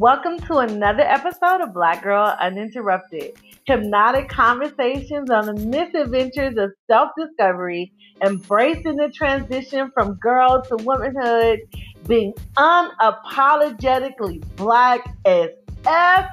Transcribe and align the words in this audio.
Welcome 0.00 0.38
to 0.46 0.56
another 0.60 1.02
episode 1.02 1.60
of 1.60 1.74
Black 1.74 2.02
Girl 2.02 2.34
Uninterrupted. 2.40 3.36
Hypnotic 3.66 4.30
conversations 4.30 5.28
on 5.28 5.44
the 5.44 5.52
misadventures 5.52 6.56
of 6.56 6.70
self 6.90 7.10
discovery, 7.18 7.92
embracing 8.24 8.96
the 8.96 9.10
transition 9.14 9.90
from 9.92 10.14
girl 10.14 10.62
to 10.62 10.76
womanhood, 10.84 11.58
being 12.08 12.32
unapologetically 12.56 14.42
black 14.56 15.06
as 15.26 15.50
F, 15.86 16.26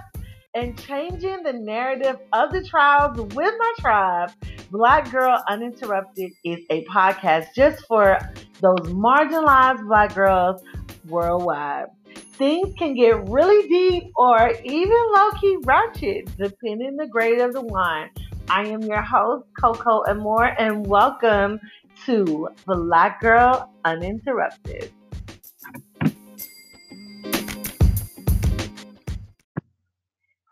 and 0.53 0.79
changing 0.79 1.43
the 1.43 1.51
narrative 1.51 2.15
of 2.31 2.53
the 2.53 2.63
trials 2.63 3.17
with 3.17 3.53
my 3.59 3.73
tribe. 3.79 4.31
Black 4.71 5.11
Girl 5.11 5.43
Uninterrupted 5.49 6.31
is 6.45 6.59
a 6.69 6.85
podcast 6.85 7.47
just 7.53 7.85
for 7.85 8.17
those 8.61 8.79
marginalized 8.93 9.85
black 9.85 10.15
girls 10.15 10.63
worldwide. 11.09 11.87
Things 12.37 12.71
can 12.77 12.93
get 12.93 13.27
really 13.29 13.67
deep 13.67 14.11
or 14.15 14.51
even 14.63 14.97
low 15.15 15.31
key 15.41 15.57
ratchet, 15.63 16.29
depending 16.37 16.95
the 16.95 17.07
grade 17.07 17.39
of 17.39 17.51
the 17.51 17.63
wine. 17.63 18.11
I 18.47 18.67
am 18.67 18.83
your 18.83 19.01
host, 19.01 19.47
Coco 19.59 20.03
Amore, 20.07 20.53
and 20.59 20.85
welcome 20.85 21.59
to 22.05 22.49
Black 22.67 23.21
Girl 23.21 23.73
Uninterrupted. 23.83 24.91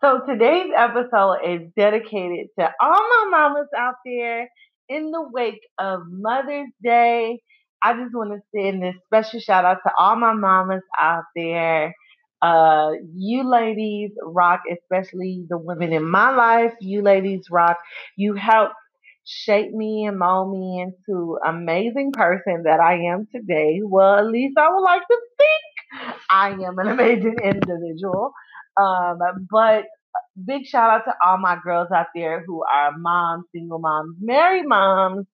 So 0.00 0.22
today's 0.26 0.72
episode 0.76 1.36
is 1.44 1.70
dedicated 1.76 2.48
to 2.58 2.68
all 2.80 3.08
my 3.08 3.26
mamas 3.30 3.68
out 3.78 3.94
there 4.04 4.50
in 4.88 5.12
the 5.12 5.22
wake 5.32 5.62
of 5.78 6.00
Mother's 6.08 6.70
Day 6.82 7.38
I 7.86 7.92
just 8.02 8.14
want 8.14 8.32
to 8.32 8.40
send 8.54 8.82
this 8.82 8.96
special 9.06 9.40
shout 9.40 9.64
out 9.64 9.78
to 9.86 9.92
all 9.98 10.16
my 10.16 10.32
mamas 10.32 10.82
out 11.00 11.24
there. 11.34 11.94
Uh, 12.42 12.92
you 13.14 13.48
ladies 13.48 14.10
rock, 14.24 14.62
especially 14.72 15.44
the 15.48 15.58
women 15.58 15.92
in 15.92 16.08
my 16.08 16.30
life. 16.34 16.72
You 16.80 17.02
ladies 17.02 17.46
rock. 17.50 17.76
You 18.16 18.34
helped 18.34 18.74
shape 19.24 19.72
me 19.72 20.04
and 20.06 20.18
mold 20.18 20.52
me 20.52 20.82
into 20.82 21.38
amazing 21.46 22.12
person 22.12 22.62
that 22.64 22.80
I 22.80 22.94
am 23.12 23.26
today. 23.34 23.80
Well, 23.84 24.18
at 24.18 24.26
least 24.26 24.56
I 24.58 24.68
would 24.72 24.82
like 24.82 25.02
to 25.02 25.20
think 25.38 26.16
I 26.30 26.50
am 26.50 26.78
an 26.78 26.88
amazing 26.98 27.36
individual. 27.42 28.32
Um, 28.80 29.18
but 29.50 29.84
big 30.46 30.66
shout 30.66 30.90
out 30.90 31.04
to 31.06 31.14
all 31.24 31.38
my 31.38 31.58
girls 31.62 31.88
out 31.94 32.06
there 32.14 32.44
who 32.46 32.62
are 32.64 32.96
moms, 32.96 33.44
single 33.54 33.78
moms, 33.78 34.16
married 34.20 34.66
moms, 34.66 35.26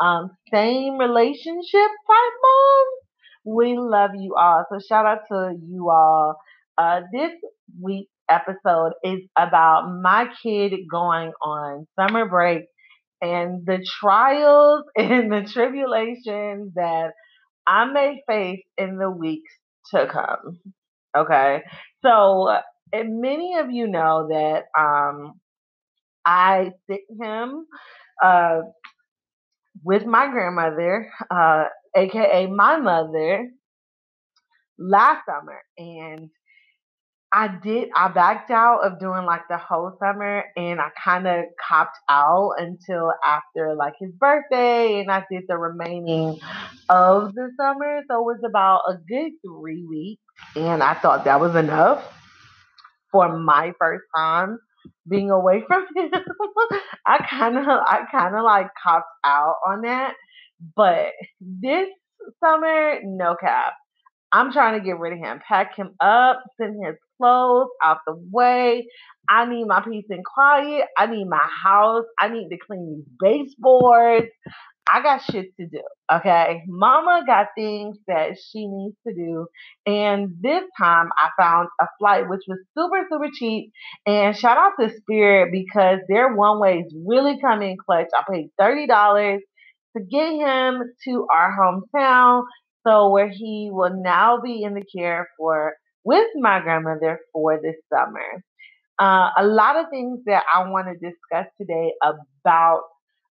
um, 0.00 0.30
same 0.52 0.98
relationship 0.98 1.90
type 2.06 2.34
moms. 2.42 3.00
We 3.44 3.76
love 3.78 4.10
you 4.14 4.34
all. 4.36 4.64
So 4.70 4.78
shout 4.86 5.06
out 5.06 5.20
to 5.28 5.56
you 5.68 5.90
all. 5.90 6.36
Uh, 6.78 7.02
this 7.12 7.32
week's 7.80 8.10
episode 8.30 8.92
is 9.04 9.20
about 9.38 9.88
my 10.02 10.28
kid 10.42 10.72
going 10.90 11.32
on 11.42 11.86
summer 11.98 12.26
break 12.28 12.64
and 13.20 13.64
the 13.66 13.86
trials 14.00 14.84
and 14.96 15.30
the 15.32 15.48
tribulations 15.50 16.72
that 16.74 17.12
I 17.66 17.86
may 17.86 18.22
face 18.28 18.64
in 18.78 18.98
the 18.98 19.10
weeks 19.10 19.52
to 19.94 20.06
come. 20.06 20.58
Okay. 21.16 21.62
So 22.04 22.58
many 22.94 23.56
of 23.58 23.70
you 23.70 23.86
know 23.86 24.28
that 24.30 24.64
um, 24.78 25.40
I 26.24 26.72
sit 26.90 27.00
him 27.20 27.66
uh, 28.22 28.60
with 29.84 30.06
my 30.06 30.30
grandmother, 30.30 31.10
uh, 31.30 31.64
aka 31.94 32.46
my 32.46 32.78
mother, 32.78 33.48
last 34.78 35.26
summer. 35.26 35.60
And 35.76 36.30
I 37.30 37.48
did, 37.62 37.88
I 37.94 38.08
backed 38.08 38.50
out 38.50 38.84
of 38.84 39.00
doing 39.00 39.24
like 39.24 39.48
the 39.48 39.58
whole 39.58 39.96
summer 39.98 40.44
and 40.56 40.80
I 40.80 40.90
kind 41.04 41.26
of 41.26 41.44
copped 41.68 41.98
out 42.08 42.52
until 42.58 43.10
after 43.26 43.74
like 43.76 43.94
his 43.98 44.12
birthday 44.12 45.00
and 45.00 45.10
I 45.10 45.24
did 45.30 45.42
the 45.48 45.58
remaining 45.58 46.38
of 46.88 47.34
the 47.34 47.50
summer. 47.58 48.02
So 48.08 48.20
it 48.20 48.24
was 48.24 48.40
about 48.48 48.82
a 48.88 48.94
good 49.08 49.32
three 49.44 49.84
weeks 49.84 50.22
and 50.54 50.82
I 50.82 50.94
thought 50.94 51.24
that 51.24 51.40
was 51.40 51.56
enough 51.56 52.08
for 53.10 53.36
my 53.36 53.72
first 53.80 54.04
time 54.16 54.58
being 55.08 55.30
away 55.30 55.62
from 55.66 55.86
him. 55.96 56.10
I 57.06 57.26
kind 57.28 57.58
of, 57.58 57.64
I 57.66 58.02
kind 58.10 58.34
of 58.36 58.44
like 58.44 58.68
copped 58.82 59.06
out 59.24 59.56
on 59.66 59.82
that. 59.82 60.14
But 60.76 61.08
this 61.40 61.88
summer, 62.42 63.00
no 63.04 63.36
cap. 63.40 63.74
I'm 64.32 64.52
trying 64.52 64.78
to 64.78 64.84
get 64.84 64.98
rid 64.98 65.14
of 65.14 65.20
him, 65.20 65.40
pack 65.46 65.76
him 65.76 65.94
up, 66.00 66.42
send 66.60 66.84
his 66.84 66.96
clothes 67.18 67.68
out 67.84 67.98
the 68.06 68.16
way. 68.32 68.86
I 69.28 69.46
need 69.46 69.66
my 69.66 69.80
peace 69.82 70.06
and 70.10 70.24
quiet. 70.24 70.86
I 70.98 71.06
need 71.06 71.26
my 71.28 71.46
house. 71.64 72.04
I 72.20 72.28
need 72.28 72.48
to 72.50 72.58
clean 72.66 72.96
these 72.96 73.06
baseboards. 73.20 74.26
I 74.86 75.02
got 75.02 75.22
shit 75.22 75.56
to 75.58 75.66
do. 75.66 75.82
Okay. 76.12 76.62
Mama 76.66 77.22
got 77.26 77.48
things 77.56 77.96
that 78.06 78.36
she 78.38 78.66
needs 78.66 78.96
to 79.06 79.14
do. 79.14 79.46
And 79.86 80.36
this 80.40 80.64
time 80.78 81.08
I 81.16 81.30
found 81.40 81.68
a 81.80 81.86
flight 81.98 82.28
which 82.28 82.42
was 82.46 82.58
super, 82.76 83.06
super 83.10 83.28
cheap. 83.32 83.72
And 84.06 84.36
shout 84.36 84.58
out 84.58 84.72
to 84.78 84.94
Spirit 84.98 85.52
because 85.52 86.00
their 86.08 86.34
one 86.34 86.60
way 86.60 86.76
ways 86.76 86.92
really 87.06 87.38
come 87.40 87.62
in 87.62 87.76
clutch. 87.76 88.08
I 88.16 88.22
paid 88.30 88.50
$30 88.60 89.38
to 89.96 90.02
get 90.02 90.32
him 90.32 90.82
to 91.04 91.26
our 91.32 91.56
hometown. 91.58 92.42
So 92.86 93.08
where 93.10 93.28
he 93.28 93.70
will 93.72 93.94
now 94.02 94.40
be 94.42 94.62
in 94.62 94.74
the 94.74 94.84
care 94.94 95.28
for 95.38 95.74
with 96.04 96.28
my 96.36 96.60
grandmother 96.60 97.20
for 97.32 97.58
this 97.62 97.76
summer. 97.92 98.44
Uh, 98.98 99.30
a 99.38 99.46
lot 99.46 99.76
of 99.76 99.86
things 99.90 100.20
that 100.26 100.44
I 100.54 100.68
want 100.68 100.86
to 100.86 100.94
discuss 100.94 101.46
today 101.58 101.92
about 102.02 102.82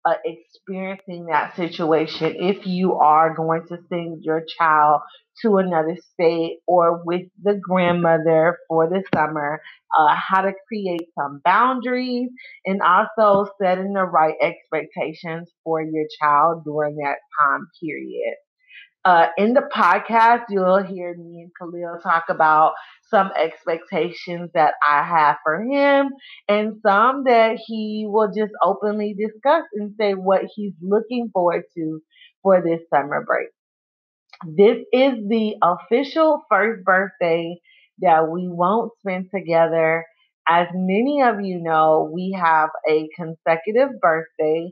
uh, 0.06 0.16
experiencing 0.26 1.28
that 1.28 1.56
situation 1.56 2.36
if 2.40 2.66
you 2.66 2.96
are 2.96 3.36
going 3.36 3.62
to 3.68 3.78
send 3.90 4.24
your 4.24 4.44
child 4.58 5.02
to 5.42 5.58
another 5.58 5.98
state 6.14 6.58
or 6.68 7.02
with 7.06 7.24
the 7.42 7.60
grandmother 7.68 8.58
for 8.68 8.90
the 8.90 9.04
summer, 9.16 9.62
uh, 9.98 10.16
how 10.16 10.42
to 10.42 10.54
create 10.68 11.08
some 11.18 11.42
boundaries 11.44 12.30
and 12.66 12.82
also 12.82 13.50
setting 13.62 13.94
the 13.94 14.04
right 14.04 14.36
expectations 14.42 15.50
for 15.64 15.82
your 15.82 16.06
child 16.20 16.64
during 16.66 16.96
that 16.98 17.18
time 17.40 17.68
period. 17.82 18.36
Uh, 19.04 19.28
in 19.38 19.54
the 19.54 19.68
podcast, 19.76 20.44
you'll 20.50 20.84
hear 20.84 21.16
me 21.16 21.42
and 21.42 21.52
Khalil 21.60 22.00
talk 22.04 22.26
about 22.30 22.74
some 23.10 23.32
expectations 23.36 24.52
that 24.54 24.76
I 24.88 25.04
have 25.04 25.38
for 25.44 25.62
him 25.64 26.12
and 26.48 26.76
some 26.86 27.24
that 27.26 27.58
he 27.66 28.06
will 28.08 28.28
just 28.32 28.54
openly 28.64 29.16
discuss 29.16 29.64
and 29.74 29.96
say 30.00 30.14
what 30.14 30.44
he's 30.56 30.74
looking 30.82 31.30
forward 31.34 31.64
to 31.76 32.02
for 32.44 32.62
this 32.62 32.82
summer 32.94 33.24
break. 33.26 33.50
This 34.46 34.78
is 34.94 35.28
the 35.28 35.56
official 35.62 36.44
first 36.50 36.84
birthday 36.84 37.60
that 38.00 38.28
we 38.30 38.48
won't 38.48 38.92
spend 39.00 39.30
together. 39.34 40.06
As 40.48 40.68
many 40.74 41.22
of 41.22 41.42
you 41.42 41.60
know, 41.62 42.10
we 42.14 42.32
have 42.40 42.70
a 42.90 43.08
consecutive 43.16 44.00
birthday. 44.00 44.72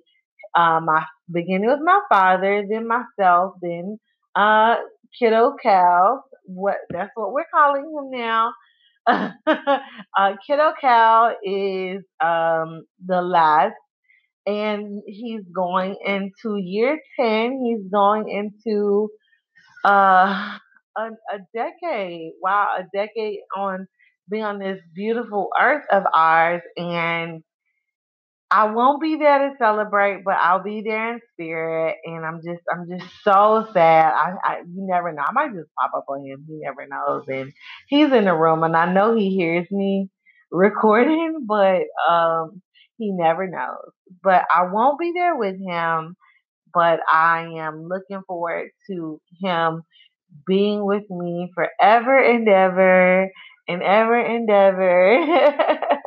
Um, 0.56 0.90
I 0.90 1.06
beginning 1.32 1.70
with 1.70 1.82
my 1.84 2.02
father, 2.10 2.66
then 2.70 2.88
myself, 2.88 3.56
then 3.62 4.00
uh, 4.36 4.76
Kiddo 5.20 5.54
Cal. 5.62 6.24
What 6.46 6.78
that's 6.90 7.12
what 7.16 7.34
we're 7.34 7.46
calling 7.54 7.84
him 7.84 8.12
now. 8.20 8.52
uh, 9.08 10.34
Kiddo 10.48 10.74
Cal 10.80 11.36
is 11.44 12.04
um, 12.24 12.84
the 13.06 13.22
last, 13.22 13.76
and 14.46 15.02
he's 15.08 15.44
going 15.54 15.98
into 16.06 16.58
year 16.58 17.00
ten. 17.20 17.62
He's 17.66 17.92
going 17.92 18.30
into 18.30 19.10
uh, 19.86 20.58
a, 20.98 21.02
a 21.02 21.40
decade. 21.56 22.34
Wow, 22.42 22.70
a 22.80 22.84
decade 22.96 23.40
on 23.56 23.88
being 24.30 24.44
on 24.44 24.60
this 24.60 24.80
beautiful 24.96 25.50
earth 25.60 25.86
of 25.92 26.04
ours, 26.14 26.62
and 26.78 27.44
I 28.52 28.72
won't 28.72 29.02
be 29.02 29.16
there 29.16 29.50
to 29.50 29.56
celebrate, 29.60 30.24
but 30.26 30.36
I'll 30.36 30.64
be 30.64 30.82
there 30.82 31.14
in 31.14 31.20
spirit. 31.34 31.98
And 32.06 32.26
I'm 32.26 32.42
just, 32.44 32.64
I'm 32.72 32.88
just 32.90 33.06
so 33.24 33.68
sad. 33.74 34.12
I, 34.14 34.34
I, 34.44 34.58
you 34.62 34.88
never 34.88 35.12
know. 35.12 35.22
I 35.28 35.32
might 35.34 35.54
just 35.54 35.70
pop 35.80 35.92
up 35.96 36.06
on 36.10 36.26
him. 36.26 36.46
He 36.48 36.60
never 36.64 36.88
knows. 36.88 37.26
And 37.28 37.54
he's 37.88 38.12
in 38.12 38.26
the 38.26 38.34
room, 38.36 38.64
and 38.64 38.76
I 38.76 38.92
know 38.92 39.16
he 39.16 39.36
hears 39.36 39.68
me 39.72 40.10
recording, 40.52 41.46
but 41.48 41.84
um, 42.10 42.62
he 42.98 43.12
never 43.12 43.48
knows. 43.48 43.92
But 44.24 44.46
I 44.54 44.64
won't 44.72 45.00
be 45.00 45.12
there 45.14 45.36
with 45.36 45.56
him. 45.62 46.16
But 46.74 47.00
I 47.12 47.54
am 47.58 47.88
looking 47.88 48.22
forward 48.28 48.70
to 48.90 49.22
him 49.42 49.84
being 50.48 50.86
with 50.86 51.04
me 51.10 51.52
forever 51.56 52.18
and 52.20 52.48
ever 52.50 53.32
and 53.68 53.84
ever 53.84 54.20
and 54.20 54.50
ever. 54.50 55.88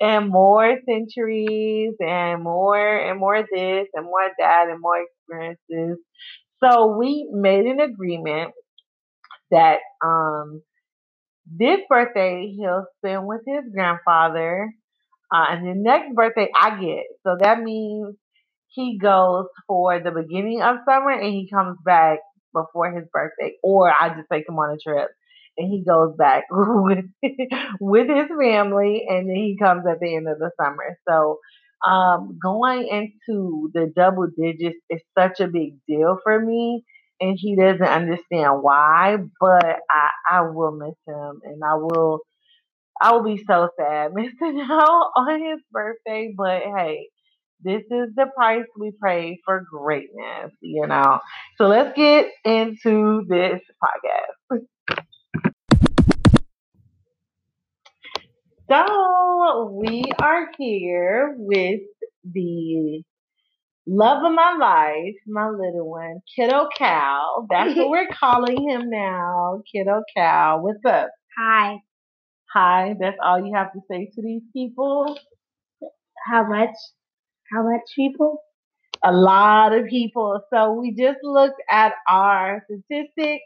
and 0.00 0.28
more 0.30 0.78
centuries 0.88 1.94
and 2.00 2.42
more 2.42 2.98
and 2.98 3.18
more 3.20 3.42
this 3.42 3.88
and 3.94 4.04
more 4.06 4.28
that 4.38 4.68
and 4.70 4.80
more 4.80 5.02
experiences. 5.02 5.98
So 6.62 6.96
we 6.98 7.28
made 7.32 7.66
an 7.66 7.80
agreement 7.80 8.52
that 9.50 9.78
um 10.04 10.62
This 11.46 11.80
birthday 11.88 12.54
he'll 12.56 12.86
spend 12.98 13.26
with 13.26 13.42
his 13.46 13.64
grandfather. 13.74 14.72
Uh, 15.34 15.46
and 15.50 15.66
the 15.68 15.74
next 15.74 16.14
birthday 16.14 16.48
I 16.56 16.80
get. 16.80 17.04
So 17.24 17.36
that 17.40 17.60
means 17.62 18.16
he 18.68 18.98
goes 18.98 19.46
for 19.68 20.00
the 20.00 20.10
beginning 20.12 20.62
of 20.62 20.78
summer 20.88 21.10
and 21.12 21.32
he 21.34 21.48
comes 21.50 21.78
back 21.84 22.20
before 22.54 22.92
his 22.92 23.06
birthday. 23.12 23.54
Or 23.62 23.90
I 23.92 24.10
just 24.10 24.28
take 24.32 24.48
him 24.48 24.58
on 24.58 24.74
a 24.74 24.78
trip 24.78 25.10
and 25.58 25.68
he 25.70 25.84
goes 25.84 26.14
back 26.16 26.44
with 26.50 27.04
with 27.80 28.08
his 28.08 28.28
family 28.38 29.04
and 29.08 29.28
then 29.28 29.36
he 29.36 29.56
comes 29.58 29.84
at 29.86 30.00
the 30.00 30.16
end 30.16 30.28
of 30.28 30.38
the 30.38 30.50
summer. 30.60 30.98
So 31.08 31.38
um, 31.86 32.38
going 32.42 32.86
into 32.88 33.70
the 33.74 33.92
double 33.94 34.28
digits 34.36 34.78
is 34.90 35.00
such 35.18 35.40
a 35.40 35.48
big 35.48 35.74
deal 35.88 36.18
for 36.22 36.40
me 36.40 36.84
and 37.20 37.36
he 37.40 37.56
doesn't 37.56 37.82
understand 37.82 38.62
why, 38.62 39.16
but 39.40 39.64
I, 39.90 40.10
I 40.30 40.40
will 40.42 40.72
miss 40.72 40.96
him 41.06 41.40
and 41.44 41.62
I 41.64 41.74
will 41.74 42.20
I 43.00 43.12
will 43.12 43.24
be 43.24 43.42
so 43.46 43.68
sad 43.78 44.12
missing 44.14 44.60
out 44.70 45.10
on 45.16 45.40
his 45.42 45.60
birthday, 45.70 46.34
but 46.36 46.62
hey, 46.62 47.08
this 47.62 47.82
is 47.90 48.14
the 48.16 48.26
price 48.36 48.66
we 48.78 48.92
pay 49.04 49.38
for 49.44 49.64
greatness, 49.70 50.52
you 50.60 50.86
know. 50.86 51.20
So 51.58 51.66
let's 51.68 51.96
get 51.96 52.28
into 52.44 53.24
this 53.28 53.60
podcast. 53.82 54.60
So 58.70 59.70
we 59.72 60.04
are 60.20 60.48
here 60.58 61.34
with 61.36 61.80
the 62.24 63.02
love 63.86 64.24
of 64.24 64.32
my 64.32 64.56
life, 64.58 65.14
my 65.26 65.48
little 65.48 65.90
one, 65.90 66.20
Kiddo 66.36 66.68
Cal. 66.76 67.46
That's 67.50 67.76
what 67.76 67.90
we're 67.90 68.08
calling 68.08 68.68
him 68.68 68.90
now, 68.90 69.62
Kiddo 69.72 70.02
Cal. 70.16 70.60
What's 70.62 70.84
up? 70.86 71.10
Hi. 71.38 71.78
Hi. 72.54 72.94
That's 73.00 73.18
all 73.22 73.44
you 73.44 73.54
have 73.54 73.72
to 73.72 73.80
say 73.90 74.10
to 74.14 74.22
these 74.22 74.42
people. 74.52 75.18
How 76.26 76.48
much? 76.48 76.74
How 77.52 77.64
much 77.64 77.82
people? 77.96 78.38
A 79.04 79.12
lot 79.12 79.72
of 79.74 79.86
people. 79.86 80.40
So 80.52 80.74
we 80.74 80.94
just 80.94 81.18
looked 81.22 81.60
at 81.70 81.94
our 82.08 82.64
statistics 82.66 83.44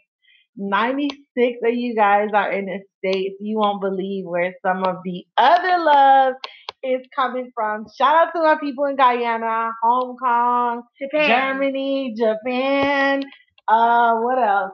96 0.57 1.59
of 1.65 1.75
you 1.75 1.95
guys 1.95 2.29
are 2.35 2.51
in 2.53 2.67
the 2.67 2.81
States. 2.99 3.37
You 3.41 3.59
won't 3.59 3.81
believe 3.81 4.25
where 4.27 4.55
some 4.65 4.85
of 4.85 4.97
the 5.05 5.25
other 5.37 5.85
love 5.85 6.35
is 6.83 7.07
coming 7.15 7.51
from. 7.55 7.87
Shout 7.97 8.29
out 8.29 8.33
to 8.35 8.41
our 8.41 8.59
people 8.59 8.85
in 8.87 8.97
Guyana, 8.97 9.71
Hong 9.83 10.17
Kong, 10.17 10.83
Japan. 11.01 11.29
Germany, 11.29 12.15
Japan. 12.17 13.23
Uh, 13.69 14.15
what 14.17 14.39
else? 14.39 14.73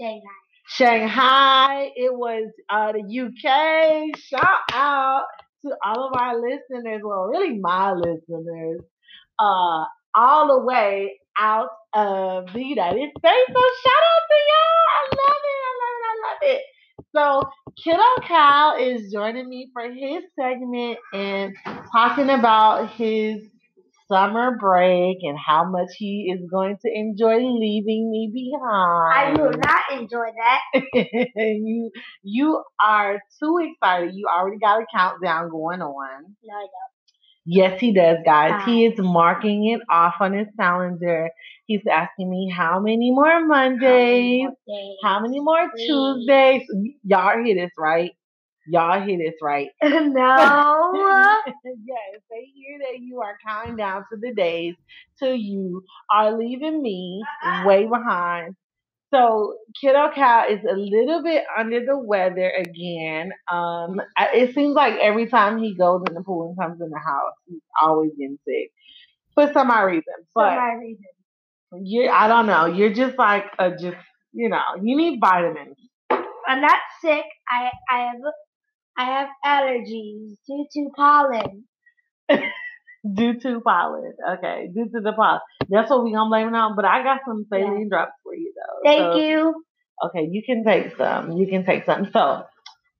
Shanghai. 0.00 0.22
Shanghai. 0.68 1.90
It 1.96 2.12
was 2.14 2.50
uh, 2.68 2.92
the 2.92 3.00
UK. 3.00 4.18
Shout 4.18 4.60
out 4.72 5.24
to 5.64 5.72
all 5.84 6.08
of 6.08 6.20
our 6.20 6.36
listeners. 6.40 7.00
Well, 7.02 7.24
really 7.24 7.58
my 7.58 7.92
listeners. 7.92 8.80
Uh, 9.38 9.84
all 10.14 10.48
the 10.48 10.64
way 10.64 11.18
out 11.38 11.68
of 11.94 12.52
the 12.52 12.62
United 12.62 13.10
States. 13.18 13.48
So 13.48 13.62
shout 13.84 14.04
out 14.10 14.24
to 14.30 14.38
y'all. 14.48 14.84
I 14.96 15.02
love 15.16 15.42
it. 15.44 15.60
I 15.68 15.72
love 15.82 15.96
it. 15.98 16.04
I 16.04 16.14
love 16.28 16.38
it. 16.42 16.62
So 17.14 17.42
Kiddo 17.82 18.26
Cal 18.26 18.76
is 18.76 19.12
joining 19.12 19.48
me 19.48 19.70
for 19.72 19.90
his 19.90 20.24
segment 20.38 20.98
and 21.12 21.54
talking 21.92 22.30
about 22.30 22.90
his 22.90 23.42
summer 24.10 24.56
break 24.58 25.18
and 25.22 25.38
how 25.38 25.64
much 25.64 25.88
he 25.96 26.32
is 26.34 26.48
going 26.50 26.76
to 26.82 26.90
enjoy 26.92 27.36
leaving 27.36 28.10
me 28.10 28.30
behind. 28.32 29.38
I 29.38 29.42
will 29.42 29.52
not 29.52 30.00
enjoy 30.00 30.28
that. 30.36 30.82
you 31.36 31.90
you 32.22 32.62
are 32.82 33.20
too 33.40 33.58
excited. 33.62 34.14
You 34.14 34.26
already 34.26 34.58
got 34.58 34.82
a 34.82 34.86
countdown 34.94 35.50
going 35.50 35.82
on. 35.82 36.36
No, 36.44 36.54
I 36.54 36.66
Yes, 37.50 37.80
he 37.80 37.94
does, 37.94 38.18
guys. 38.26 38.50
Ah. 38.52 38.64
He 38.66 38.84
is 38.84 38.98
marking 38.98 39.70
it 39.70 39.80
off 39.90 40.16
on 40.20 40.34
his 40.34 40.48
calendar. 40.60 41.30
He's 41.64 41.80
asking 41.90 42.28
me 42.28 42.52
how 42.54 42.78
many 42.78 43.10
more 43.10 43.46
Mondays, 43.46 44.44
don't. 44.66 44.96
how 45.02 45.20
many 45.20 45.40
more 45.40 45.70
Tuesdays. 45.74 46.62
Y'all 47.04 47.42
hear 47.42 47.54
this, 47.54 47.70
right? 47.78 48.10
Y'all 48.66 49.00
hear 49.00 49.16
this, 49.16 49.36
right? 49.40 49.68
no. 49.82 51.40
yes, 51.46 52.20
they 52.30 52.50
hear 52.54 52.80
that 52.80 53.00
you 53.00 53.22
are 53.22 53.38
counting 53.46 53.76
down 53.76 54.04
to 54.12 54.18
the 54.20 54.34
days 54.34 54.74
till 55.18 55.34
you 55.34 55.82
are 56.12 56.36
leaving 56.38 56.82
me 56.82 57.22
way 57.64 57.86
behind. 57.86 58.56
So 59.12 59.56
Kiddo 59.80 60.10
Cal 60.14 60.44
is 60.50 60.60
a 60.70 60.74
little 60.76 61.22
bit 61.22 61.44
under 61.56 61.84
the 61.84 61.98
weather 61.98 62.50
again. 62.50 63.32
Um, 63.50 64.00
I- 64.16 64.32
it 64.34 64.54
seems 64.54 64.74
like 64.74 64.94
every 65.00 65.26
time 65.28 65.58
he 65.58 65.74
goes 65.74 66.02
in 66.08 66.14
the 66.14 66.22
pool 66.22 66.48
and 66.48 66.58
comes 66.58 66.80
in 66.80 66.90
the 66.90 66.98
house, 66.98 67.34
he's 67.46 67.60
always 67.82 68.10
getting 68.18 68.38
sick 68.46 68.70
for 69.34 69.50
some 69.52 69.70
odd 69.70 69.84
reason. 69.84 70.14
For 70.34 70.42
But 70.44 70.56
my 70.56 70.72
reason. 70.74 71.04
you, 71.84 72.08
I 72.10 72.28
don't 72.28 72.46
know. 72.46 72.66
You're 72.66 72.92
just 72.94 73.18
like 73.18 73.44
a 73.58 73.70
just 73.70 73.96
you 74.32 74.48
know. 74.48 74.62
You 74.82 74.96
need 74.96 75.20
vitamins. 75.20 75.76
I'm 76.10 76.60
not 76.60 76.78
sick. 77.00 77.24
I 77.48 77.70
I 77.90 77.98
have 78.00 78.16
I 78.98 79.04
have 79.04 79.28
allergies 79.44 80.36
due 80.46 80.66
to 80.72 80.90
pollen. 80.96 81.64
Due 83.14 83.38
to 83.40 83.60
pollen. 83.60 84.12
Okay, 84.34 84.68
due 84.74 84.88
to 84.88 85.00
the 85.00 85.12
pollen. 85.12 85.40
That's 85.68 85.90
what 85.90 86.02
we 86.04 86.12
gonna 86.12 86.28
blame 86.30 86.48
it 86.48 86.54
on. 86.56 86.74
But 86.76 86.84
I 86.84 87.02
got 87.02 87.20
some 87.26 87.46
Yeah. 87.52 87.58
saline 87.66 87.88
drops 87.88 88.12
for 88.22 88.34
you 88.34 88.52
though. 88.56 88.80
Thank 88.84 89.12
So- 89.12 89.16
you. 89.18 89.64
Okay, 90.06 90.28
you 90.30 90.42
can 90.44 90.64
take 90.64 90.96
some. 90.96 91.32
You 91.32 91.46
can 91.48 91.64
take 91.64 91.84
some. 91.84 92.06
So, 92.12 92.44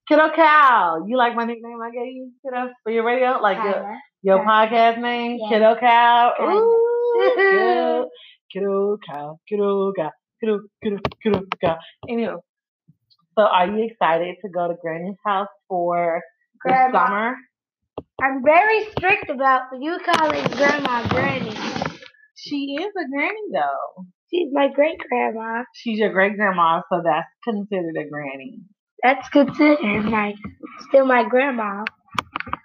Kiddo 0.09 0.31
Cal, 0.31 1.07
you 1.09 1.17
like 1.17 1.35
my 1.37 1.45
nickname 1.45 1.81
I 1.83 1.91
gave 1.91 2.13
you, 2.13 2.33
Kiddo, 2.45 2.73
for 2.83 2.91
your 2.91 3.05
radio? 3.05 3.39
Like 3.41 3.59
your, 3.63 3.73
Kinda. 3.75 3.99
your 4.23 4.39
Kinda. 4.39 4.53
podcast 4.53 4.99
name? 5.01 5.39
Yeah. 5.41 5.49
Kiddo? 5.49 5.75
Kinda. 5.77 6.35
Ooh, 6.43 7.15
kiddo, 8.53 8.97
Cal, 9.07 9.41
Kiddo 9.49 9.93
Cal, 9.93 10.13
Kiddo, 10.41 10.61
Kiddo, 10.83 10.99
Kiddo 11.23 11.43
Cal. 11.63 11.79
Anyway, 12.09 12.35
so 13.39 13.43
are 13.45 13.67
you 13.67 13.85
excited 13.85 14.37
to 14.43 14.49
go 14.49 14.69
to 14.69 14.75
Granny's 14.83 15.17
house 15.25 15.49
for 15.69 16.23
the 16.65 16.91
summer? 16.93 17.35
I'm 18.21 18.43
very 18.45 18.85
strict 18.91 19.31
about 19.31 19.63
you 19.79 19.99
calling 20.05 20.45
grandma 20.57 21.07
granny. 21.09 21.55
She 22.35 22.77
is 22.81 22.89
a 22.89 23.09
granny 23.09 23.47
though. 23.53 24.07
She's 24.31 24.49
my 24.53 24.69
great 24.75 24.99
grandma. 25.09 25.63
She's 25.73 25.99
your 26.01 26.13
great 26.13 26.37
grandma, 26.37 26.83
so 26.91 27.01
that's 27.05 27.29
considered 27.45 27.97
a 27.97 28.09
granny. 28.09 28.59
That's 29.05 29.29
considered 29.29 30.05
my 30.05 30.35
still 30.89 31.07
my 31.07 31.25
grandma. 31.29 31.85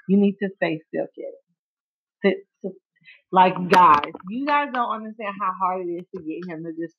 You 0.07 0.17
need 0.17 0.37
to 0.41 0.49
stay 0.55 0.81
still, 0.87 1.05
kid. 1.13 2.35
Like 3.31 3.53
guys, 3.69 4.11
you 4.29 4.45
guys 4.47 4.69
don't 4.73 4.91
understand 4.91 5.35
how 5.39 5.51
hard 5.59 5.85
it 5.85 5.89
is 5.89 6.05
to 6.15 6.21
get 6.23 6.51
him 6.51 6.63
to 6.63 6.71
just 6.79 6.95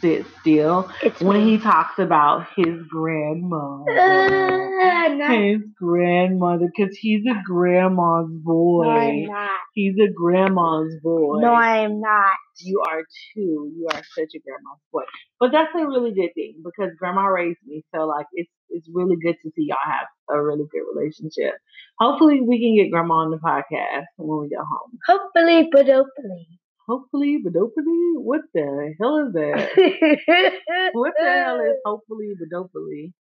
sit 0.00 0.26
still 0.40 0.90
It's 1.02 1.20
when 1.20 1.44
me. 1.44 1.50
he 1.56 1.58
talks 1.62 1.98
about 1.98 2.46
his 2.56 2.82
grandmother. 2.88 3.98
Uh, 3.98 5.08
no, 5.08 5.28
His 5.28 5.62
grandmother, 5.80 6.70
because 6.74 6.96
he's 6.96 7.22
a 7.26 7.34
grandma's 7.44 8.30
boy. 8.30 8.84
no, 8.84 8.90
I'm 8.90 9.26
not. 9.26 9.50
He's 9.74 9.94
a 9.98 10.08
grandma's 10.12 10.94
boy. 11.02 11.40
No, 11.40 11.52
I 11.52 11.78
am 11.78 12.00
not. 12.00 12.36
you 12.60 12.82
are 12.88 13.02
too. 13.34 13.72
You 13.76 13.86
are 13.92 14.02
such 14.16 14.30
a 14.36 14.40
grandma's 14.40 14.80
boy. 14.92 15.02
But 15.40 15.52
that's 15.52 15.72
a 15.74 15.86
really 15.86 16.12
good 16.12 16.30
thing 16.34 16.62
because 16.64 16.90
grandma 16.98 17.26
raised 17.26 17.58
me. 17.66 17.84
So 17.94 18.06
like 18.06 18.26
it's 18.34 18.50
it's 18.70 18.88
really 18.92 19.16
good 19.22 19.36
to 19.42 19.50
see 19.56 19.66
y'all 19.68 19.78
have 19.84 20.06
a 20.30 20.42
really 20.42 20.64
good 20.70 20.82
relationship. 20.94 21.54
Hopefully 21.98 22.40
we 22.40 22.58
can 22.60 22.76
get 22.76 22.90
grandma 22.92 23.14
on 23.24 23.30
the 23.30 23.38
podcast 23.38 24.04
when 24.16 24.40
we 24.42 24.48
go 24.50 24.62
home. 24.62 24.98
Hopefully, 25.06 25.68
but 25.72 25.86
hopefully. 25.86 26.48
Hopefully, 26.88 27.38
hopefully, 27.44 28.12
what 28.16 28.40
the 28.54 28.94
hell 29.00 29.26
is 29.26 29.32
that? 29.34 30.90
What 30.94 31.12
the 31.18 31.24
hell 31.28 31.60
is 31.60 31.76
hopefully, 31.84 32.34
hopefully? 32.52 33.12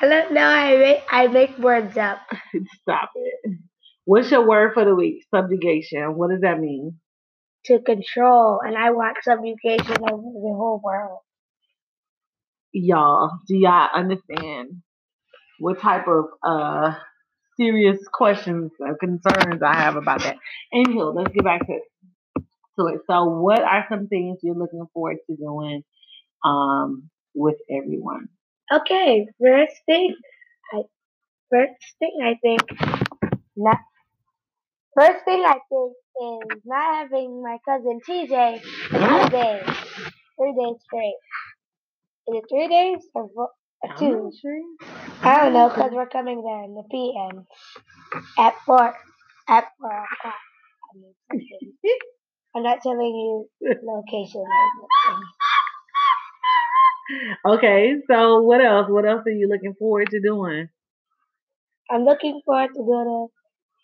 I 0.00 0.08
don't 0.08 0.32
know. 0.32 0.46
I 0.46 0.76
make 0.76 1.02
I 1.10 1.26
make 1.26 1.58
words 1.58 1.96
up. 1.96 2.18
Stop 2.82 3.10
it. 3.16 3.58
What's 4.04 4.30
your 4.30 4.46
word 4.48 4.72
for 4.74 4.84
the 4.84 4.94
week? 4.94 5.24
Subjugation. 5.34 6.16
What 6.16 6.30
does 6.30 6.40
that 6.42 6.60
mean? 6.60 6.98
to 7.66 7.80
control, 7.80 8.60
and 8.64 8.76
I 8.76 8.90
want 8.90 9.18
subjugation 9.22 9.96
over 10.02 10.22
the 10.22 10.54
whole 10.56 10.80
world. 10.82 11.20
Y'all, 12.72 13.30
do 13.46 13.56
y'all 13.56 13.88
understand 13.94 14.82
what 15.58 15.80
type 15.80 16.06
of 16.08 16.26
uh 16.44 16.94
serious 17.56 17.98
questions 18.12 18.70
or 18.80 18.96
concerns 18.96 19.62
I 19.62 19.74
have 19.74 19.96
about 19.96 20.22
that? 20.22 20.36
Anywho, 20.72 21.14
let's 21.14 21.32
get 21.32 21.44
back 21.44 21.66
to 21.66 21.78
to 22.80 22.94
it. 22.94 23.02
So, 23.08 23.24
what 23.26 23.62
are 23.62 23.86
some 23.90 24.08
things 24.08 24.40
you're 24.42 24.56
looking 24.56 24.86
forward 24.94 25.18
to 25.28 25.36
doing 25.36 25.84
um 26.44 27.10
with 27.34 27.56
everyone? 27.70 28.28
Okay, 28.72 29.26
first 29.42 29.74
thing, 29.86 30.16
I 30.72 30.82
first 31.50 31.74
thing 32.00 32.18
I 32.22 32.34
think 32.42 32.62
not. 33.56 33.78
First 34.98 35.24
thing 35.24 35.44
I 35.46 35.58
think 35.70 35.92
is 36.54 36.62
not 36.64 36.96
having 36.96 37.42
my 37.42 37.58
cousin 37.66 38.00
TJ 38.08 38.62
for 38.90 38.98
three 38.98 39.28
days, 39.30 39.66
three 40.38 40.54
days 40.54 40.76
straight. 40.84 41.16
Is 42.28 42.36
it 42.36 42.44
three 42.50 42.68
days 42.68 42.98
or 43.14 43.30
four? 43.34 43.50
Two. 43.98 44.30
I 45.22 45.42
don't 45.44 45.54
know 45.54 45.68
because 45.68 45.92
we're 45.92 46.08
coming 46.08 46.42
there 46.42 46.64
in 46.64 46.74
the 46.74 46.84
PM 46.90 47.46
at 48.38 48.54
four 48.66 48.94
at 49.48 49.64
four 49.80 49.90
o'clock. 49.90 50.34
I 50.94 50.98
mean, 50.98 51.14
something. 51.30 51.72
I'm 52.54 52.62
not 52.62 52.80
telling 52.82 53.14
you 53.14 53.48
location. 53.82 54.44
Okay, 57.44 57.94
so 58.06 58.40
what 58.42 58.64
else? 58.64 58.86
What 58.88 59.04
else 59.06 59.22
are 59.26 59.30
you 59.30 59.48
looking 59.48 59.74
forward 59.74 60.10
to 60.10 60.20
doing? 60.20 60.68
I'm 61.90 62.04
looking 62.04 62.40
forward 62.44 62.70
to 62.74 62.82
go 62.84 63.04
to 63.04 63.26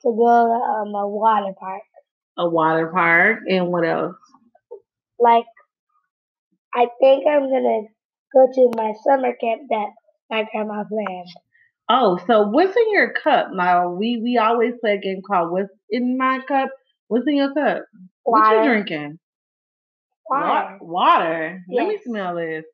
to 0.03 0.15
go 0.17 0.47
to 0.47 0.91
um, 0.91 0.95
a 0.95 1.09
water 1.09 1.53
park. 1.59 1.83
A 2.39 2.49
water 2.49 2.89
park 2.89 3.41
and 3.49 3.69
what 3.69 3.85
else? 3.85 4.15
Like, 5.19 5.47
I 6.75 6.87
think 7.01 7.27
I'm 7.27 7.49
gonna 7.51 7.83
go 8.33 8.47
to 8.53 8.71
my 8.77 8.93
summer 9.05 9.33
camp 9.41 9.63
that 9.71 9.89
my 10.31 10.45
grandma 10.53 10.85
planned. 10.85 11.29
Oh, 11.89 12.19
so 12.27 12.49
what's 12.49 12.77
in 12.77 12.93
your 12.93 13.13
cup? 13.13 13.49
Now 13.53 13.91
we 13.91 14.21
we 14.23 14.39
always 14.39 14.75
play 14.81 14.95
a 14.95 15.01
game 15.01 15.23
called 15.27 15.51
"What's 15.51 15.73
in 15.91 16.19
my 16.19 16.41
cup?" 16.47 16.69
What's 17.09 17.27
in 17.27 17.37
your 17.37 17.55
cup? 17.55 17.85
What 18.27 18.57
you 18.57 18.65
drinking? 18.65 19.19
Water. 20.29 20.79
Wa- 20.81 20.87
Water. 21.17 21.63
Let 21.71 21.87
me 21.89 21.99
smell 22.05 22.35
this. 22.37 22.65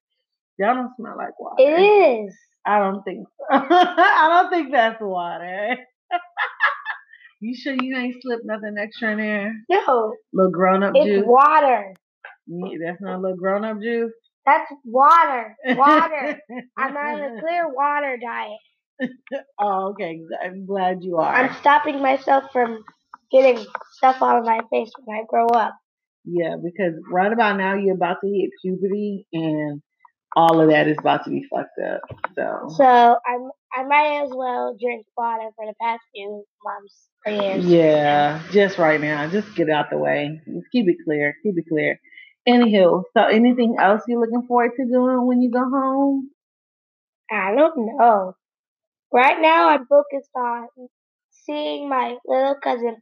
Y'all 0.59 0.75
don't 0.75 0.91
smell 0.97 1.15
like 1.17 1.39
water. 1.39 1.57
It 1.59 1.81
is. 2.27 2.37
I 2.65 2.79
don't 2.79 3.03
think 3.03 3.27
so. 3.27 3.45
I 3.51 4.29
don't 4.41 4.51
think 4.51 4.73
that's 4.73 5.01
water. 5.01 5.77
you 7.41 7.55
sure 7.57 7.75
you 7.81 7.97
ain't 7.97 8.17
slipped 8.23 8.45
nothing 8.45 8.77
extra 8.79 9.13
in 9.13 9.19
there? 9.19 9.55
No, 9.69 10.15
Little 10.33 10.53
grown 10.53 10.83
up 10.83 10.93
it's 10.95 11.05
juice. 11.05 11.19
It's 11.19 11.27
water. 11.27 11.95
Yeah, 12.47 12.77
That's 12.87 13.01
not 13.03 13.17
a 13.19 13.21
little 13.21 13.37
grown 13.37 13.65
up 13.65 13.81
juice. 13.81 14.13
That's 14.47 14.71
water. 14.85 15.57
Water. 15.67 16.41
I'm 16.77 16.97
on 16.97 17.23
a 17.23 17.39
clear 17.41 17.69
water 17.73 18.19
diet. 18.21 19.11
oh, 19.61 19.91
okay. 19.91 20.21
I'm 20.45 20.67
glad 20.67 20.99
you 21.03 21.19
are. 21.19 21.35
I'm 21.35 21.55
stopping 21.61 22.01
myself 22.01 22.45
from 22.53 22.85
getting 23.33 23.65
stuff 23.93 24.21
all 24.21 24.37
on 24.37 24.45
my 24.45 24.61
face 24.71 24.91
when 25.05 25.17
I 25.19 25.23
grow 25.29 25.47
up. 25.47 25.75
Yeah, 26.25 26.57
because 26.63 26.95
right 27.11 27.33
about 27.33 27.57
now 27.57 27.75
you're 27.75 27.95
about 27.95 28.19
to 28.23 28.29
hit 28.29 28.51
puberty 28.63 29.27
and 29.33 29.83
all 30.37 30.61
of 30.61 30.71
that 30.71 30.89
is 30.89 30.97
about 30.99 31.25
to 31.25 31.31
be 31.31 31.45
fucked 31.51 31.79
up. 31.85 32.01
So, 32.37 32.69
So 32.77 32.85
I'm 32.85 33.51
I 33.75 33.85
might 33.85 34.23
as 34.25 34.31
well 34.33 34.77
drink 34.81 35.07
water 35.17 35.51
for 35.57 35.67
the 35.67 35.75
past 35.81 36.03
few 36.15 36.45
months 36.65 37.09
or 37.27 37.33
years. 37.33 37.65
yeah, 37.67 38.43
just 38.53 38.79
right 38.79 39.01
now. 39.01 39.29
Just 39.29 39.55
get 39.55 39.71
out 39.71 39.87
the 39.91 39.99
way. 39.99 40.41
Just 40.47 40.67
keep 40.73 40.89
it 40.89 40.97
clear. 41.05 41.35
Keep 41.43 41.59
it 41.59 41.65
clear. 41.69 41.99
Anywho, 42.49 43.05
so 43.15 43.23
anything 43.25 43.77
else 43.79 44.03
you're 44.09 44.21
looking 44.21 44.47
forward 44.47 44.73
to 44.77 44.85
doing 44.85 45.27
when 45.27 45.41
you 45.43 45.51
go 45.51 45.61
home? 45.61 46.31
I 47.31 47.55
don't 47.55 47.97
know. 47.97 48.35
Right 49.13 49.41
now 49.41 49.71
I'm 49.71 49.87
focused 49.87 50.31
on 50.37 50.69
seeing 51.31 51.89
my 51.89 52.17
little 52.27 52.57
cousin 52.63 52.97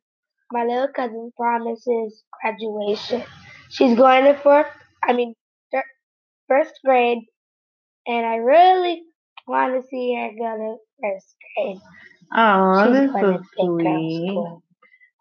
my 0.53 0.65
little 0.65 0.89
cousin 0.95 1.33
promises 1.37 2.23
graduation. 2.43 3.23
She's 3.69 3.97
going 3.97 4.25
to 4.25 4.35
fourth 4.35 4.67
I 5.03 5.13
mean 5.13 5.35
thir- 5.73 5.85
first 6.49 6.75
grade 6.85 7.19
and 8.07 8.27
I 8.27 8.37
really 8.37 9.03
want 9.47 9.81
to 9.81 9.89
see 9.89 10.15
her 10.17 10.31
go 10.31 10.57
to 10.57 10.77
first 11.03 11.35
grade. 11.57 11.79
Oh, 12.33 12.93
that's 12.93 13.13
so 13.13 13.21
to 13.21 13.39
big 13.57 13.67
girl 13.67 14.03
sweet. 14.27 14.61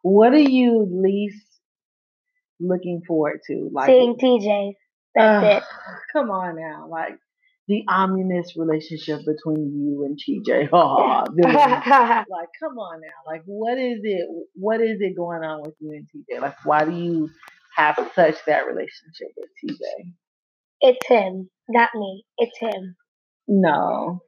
What 0.01 0.33
are 0.33 0.39
you 0.39 0.87
least 0.89 1.45
looking 2.59 3.01
forward 3.05 3.41
to? 3.47 3.69
Like 3.71 3.87
Seeing 3.87 4.15
TJ. 4.15 4.73
That's 5.15 5.43
Ugh, 5.43 5.57
it. 5.57 5.63
Come 6.13 6.31
on 6.31 6.55
now, 6.55 6.87
like 6.89 7.17
the 7.69 7.85
ominous 7.89 8.57
relationship 8.57 9.21
between 9.25 9.79
you 9.79 10.05
and 10.05 10.19
TJ. 10.19 10.69
Oh, 10.73 11.25
like, 11.37 12.49
come 12.59 12.79
on 12.79 13.01
now. 13.01 13.07
Like, 13.27 13.43
what 13.47 13.77
is 13.79 14.01
it? 14.03 14.27
What 14.55 14.81
is 14.81 14.97
it 15.01 15.15
going 15.17 15.43
on 15.45 15.61
with 15.63 15.75
you 15.79 15.93
and 15.93 16.07
TJ? 16.09 16.41
Like, 16.41 16.65
why 16.65 16.85
do 16.85 16.91
you 16.91 17.31
have 17.77 17.95
such 18.15 18.35
that 18.47 18.67
relationship 18.67 19.29
with 19.37 19.49
TJ? 19.63 20.13
it's 20.81 21.07
him, 21.07 21.49
not 21.69 21.89
me. 21.95 22.25
It's 22.37 22.57
him. 22.59 22.95
No. 23.47 24.21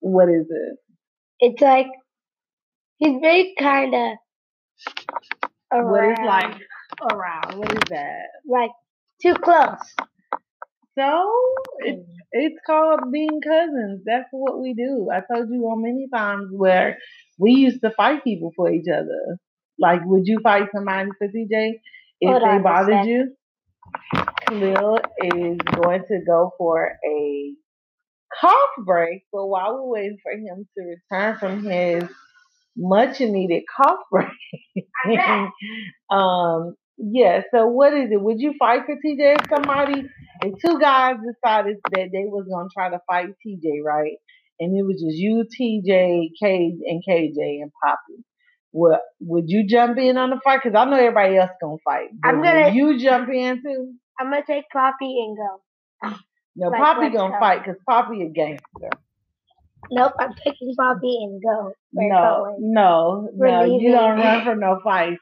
What 0.00 0.28
is 0.28 0.46
it? 0.50 0.78
It's 1.40 1.62
like 1.62 1.88
he's 2.98 3.18
very 3.20 3.54
kind 3.58 3.94
of 3.94 4.12
What 5.72 6.04
is 6.04 6.18
around, 6.18 6.26
like 6.26 6.60
around? 7.12 7.58
What 7.58 7.72
is 7.72 7.82
that? 7.90 8.22
like 8.48 8.70
too 9.22 9.34
close. 9.34 9.78
So 11.00 11.54
it's 11.78 12.08
it's 12.32 12.56
called 12.66 13.10
being 13.10 13.40
cousins. 13.42 14.02
That's 14.04 14.28
what 14.32 14.60
we 14.60 14.74
do. 14.74 15.08
I 15.12 15.20
told 15.32 15.48
you 15.50 15.62
on 15.64 15.82
many 15.82 16.08
times 16.14 16.48
where 16.52 16.98
we 17.38 17.52
used 17.52 17.80
to 17.82 17.90
fight 17.90 18.22
people 18.22 18.52
for 18.54 18.70
each 18.70 18.86
other. 18.92 19.38
Like, 19.78 20.00
would 20.04 20.26
you 20.26 20.40
fight 20.42 20.68
somebody 20.74 21.10
for 21.18 21.28
TJ 21.28 21.72
if 22.20 22.28
Hold 22.28 22.42
they 22.42 22.58
bothered 22.62 23.06
you? 23.06 23.34
Khalil 24.46 24.98
is 25.24 25.58
going 25.82 26.04
to 26.08 26.20
go 26.26 26.52
for 26.58 26.92
a 27.06 27.54
cough 28.38 28.84
break. 28.84 29.22
So 29.34 29.46
while 29.46 29.74
we're 29.74 30.00
waiting 30.00 30.18
for 30.22 30.32
him 30.32 30.68
to 30.76 30.84
return 30.84 31.38
from 31.38 31.64
his 31.64 32.04
much 32.76 33.20
needed 33.20 33.62
cough 33.74 34.00
break, 34.10 34.28
um, 36.10 36.74
yeah. 37.00 37.42
So 37.52 37.66
what 37.66 37.92
is 37.94 38.10
it? 38.12 38.20
Would 38.20 38.40
you 38.40 38.54
fight 38.58 38.82
for 38.86 38.94
TJ 38.94 39.40
if 39.40 39.48
somebody? 39.48 40.04
And 40.42 40.54
two 40.64 40.78
guys 40.78 41.16
decided 41.16 41.76
that 41.92 42.08
they 42.12 42.24
was 42.24 42.46
gonna 42.50 42.68
try 42.72 42.90
to 42.90 43.00
fight 43.06 43.28
TJ, 43.46 43.82
right? 43.84 44.16
And 44.58 44.76
it 44.76 44.82
was 44.82 45.02
just 45.02 45.16
you, 45.16 45.44
TJ, 45.44 46.30
K, 46.40 46.72
and 46.86 47.02
KJ 47.06 47.62
and 47.62 47.70
Poppy. 47.82 48.22
What 48.72 49.00
would 49.20 49.44
you 49.48 49.66
jump 49.66 49.98
in 49.98 50.16
on 50.16 50.30
the 50.30 50.40
fight? 50.44 50.60
Because 50.62 50.76
I 50.78 50.84
know 50.88 50.96
everybody 50.96 51.36
else 51.36 51.50
gonna 51.60 51.76
fight. 51.84 52.08
I'm 52.24 52.42
gonna- 52.42 52.70
You 52.70 52.98
jump 52.98 53.28
in 53.30 53.62
too. 53.62 53.94
I'm 54.18 54.30
gonna 54.30 54.42
take 54.46 54.64
Poppy 54.72 55.18
and 55.26 55.36
go. 55.36 56.16
No, 56.56 56.68
Like, 56.68 56.80
Poppy 56.80 57.08
gonna 57.10 57.32
go. 57.32 57.38
fight 57.40 57.64
because 57.64 57.80
Poppy 57.88 58.22
a 58.22 58.28
gangster. 58.28 58.90
Nope, 59.90 60.12
I'm 60.20 60.34
taking 60.44 60.74
Poppy 60.76 61.18
and 61.22 61.42
go. 61.42 61.72
We're 61.92 62.08
no, 62.08 62.44
going. 62.44 62.56
no, 62.72 63.28
We're 63.32 63.50
no. 63.50 63.78
You 63.78 63.90
don't 63.92 64.18
run 64.18 64.44
for 64.44 64.54
no 64.54 64.80
fights. 64.84 65.20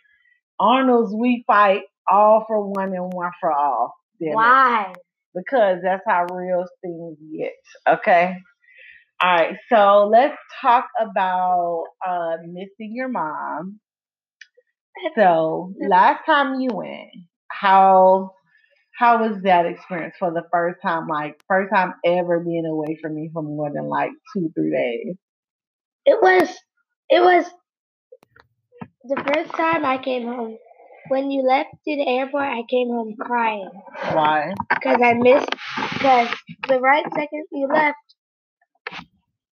Arnold's 0.60 1.14
we 1.14 1.44
fight 1.46 1.82
all 2.10 2.44
for 2.46 2.66
one 2.68 2.94
and 2.94 3.12
one 3.12 3.32
for 3.40 3.52
all. 3.52 3.94
It. 4.20 4.34
Why? 4.34 4.92
because 5.34 5.78
that's 5.82 6.02
how 6.06 6.26
real 6.30 6.64
things 6.82 7.16
get. 7.36 7.52
Okay. 7.88 8.34
All 9.20 9.34
right. 9.34 9.56
So 9.68 10.08
let's 10.12 10.36
talk 10.60 10.86
about 11.00 11.84
uh, 12.06 12.36
missing 12.46 12.92
your 12.94 13.08
mom. 13.08 13.80
So 15.16 15.74
last 15.80 16.24
time 16.26 16.60
you 16.60 16.70
went, 16.72 17.10
how 17.48 18.32
how 18.98 19.28
was 19.28 19.42
that 19.44 19.66
experience 19.66 20.14
for 20.18 20.32
the 20.32 20.42
first 20.52 20.78
time? 20.82 21.06
Like 21.06 21.40
first 21.48 21.72
time 21.72 21.94
ever 22.04 22.40
being 22.40 22.66
away 22.66 22.98
from 23.00 23.14
me 23.14 23.30
for 23.32 23.42
more 23.42 23.70
than 23.72 23.88
like 23.88 24.10
two 24.34 24.50
three 24.54 24.72
days. 24.72 25.16
It 26.04 26.18
was. 26.20 26.48
It 27.10 27.20
was 27.20 27.46
the 29.08 29.22
first 29.34 29.50
time 29.52 29.84
I 29.84 29.98
came 29.98 30.26
home. 30.26 30.58
When 31.08 31.30
you 31.30 31.42
left 31.42 31.70
to 31.70 31.96
the 31.96 32.06
airport, 32.06 32.44
I 32.44 32.62
came 32.68 32.88
home 32.88 33.16
crying 33.18 33.70
Why? 34.12 34.52
because 34.68 35.00
I 35.02 35.14
missed. 35.14 35.48
Because 35.94 36.28
the 36.68 36.80
right 36.80 37.04
second 37.14 37.46
you 37.52 37.68
left, 37.72 37.96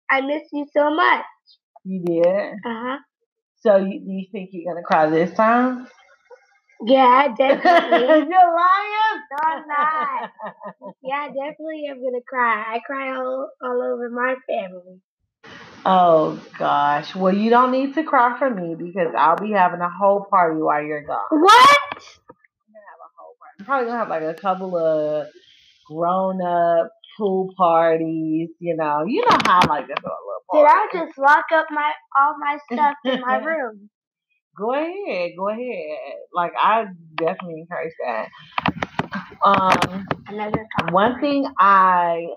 I 0.10 0.22
missed 0.22 0.50
you 0.54 0.66
so 0.76 0.94
much. 0.96 1.26
You 1.84 2.04
did. 2.06 2.26
Uh 2.66 2.82
huh. 2.84 2.98
So 3.62 3.76
you, 3.78 4.00
do 4.00 4.12
you 4.12 4.28
think 4.32 4.50
you're 4.54 4.74
gonna 4.74 4.86
cry 4.86 5.10
this 5.10 5.34
time? 5.34 5.88
Yeah, 6.86 7.28
definitely. 7.38 8.00
you're 8.00 8.56
lying. 8.56 9.22
No, 9.32 9.38
I'm 9.44 9.68
not. 9.68 10.32
Yeah, 11.04 11.16
I 11.16 11.28
definitely 11.28 11.86
am 11.90 11.98
gonna 12.04 12.24
cry. 12.28 12.76
I 12.76 12.80
cry 12.86 13.16
all, 13.16 13.50
all 13.62 13.84
over 13.94 14.10
my 14.10 14.36
family. 14.48 15.02
Oh 15.86 16.40
gosh. 16.60 17.16
Well, 17.16 17.36
you 17.36 17.50
don't 17.50 17.72
need 17.72 17.96
to 17.96 18.04
cry 18.04 18.38
for 18.38 18.50
me 18.50 18.76
because 18.76 19.14
I'll 19.18 19.38
be 19.38 19.52
having 19.52 19.82
a 19.82 19.90
whole 19.90 20.26
party 20.30 20.62
while 20.62 20.84
you're 20.84 21.04
gone. 21.04 21.20
What? 21.30 21.80
I'm 21.90 22.74
gonna 22.74 22.86
have 22.88 23.00
a 23.00 23.10
whole 23.18 23.36
party. 23.40 23.56
I'm 23.60 23.66
probably 23.66 23.88
gonna 23.88 24.00
have 24.00 24.10
like 24.10 24.38
a 24.38 24.40
couple 24.40 24.78
of 24.78 25.28
grown 25.88 26.42
up 26.42 26.92
pool 27.18 27.54
parties. 27.58 28.50
You 28.60 28.76
know, 28.76 29.06
you 29.08 29.22
know 29.22 29.38
how 29.46 29.60
I 29.64 29.68
like 29.68 29.88
to 29.88 29.96
throw 30.00 30.12
a 30.12 30.24
little 30.54 30.66
Did 30.66 30.70
I 30.70 30.88
just 30.94 31.18
lock 31.18 31.46
up 31.54 31.66
my 31.72 31.92
all 32.20 32.36
my 32.40 32.60
stuff 32.72 32.96
in 33.06 33.22
my 33.22 33.38
room? 33.44 33.90
Go 34.56 34.74
ahead, 34.74 35.32
go 35.36 35.50
ahead. 35.50 35.98
Like 36.34 36.52
I 36.62 36.86
definitely 37.18 37.62
encourage 37.62 37.94
that. 38.06 38.28
Um, 39.44 40.06
one 40.92 41.20
thing 41.20 41.48
I 41.58 42.28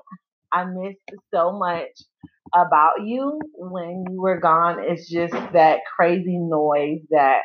I 0.50 0.64
miss 0.64 0.94
so 1.32 1.52
much 1.52 1.90
about 2.54 3.02
you 3.04 3.40
when 3.54 4.04
you 4.10 4.20
were 4.20 4.40
gone 4.40 4.84
is 4.84 5.08
just 5.08 5.32
that 5.52 5.80
crazy 5.96 6.38
noise 6.38 7.00
that 7.10 7.40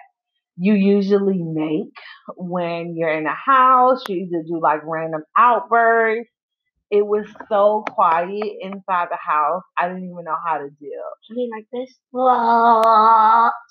you 0.58 0.74
usually 0.74 1.42
make 1.42 1.94
when 2.36 2.96
you're 2.98 3.14
in 3.14 3.28
a 3.28 3.36
house. 3.36 4.04
You 4.08 4.18
either 4.18 4.44
do 4.48 4.60
like 4.62 4.82
random 4.84 5.24
outbursts 5.38 6.30
it 6.92 7.06
was 7.06 7.26
so 7.50 7.84
quiet 7.88 8.44
inside 8.62 9.10
the 9.12 9.18
house. 9.20 9.64
I 9.78 9.88
didn't 9.88 10.06
even 10.06 10.24
know 10.26 10.38
how 10.46 10.58
to 10.58 10.70
deal. 10.70 11.10
You 11.30 11.36
mean 11.36 11.50
like 11.56 11.68
this? 11.72 11.96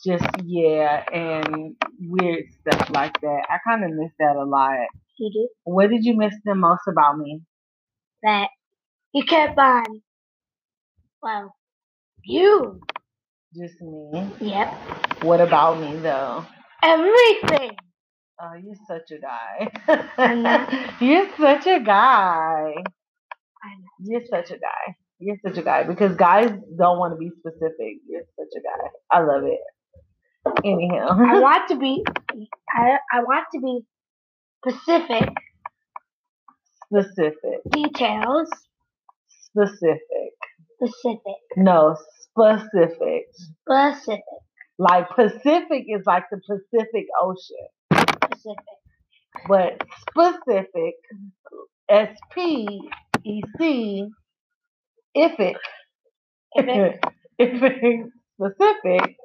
Just 0.06 0.25
yeah, 0.44 1.04
and 1.12 1.75
weird 2.00 2.44
stuff 2.61 2.90
like 2.90 3.20
that. 3.20 3.42
I 3.49 3.58
kind 3.68 3.85
of 3.85 3.90
miss 3.90 4.12
that 4.20 4.37
a 4.37 4.44
lot. 4.44 4.87
You 5.18 5.30
do? 5.32 5.49
What 5.64 5.90
did 5.90 6.04
you 6.04 6.16
miss 6.16 6.35
the 6.44 6.54
most 6.54 6.82
about 6.88 7.18
me? 7.18 7.40
That 8.23 8.49
you 9.12 9.25
kept 9.25 9.58
on. 9.58 9.85
Well, 11.22 11.54
you. 12.25 12.80
Just 13.56 13.80
me. 13.82 14.30
Yep. 14.40 14.75
What 15.25 15.40
about 15.40 15.80
me 15.80 15.96
though? 15.98 16.46
Everything. 16.82 17.72
Oh, 18.40 18.54
you're 18.54 18.76
such 18.88 19.10
a 19.12 19.18
guy. 19.20 20.92
You're 21.00 21.28
such 21.38 21.66
a 21.66 21.80
guy. 21.80 22.75
You're 24.00 24.22
such 24.30 24.50
a 24.50 24.58
guy. 24.58 24.94
You're 25.20 25.37
such 25.44 25.58
a 25.58 25.62
guy 25.62 25.84
because 25.84 26.16
guys 26.16 26.50
don't 26.78 26.98
want 26.98 27.14
to 27.14 27.18
be 27.18 27.30
specific. 27.38 27.98
You're 28.08 28.22
such 28.38 28.48
a 28.56 28.60
guy. 28.62 28.88
I 29.10 29.20
love 29.20 29.44
it. 29.44 29.60
Anyhow, 30.64 31.08
I 31.10 31.40
want 31.40 31.68
to 31.70 31.78
be. 31.78 32.04
I 32.75 32.98
I 33.12 33.20
want 33.22 33.46
to 33.54 33.60
be 33.60 33.80
specific 34.66 35.30
specific, 36.87 37.60
details. 37.70 38.48
specific. 39.28 40.38
Specific. 40.80 41.20
No, 41.56 41.97
specific. 42.30 43.26
Specific. 43.35 44.23
Like 44.78 45.08
Pacific 45.11 45.85
is 45.88 46.02
like 46.06 46.25
the 46.30 46.38
Pacific 46.38 47.06
Ocean, 47.20 48.06
Specific. 48.32 48.56
but 49.49 49.82
specific, 50.11 50.94
S 51.88 52.16
P 52.32 52.80
E 53.25 53.40
C, 53.58 54.06
ific. 55.16 55.54
Ific. 56.56 57.00
Ific 57.40 58.04
specific 58.40 59.16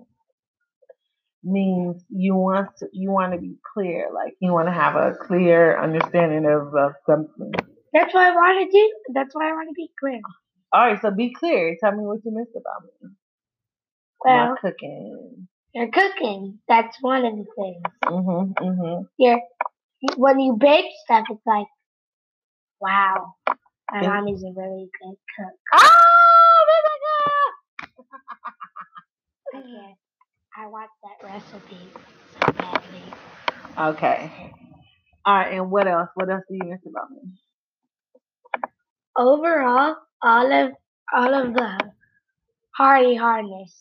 means 1.44 2.04
you 2.10 2.36
want 2.36 2.70
to 2.80 2.88
you 2.94 3.12
want 3.12 3.34
to 3.34 3.40
be 3.40 3.56
clear, 3.74 4.08
like 4.14 4.34
you 4.40 4.52
want 4.52 4.68
to 4.68 4.74
have 4.74 4.96
a 4.96 5.14
clear 5.22 5.80
understanding 5.80 6.46
of, 6.46 6.74
of 6.76 6.94
something. 7.06 7.52
That's 7.94 8.12
why 8.14 8.30
I 8.30 8.32
want 8.32 8.72
to 8.72 8.76
do. 8.76 8.94
That's 9.14 9.36
why 9.36 9.50
I 9.50 9.52
want 9.54 9.70
to 9.70 9.74
be 9.76 9.90
clear. 10.00 10.20
All 10.74 10.82
right, 10.88 11.02
so 11.02 11.12
be 11.12 11.34
clear. 11.34 11.78
Tell 11.82 11.94
me 11.94 12.06
what 12.06 12.20
you 12.26 12.32
missed 12.34 12.56
about 12.58 12.84
me. 12.86 13.10
Well, 14.24 14.56
My 14.56 14.62
cooking. 14.62 15.48
you're 15.74 15.92
cooking. 15.92 16.60
That's 16.68 16.98
one 17.02 17.26
of 17.26 17.36
the 17.36 17.46
things. 17.58 17.84
Mhm, 18.06 18.54
mhm. 18.56 19.10
You're 19.18 19.42
when 20.18 20.40
you 20.40 20.58
bake 20.60 20.86
stuff, 21.06 21.26
it's 21.30 21.46
like, 21.46 21.68
wow, 22.82 23.36
my 23.92 24.02
Yeah. 24.02 24.10
mom 24.22 24.28
is 24.30 24.44
a 24.44 24.52
really 24.56 24.90
good 25.02 25.18
cook. 25.38 25.60
Oh, 25.84 27.52
I 29.56 29.62
can't. 29.62 29.98
I 30.58 30.68
want 30.68 30.90
that 31.04 31.26
recipe 31.28 31.92
so 32.34 32.52
badly. 32.54 33.04
Okay. 33.78 34.54
All 35.26 35.36
right, 35.36 35.54
and 35.54 35.72
what 35.72 35.88
else? 35.88 36.10
What 36.16 36.30
else 36.30 36.44
do 36.50 36.56
you 36.56 36.66
miss 36.66 36.82
about 36.88 37.12
me? 37.12 37.22
Overall, 39.18 39.96
all 40.24 40.52
of 40.52 40.72
all 41.16 41.34
of 41.34 41.54
the 41.54 41.78
hardy 42.76 43.16
hardness, 43.16 43.76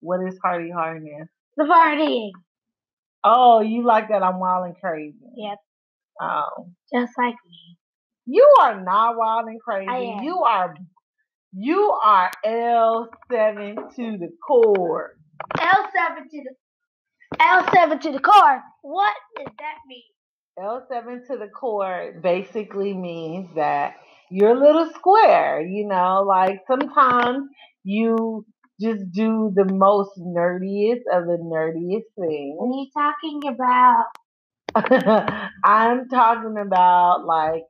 What 0.00 0.20
is 0.26 0.38
Hardy 0.44 0.70
Hardness? 0.70 1.28
the 1.56 1.64
partying. 1.64 2.30
Oh, 3.24 3.60
you 3.60 3.82
like 3.84 4.08
that 4.10 4.22
I'm 4.22 4.38
wild 4.38 4.66
and 4.66 4.76
crazy. 4.78 5.16
Yep, 5.36 5.58
Oh. 6.20 6.68
just 6.92 7.12
like 7.18 7.34
me. 7.48 7.78
You 8.26 8.46
are 8.60 8.80
not 8.80 9.16
wild 9.16 9.48
and 9.48 9.60
crazy. 9.60 10.18
You 10.22 10.42
are 10.44 10.74
you 11.52 11.90
are 12.04 12.30
L 12.44 13.08
seven 13.32 13.76
to 13.96 14.18
the 14.18 14.28
core. 14.46 15.16
L 15.58 15.88
seven 15.96 16.28
to 16.28 16.42
the 16.44 16.54
L 17.40 17.66
seven 17.72 17.98
to 18.00 18.12
the 18.12 18.20
core. 18.20 18.62
What 18.82 19.14
does 19.36 19.46
that 19.58 19.76
mean? 19.88 20.02
L 20.62 20.86
seven 20.90 21.24
to 21.28 21.38
the 21.38 21.48
core 21.48 22.12
basically 22.22 22.92
means 22.92 23.48
that 23.54 23.94
you're 24.30 24.56
a 24.56 24.60
little 24.60 24.90
square, 24.94 25.60
you 25.60 25.86
know, 25.86 26.24
like 26.26 26.60
sometimes 26.66 27.48
you 27.84 28.44
just 28.80 29.10
do 29.12 29.52
the 29.54 29.64
most 29.64 30.10
nerdiest 30.18 31.02
of 31.12 31.26
the 31.26 31.38
nerdiest 31.42 32.08
things. 32.18 32.54
What 32.56 32.68
are 32.68 32.78
you 32.78 32.88
talking 32.94 33.40
about? 33.48 34.04
I'm 35.64 36.08
talking 36.08 36.56
about 36.64 37.24
like 37.26 37.62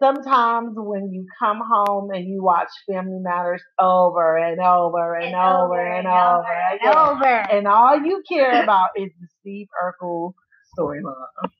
sometimes 0.00 0.72
when 0.76 1.12
you 1.12 1.26
come 1.38 1.60
home 1.60 2.10
and 2.12 2.26
you 2.26 2.42
watch 2.42 2.68
Family 2.88 3.18
Matters 3.20 3.62
over 3.78 4.36
and 4.36 4.60
over 4.60 5.14
and, 5.14 5.34
over, 5.34 5.80
and 5.80 6.06
over, 6.06 6.44
and 6.46 6.80
again, 6.80 6.96
over. 6.96 7.24
and 7.24 7.66
all 7.66 8.00
you 8.00 8.22
care 8.28 8.62
about 8.64 8.90
is 8.96 9.10
the 9.20 9.26
Steve 9.40 9.66
Urkel 9.82 10.32
storyline. 10.78 11.50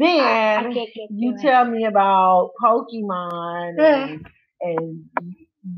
I 0.00 0.62
Then 0.62 0.72
you 1.10 1.34
it. 1.36 1.40
tell 1.42 1.64
me 1.64 1.84
about 1.84 2.52
Pokemon 2.62 3.74
and, 3.78 4.26
and 4.60 5.04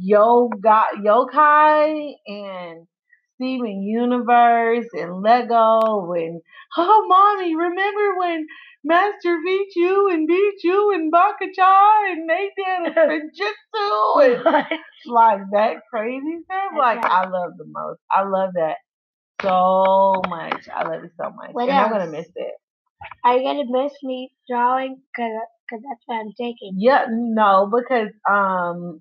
Yo 0.00 0.48
got 0.48 0.94
Yokai 0.96 2.12
and 2.26 2.86
Steven 3.36 3.82
Universe 3.82 4.86
and 4.94 5.22
Lego 5.22 6.12
and 6.14 6.40
oh 6.76 7.06
mommy, 7.08 7.56
remember 7.56 8.18
when 8.18 8.46
Master 8.84 9.38
beat 9.44 9.68
you 9.76 10.10
and 10.10 10.26
beat 10.28 10.54
you 10.64 10.92
and 10.94 11.12
Bakacha 11.12 12.12
and 12.12 12.28
they 12.30 12.50
did 12.56 12.94
ninjutsu 12.96 14.36
and 14.36 14.44
like 15.06 15.40
that 15.52 15.76
crazy 15.90 16.38
stuff. 16.44 16.72
Like. 16.78 17.04
I 17.04 17.28
love 17.28 17.52
the 17.58 17.66
most. 17.66 18.00
I 18.10 18.22
love 18.24 18.52
that 18.54 18.76
so 19.42 20.22
much. 20.28 20.68
I 20.74 20.88
love 20.88 21.04
it 21.04 21.12
so 21.16 21.30
much. 21.30 21.50
What 21.52 21.68
and 21.68 21.78
I'm 21.78 21.90
not 21.90 21.98
gonna 22.00 22.10
miss 22.10 22.28
it. 22.34 22.54
Are 23.24 23.36
you 23.36 23.44
gonna 23.44 23.64
miss 23.68 23.92
me 24.02 24.30
drawing? 24.48 25.00
Cause, 25.14 25.30
cause 25.70 25.80
that's 25.82 26.02
what 26.06 26.16
I'm 26.16 26.32
taking. 26.38 26.74
Yeah, 26.76 27.06
no, 27.10 27.70
because 27.72 28.10
um, 28.28 29.00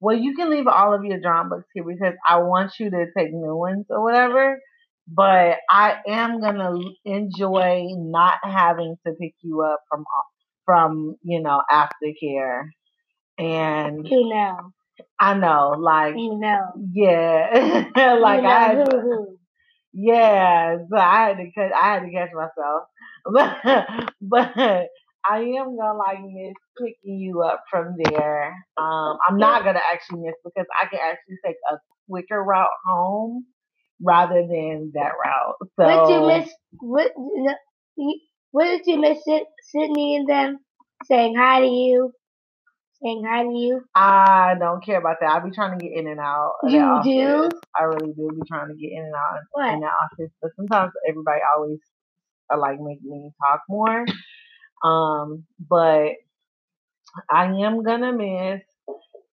well, 0.00 0.16
you 0.16 0.34
can 0.34 0.50
leave 0.50 0.66
all 0.66 0.94
of 0.94 1.04
your 1.04 1.20
drawing 1.20 1.48
books 1.48 1.68
here 1.74 1.84
because 1.84 2.14
I 2.28 2.38
want 2.38 2.72
you 2.78 2.90
to 2.90 3.06
take 3.16 3.32
new 3.32 3.56
ones 3.56 3.86
or 3.88 4.02
whatever. 4.02 4.60
But 5.08 5.58
I 5.70 5.96
am 6.06 6.40
gonna 6.40 6.78
enjoy 7.04 7.86
not 7.96 8.38
having 8.42 8.96
to 9.06 9.12
pick 9.20 9.34
you 9.42 9.62
up 9.62 9.80
from 9.88 10.04
from 10.64 11.16
you 11.22 11.40
know 11.42 11.62
aftercare, 11.70 12.64
and 13.38 14.06
You 14.08 14.28
know. 14.28 14.72
I 15.18 15.34
know 15.34 15.74
like 15.78 16.14
You 16.16 16.38
know. 16.38 16.72
yeah, 16.92 17.86
like 18.20 18.38
you 18.38 18.42
know 18.42 18.50
I 18.50 18.74
who. 18.76 19.38
yeah, 19.92 20.76
so 20.90 20.96
I 20.96 21.28
had 21.28 21.36
to 21.38 21.50
cut, 21.54 21.72
I 21.74 21.94
had 21.94 22.00
to 22.00 22.10
catch 22.10 22.30
myself, 22.34 22.84
but 23.32 23.58
but 24.22 24.52
I 25.28 25.40
am 25.40 25.76
gonna 25.78 25.98
like 25.98 26.20
miss 26.22 26.54
picking 26.78 27.18
you 27.20 27.42
up 27.42 27.64
from 27.70 27.96
there. 28.10 28.48
Um, 28.78 29.18
I'm 29.28 29.38
not 29.38 29.64
gonna 29.64 29.80
actually 29.92 30.20
miss 30.22 30.34
because 30.44 30.66
I 30.80 30.86
can 30.88 31.00
actually 31.02 31.36
take 31.44 31.56
a 31.72 31.76
quicker 32.10 32.42
route 32.42 32.68
home 32.86 33.46
rather 34.02 34.42
than 34.48 34.92
that 34.94 35.12
route. 35.24 35.56
So 35.78 35.84
What 35.86 36.06
did 36.08 36.14
you 36.14 36.26
miss? 36.26 36.50
What, 36.80 37.12
what 38.52 38.64
did 38.66 38.82
you 38.86 39.00
miss? 39.00 39.18
Sydney 39.72 40.16
and 40.16 40.28
them 40.28 40.58
saying 41.06 41.34
hi 41.38 41.60
to 41.60 41.66
you, 41.66 42.12
saying 43.02 43.24
hi 43.28 43.44
to 43.44 43.50
you. 43.50 43.82
I 43.94 44.54
don't 44.58 44.84
care 44.84 44.98
about 44.98 45.18
that. 45.20 45.30
I'll 45.30 45.44
be 45.44 45.50
trying 45.54 45.78
to 45.78 45.84
get 45.84 45.96
in 45.98 46.08
and 46.08 46.20
out. 46.20 46.54
You 46.68 46.80
office. 46.80 47.12
do? 47.14 47.50
I 47.78 47.84
really 47.84 48.12
do 48.14 48.28
be 48.34 48.42
trying 48.48 48.68
to 48.68 48.74
get 48.74 48.92
in 48.92 49.04
and 49.04 49.14
out 49.14 49.40
What? 49.52 49.74
in 49.74 49.80
the 49.80 49.86
office, 49.86 50.32
but 50.42 50.52
sometimes 50.56 50.92
everybody 51.08 51.40
always 51.56 51.78
uh, 52.52 52.58
like 52.58 52.80
make 52.80 53.02
me 53.02 53.30
talk 53.40 53.60
more. 53.68 54.04
Um, 54.82 55.44
but 55.58 56.12
I 57.30 57.44
am 57.44 57.82
gonna 57.82 58.12
miss 58.12 58.62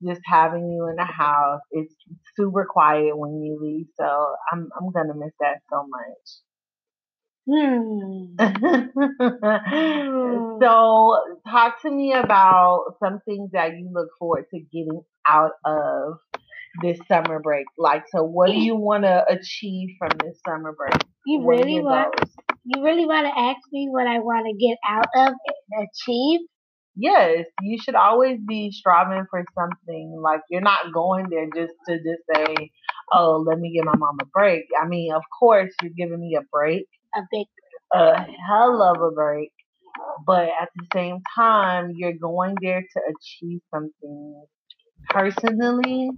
just 0.06 0.21
having 0.26 0.71
you 0.71 0.88
in 0.89 0.95
the 0.95 1.06
house. 1.06 1.62
It's 1.71 1.93
super 2.36 2.65
quiet 2.69 3.17
when 3.17 3.41
you 3.41 3.60
leave, 3.62 3.88
so 3.97 4.36
I'm 4.52 4.69
I'm 4.78 4.91
gonna 4.91 5.15
miss 5.15 5.34
that 5.39 5.62
so 5.69 5.88
much. 5.88 6.41
Hmm. 7.50 8.36
so 10.62 11.17
talk 11.50 11.82
to 11.82 11.91
me 11.91 12.13
about 12.13 12.95
some 13.04 13.19
things 13.26 13.50
that 13.54 13.71
you 13.78 13.89
look 13.91 14.10
forward 14.19 14.45
to 14.52 14.60
getting 14.60 15.02
out 15.28 15.54
of 15.65 16.19
this 16.82 17.00
summer 17.08 17.39
break. 17.39 17.65
Like, 17.78 18.04
so 18.10 18.24
what 18.24 18.52
do 18.52 18.58
you 18.58 18.76
want 18.76 19.04
to 19.04 19.26
achieve 19.28 19.95
from 19.97 20.10
this 20.24 20.39
summer 20.47 20.74
break? 20.74 21.02
You 21.26 21.47
really 21.47 21.82
want? 21.82 22.13
You 22.63 22.84
really 22.84 23.06
want 23.06 23.26
to 23.28 23.39
ask 23.39 23.60
me 23.71 23.88
what 23.89 24.08
I 24.08 24.19
want 24.19 24.45
to 24.45 24.65
get 24.65 24.78
out 24.88 25.08
of 25.15 25.34
and 25.74 25.88
achieve? 25.88 26.41
yes, 26.95 27.45
you 27.62 27.78
should 27.82 27.95
always 27.95 28.38
be 28.45 28.69
striving 28.71 29.26
for 29.30 29.43
something. 29.58 30.19
Like 30.21 30.41
you're 30.50 30.62
not 30.62 30.93
going 30.93 31.30
there 31.30 31.47
just 31.56 31.74
to 31.88 31.97
just 31.97 32.21
say, 32.36 32.71
"Oh, 33.13 33.43
let 33.47 33.60
me 33.60 33.74
give 33.74 33.86
my 33.86 33.95
mom 33.95 34.17
a 34.21 34.26
break." 34.26 34.65
I 34.82 34.88
mean, 34.88 35.13
of 35.13 35.24
course, 35.39 35.74
you're 35.82 35.93
giving 35.97 36.19
me 36.19 36.36
a 36.38 36.43
break, 36.52 36.88
A 37.15 37.21
big. 37.32 37.47
a 37.93 38.21
hell 38.47 38.82
of 38.84 39.02
a 39.02 39.12
break. 39.12 39.52
but 40.26 40.50
at 40.62 40.69
the 40.76 40.86
same 40.93 41.19
time, 41.36 41.91
you're 41.95 42.13
going 42.30 42.56
there 42.62 42.82
to 42.82 43.02
achieve 43.13 43.62
something 43.74 44.45
personally. 45.10 46.10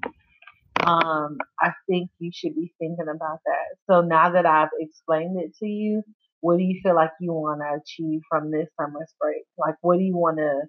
Um, 0.85 1.37
I 1.61 1.71
think 1.89 2.09
you 2.19 2.31
should 2.33 2.55
be 2.55 2.73
thinking 2.79 3.07
about 3.09 3.39
that. 3.45 3.67
So 3.89 4.01
now 4.01 4.31
that 4.31 4.45
I've 4.45 4.69
explained 4.79 5.39
it 5.39 5.55
to 5.59 5.65
you, 5.67 6.03
what 6.43 6.57
do 6.57 6.63
you 6.63 6.77
feel 6.83 6.93
like 6.93 7.11
you 7.21 7.31
want 7.31 7.61
to 7.61 7.79
achieve 7.79 8.19
from 8.29 8.51
this 8.51 8.67
summer's 8.77 9.13
break? 9.19 9.43
Like, 9.57 9.75
what 9.79 9.97
do 9.97 10.03
you 10.03 10.13
want 10.13 10.39
to 10.39 10.63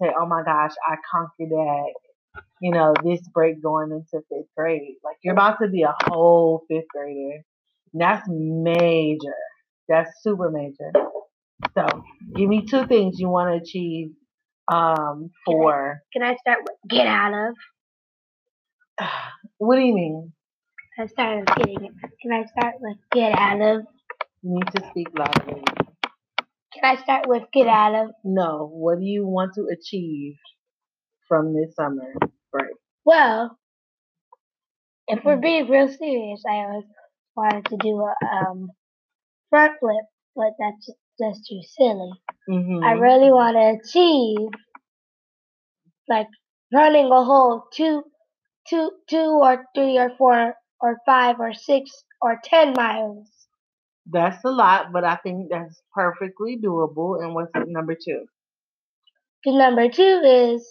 say? 0.00 0.10
Oh 0.18 0.24
my 0.24 0.42
gosh, 0.42 0.72
I 0.88 0.96
conquered 1.12 1.50
that. 1.50 1.92
You 2.62 2.70
know, 2.70 2.94
this 3.04 3.20
break 3.34 3.62
going 3.62 3.90
into 3.92 4.24
fifth 4.30 4.48
grade. 4.56 4.94
Like, 5.04 5.16
you're 5.22 5.34
about 5.34 5.58
to 5.60 5.68
be 5.68 5.82
a 5.82 5.94
whole 6.06 6.64
fifth 6.66 6.86
grader. 6.88 7.42
And 7.92 8.00
that's 8.00 8.26
major. 8.26 9.36
That's 9.86 10.10
super 10.22 10.50
major. 10.50 10.92
So, 11.74 11.86
give 12.34 12.48
me 12.48 12.64
two 12.64 12.86
things 12.86 13.20
you 13.20 13.28
want 13.28 13.54
to 13.54 13.62
achieve 13.62 14.08
um, 14.72 15.30
for. 15.44 16.00
Can 16.14 16.22
I 16.22 16.36
start 16.36 16.60
with 16.62 16.76
get 16.88 17.06
out 17.06 17.34
of? 17.34 17.54
What 19.58 19.74
do 19.74 19.82
you 19.82 19.92
mean? 19.92 20.32
I 21.00 21.06
started 21.06 21.46
getting 21.56 21.84
it. 21.84 21.92
Can 22.22 22.32
I 22.32 22.44
start 22.44 22.76
with 22.80 22.96
get 23.10 23.36
out 23.36 23.60
of? 23.60 23.86
You 24.42 24.54
need 24.54 24.70
to 24.76 24.88
speak 24.90 25.08
louder. 25.18 25.60
Can 26.74 26.84
I 26.84 26.96
start 27.02 27.26
with 27.26 27.42
get 27.52 27.66
out 27.66 27.94
of? 27.94 28.10
No. 28.24 28.68
What 28.72 28.98
do 29.00 29.04
you 29.04 29.26
want 29.26 29.54
to 29.54 29.66
achieve 29.72 30.34
from 31.26 31.54
this 31.54 31.74
summer 31.74 32.14
break? 32.52 32.70
Well, 33.04 33.58
if 35.08 35.24
we're 35.24 35.36
being 35.36 35.68
real 35.68 35.88
serious, 35.88 36.42
I 36.48 36.56
always 36.56 36.84
wanted 37.36 37.64
to 37.66 37.76
do 37.78 38.00
a 38.00 38.26
um, 38.26 38.68
front 39.50 39.72
flip, 39.80 40.04
but 40.36 40.52
that's 40.58 40.86
just, 40.86 40.98
just 41.20 41.48
too 41.48 41.60
silly. 41.76 42.10
Mm-hmm. 42.48 42.84
I 42.84 42.92
really 42.92 43.32
want 43.32 43.56
to 43.56 43.88
achieve 43.88 44.48
like 46.08 46.28
running 46.72 47.06
a 47.06 47.24
whole 47.24 47.64
two, 47.72 48.02
two, 48.68 48.90
two 49.08 49.40
or 49.42 49.64
three 49.74 49.98
or 49.98 50.10
four 50.16 50.54
or 50.80 50.96
five 51.04 51.40
or 51.40 51.54
six 51.54 51.90
or 52.20 52.38
ten 52.44 52.72
miles. 52.76 53.28
That's 54.10 54.42
a 54.44 54.50
lot, 54.50 54.92
but 54.92 55.04
I 55.04 55.16
think 55.16 55.50
that's 55.50 55.80
perfectly 55.94 56.58
doable. 56.62 57.22
And 57.22 57.34
what's 57.34 57.50
number 57.54 57.94
two? 57.94 58.24
The 59.44 59.52
number 59.52 59.88
two 59.88 60.22
is 60.24 60.66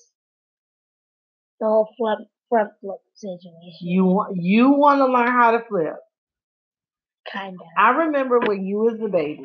the 1.59 1.67
whole 1.67 1.89
flip 1.97 2.19
front 2.49 2.71
flip 2.81 2.99
situation. 3.15 3.77
You 3.81 4.05
want 4.05 4.35
you 4.37 4.71
want 4.71 4.99
to 4.99 5.05
learn 5.05 5.27
how 5.31 5.51
to 5.51 5.63
flip. 5.67 5.95
kind 7.31 7.55
of. 7.55 7.67
I 7.77 7.89
remember 8.05 8.39
when 8.39 8.65
you 8.65 8.77
was 8.79 8.99
a 9.03 9.09
baby, 9.09 9.43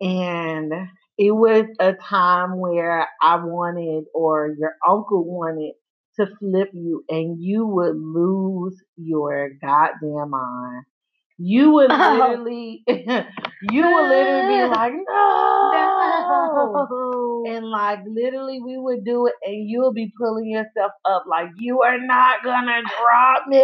and 0.00 0.72
it 1.18 1.30
was 1.32 1.66
a 1.80 1.94
time 1.94 2.58
where 2.58 3.06
I 3.20 3.36
wanted, 3.36 4.04
or 4.14 4.54
your 4.58 4.74
uncle 4.88 5.24
wanted, 5.24 5.72
to 6.16 6.26
flip 6.38 6.70
you, 6.74 7.04
and 7.08 7.42
you 7.42 7.66
would 7.66 7.96
lose 7.96 8.82
your 8.96 9.50
goddamn 9.60 10.30
mind. 10.30 10.84
You 11.38 11.72
would 11.72 11.90
Oh. 11.92 11.96
literally, 12.30 12.84
you 12.88 13.82
would 13.90 14.08
literally 14.08 14.46
be 14.46 14.64
like, 14.76 14.92
no. 14.92 15.70
No. 15.72 17.42
And 17.44 17.66
like 17.70 18.00
literally, 18.06 18.60
we 18.64 18.78
would 18.78 19.04
do 19.04 19.26
it, 19.26 19.34
and 19.44 19.68
you'll 19.68 19.92
be 19.92 20.12
pulling 20.18 20.50
yourself 20.50 20.92
up 21.04 21.24
like 21.28 21.48
you 21.58 21.82
are 21.82 21.98
not 21.98 22.42
gonna 22.44 22.82
drop 22.82 23.46
me. 23.48 23.58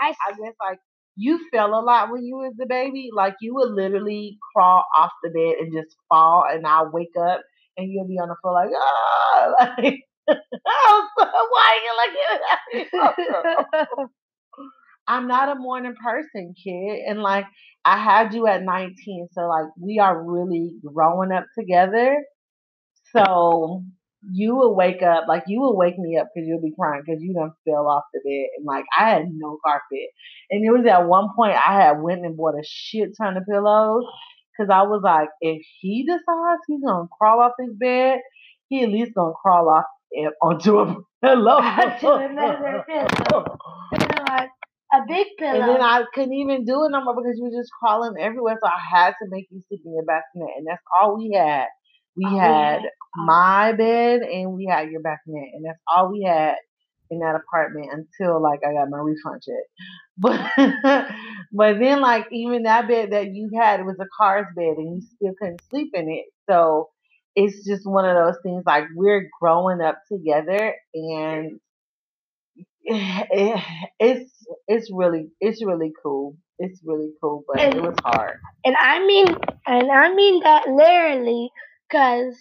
I 0.00 0.14
I 0.26 0.32
guess 0.32 0.54
like 0.60 0.78
you 1.16 1.40
fell 1.52 1.74
a 1.78 1.82
lot 1.82 2.10
when 2.10 2.24
you 2.24 2.36
was 2.36 2.54
a 2.62 2.66
baby. 2.66 3.10
Like 3.14 3.36
you 3.40 3.54
would 3.54 3.70
literally 3.72 4.38
crawl 4.54 4.84
off 4.96 5.12
the 5.22 5.30
bed 5.30 5.56
and 5.60 5.72
just 5.72 5.96
fall, 6.08 6.44
and 6.50 6.66
I'll 6.66 6.90
wake 6.90 7.16
up 7.20 7.40
and 7.76 7.90
you'll 7.90 8.08
be 8.08 8.18
on 8.18 8.28
the 8.28 8.36
floor 8.42 8.54
like, 8.54 8.70
ah, 8.76 9.54
like, 9.78 10.00
oh, 10.66 11.08
why 11.50 11.78
are 11.78 11.84
you 11.84 11.94
looking 11.96 12.40
at 12.52 12.60
me? 14.08 14.21
I'm 15.08 15.26
not 15.26 15.54
a 15.54 15.60
morning 15.60 15.94
person, 16.02 16.54
kid, 16.62 17.00
and 17.08 17.20
like 17.20 17.46
I 17.84 17.98
had 17.98 18.34
you 18.34 18.46
at 18.46 18.62
19, 18.62 19.28
so 19.32 19.42
like 19.42 19.66
we 19.80 19.98
are 19.98 20.22
really 20.22 20.76
growing 20.84 21.32
up 21.32 21.46
together. 21.58 22.16
So 23.14 23.84
you 24.30 24.54
will 24.54 24.76
wake 24.76 25.02
up, 25.02 25.24
like 25.28 25.44
you 25.48 25.60
will 25.60 25.76
wake 25.76 25.98
me 25.98 26.16
up 26.16 26.28
because 26.34 26.46
you'll 26.46 26.62
be 26.62 26.74
crying 26.78 27.02
because 27.04 27.20
you 27.20 27.34
done 27.34 27.52
fell 27.64 27.88
off 27.88 28.04
the 28.14 28.20
bed, 28.20 28.48
and 28.56 28.66
like 28.66 28.84
I 28.96 29.10
had 29.10 29.26
no 29.32 29.58
carpet, 29.64 30.08
and 30.50 30.64
it 30.64 30.70
was 30.70 30.86
at 30.86 31.08
one 31.08 31.28
point 31.34 31.56
I 31.56 31.82
had 31.82 32.00
went 32.00 32.24
and 32.24 32.36
bought 32.36 32.54
a 32.54 32.64
shit 32.64 33.10
ton 33.20 33.36
of 33.36 33.44
pillows 33.46 34.04
because 34.56 34.70
I 34.72 34.82
was 34.82 35.02
like, 35.02 35.28
if 35.40 35.62
he 35.80 36.04
decides 36.04 36.62
he's 36.66 36.82
gonna 36.84 37.08
crawl 37.18 37.40
off 37.40 37.52
his 37.58 37.74
bed, 37.74 38.20
he 38.68 38.82
at 38.82 38.90
least 38.90 39.14
gonna 39.14 39.34
crawl 39.42 39.68
off 39.68 39.84
eh, 40.16 40.30
onto 40.40 40.78
a 40.78 40.96
pillow. 41.24 41.56
Onto 41.62 42.08
another 42.08 42.84
pillow. 42.86 43.44
Pillow, 43.92 44.46
a 44.92 45.00
big 45.08 45.26
pillow. 45.38 45.58
And 45.58 45.68
then 45.68 45.80
I 45.82 46.04
couldn't 46.14 46.34
even 46.34 46.64
do 46.64 46.84
it 46.84 46.90
no 46.90 47.02
more 47.04 47.14
because 47.14 47.36
you 47.38 47.44
were 47.44 47.60
just 47.60 47.70
crawling 47.80 48.14
everywhere. 48.20 48.58
So 48.62 48.68
I 48.68 48.78
had 48.98 49.10
to 49.22 49.28
make 49.28 49.46
you 49.50 49.60
sleep 49.68 49.82
in 49.84 49.94
your 49.94 50.04
bassinet. 50.04 50.56
And 50.56 50.66
that's 50.66 50.82
all 51.00 51.16
we 51.16 51.32
had. 51.36 51.66
We 52.16 52.24
All 52.24 52.38
had 52.38 52.82
my 53.16 53.72
bed 53.72 54.22
and 54.22 54.52
we 54.54 54.66
had 54.66 54.90
your 54.90 55.00
bassinet. 55.02 55.50
And 55.54 55.64
that's 55.64 55.80
all 55.94 56.10
we 56.10 56.22
had 56.22 56.56
in 57.10 57.20
that 57.20 57.36
apartment 57.36 57.90
until 57.92 58.42
like 58.42 58.60
I 58.66 58.72
got 58.72 58.90
my 58.90 58.98
refund 58.98 59.42
check. 59.42 59.64
But 60.18 60.40
but 61.52 61.78
then 61.78 62.00
like 62.00 62.26
even 62.32 62.64
that 62.64 62.88
bed 62.88 63.12
that 63.12 63.28
you 63.32 63.50
had, 63.58 63.80
it 63.80 63.86
was 63.86 63.98
a 64.00 64.06
car's 64.16 64.46
bed 64.56 64.76
and 64.76 64.96
you 64.96 65.02
still 65.16 65.34
couldn't 65.38 65.62
sleep 65.70 65.90
in 65.94 66.10
it. 66.10 66.26
So 66.50 66.90
it's 67.34 67.66
just 67.66 67.86
one 67.86 68.04
of 68.08 68.16
those 68.16 68.36
things 68.42 68.62
like 68.66 68.84
we're 68.94 69.28
growing 69.40 69.80
up 69.80 69.98
together 70.10 70.74
and 70.94 71.60
it's 74.00 74.32
it's 74.68 74.90
really 74.92 75.28
it's 75.40 75.64
really 75.64 75.92
cool. 76.02 76.36
It's 76.58 76.80
really 76.84 77.10
cool, 77.20 77.44
but 77.46 77.60
it 77.60 77.80
was 77.82 77.94
hard. 78.04 78.38
And 78.64 78.76
I 78.76 79.04
mean, 79.04 79.26
and 79.66 79.90
I 79.90 80.14
mean 80.14 80.42
that 80.42 80.66
literally, 80.68 81.50
cause 81.90 82.36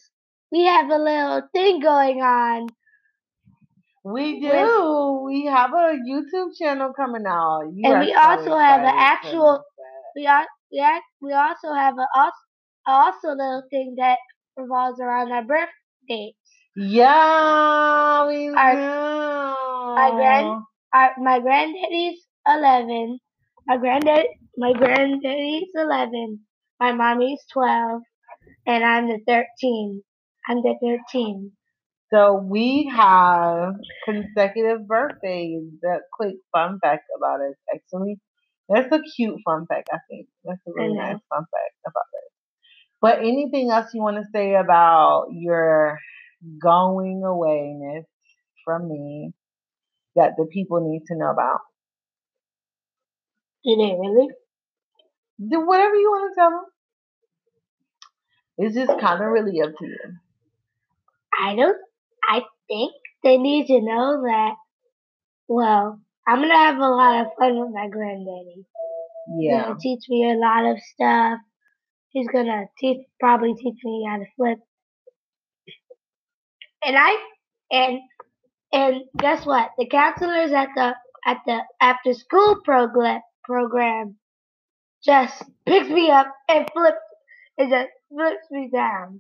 we 0.52 0.66
have 0.66 0.90
a 0.90 0.98
little 0.98 1.42
thing 1.54 1.80
going 1.80 2.22
on. 2.22 2.68
We 4.04 4.40
With- 4.40 4.52
do. 4.52 5.24
We 5.26 5.46
have 5.46 5.72
a 5.72 5.96
YouTube 6.08 6.58
channel 6.60 6.92
coming 6.94 7.26
out. 7.28 7.70
You 7.74 7.92
And 7.92 8.00
we 8.02 8.14
so 8.14 8.20
also 8.20 8.58
have 8.58 8.82
an 8.82 8.96
actual- 8.98 9.64
We 10.16 10.28
are, 10.28 10.46
we 10.72 10.80
are, 10.80 11.02
we 11.22 11.34
also 11.34 11.74
have 11.74 11.98
a 11.98 12.08
also, 12.16 12.36
also 12.86 13.30
little 13.30 13.64
thing 13.70 13.96
that 13.98 14.18
revolves 14.58 15.00
around 15.00 15.32
our 15.32 15.44
birthday. 15.44 16.34
Yeah, 16.76 18.28
we 18.28 18.50
Our- 18.50 18.76
do. 18.76 20.16
grand- 20.16 20.64
Our, 20.94 21.12
my 21.20 21.40
granddaddy's 21.40 22.20
eleven. 22.48 23.20
My 23.68 23.78
granddad, 23.78 24.26
my 24.58 24.74
granddaddy's 24.74 25.70
eleven. 25.76 26.40
My 26.80 26.92
mommy's 26.94 27.42
twelve, 27.52 28.02
and 28.66 28.84
I'm 28.84 29.08
the 29.08 29.20
thirteen. 29.28 30.02
I'm 30.48 30.58
the 30.64 30.76
thirteen. 30.82 31.52
So 32.14 32.36
we 32.36 32.92
have 32.94 33.76
consecutive 34.06 34.88
birthdays. 34.88 35.64
That 35.82 36.02
quick 36.14 36.36
fun 36.52 36.80
fact 36.82 37.04
about 37.18 37.40
us, 37.42 37.56
actually. 37.74 38.20
That's 38.70 38.92
a 38.92 39.02
cute 39.16 39.40
fun 39.46 39.66
fact, 39.68 39.90
I 39.94 39.98
think. 40.10 40.28
That's 40.46 40.60
a 40.68 40.72
really 40.74 40.96
nice 40.96 41.20
fun 41.30 41.46
fact 41.52 41.76
about 41.86 42.08
us. 42.20 42.32
But 43.02 43.20
anything 43.20 43.70
else 43.72 43.94
you 43.94 44.02
want 44.02 44.18
to 44.18 44.24
say 44.34 44.56
about 44.56 45.28
your 45.32 46.00
going 46.62 47.22
awayness 47.26 48.06
from 48.66 48.88
me 48.90 49.34
that 50.16 50.34
the 50.38 50.46
people 50.46 50.82
need 50.82 51.04
to 51.08 51.16
know 51.16 51.32
about? 51.32 51.60
Did 53.64 53.80
they 53.80 53.96
really? 54.00 54.28
Do 55.40 55.66
whatever 55.66 55.96
you 55.96 56.10
want 56.12 56.32
to 56.34 56.40
tell 56.40 56.50
them. 56.52 56.66
It's 58.58 58.76
just 58.76 59.00
kind 59.00 59.22
of 59.24 59.30
really 59.30 59.62
up 59.62 59.72
to 59.78 59.86
you. 59.86 60.00
I 61.38 61.56
don't. 61.56 61.78
I 62.24 62.42
think 62.68 62.94
they 63.24 63.38
need 63.38 63.68
to 63.68 63.82
know 63.82 64.22
that. 64.24 64.56
Well, 65.48 66.00
I'm 66.28 66.42
gonna 66.42 66.54
have 66.56 66.78
a 66.78 66.88
lot 66.88 67.22
of 67.26 67.34
fun 67.38 67.60
with 67.60 67.72
my 67.74 67.88
granddaddy. 67.90 68.66
He's 69.28 69.52
Yeah. 69.52 69.64
gonna 69.64 69.80
teach 69.80 70.04
me 70.10 70.32
a 70.32 70.36
lot 70.36 70.66
of 70.72 70.80
stuff. 70.80 71.40
He's 72.10 72.28
gonna 72.30 72.66
teach, 72.80 73.06
probably 73.20 73.54
teach 73.56 73.80
me 73.84 74.06
how 74.08 74.18
to 74.18 74.26
flip. 74.36 74.60
And 76.84 76.98
I 76.98 77.18
and 77.72 78.00
and 78.74 79.02
guess 79.18 79.46
what? 79.46 79.72
The 79.78 79.88
counselors 79.88 80.52
at 80.52 80.70
the 80.76 80.96
at 81.26 81.38
the 81.46 81.60
after 81.80 82.14
school 82.14 82.62
program 82.64 83.22
program 83.44 84.16
just 85.04 85.44
picks 85.66 85.90
me 85.90 86.10
up 86.10 86.28
and 86.50 86.70
flips 86.72 86.98
and 87.58 87.72
just 87.72 87.90
flips 88.10 88.46
me 88.52 88.70
down. 88.74 89.20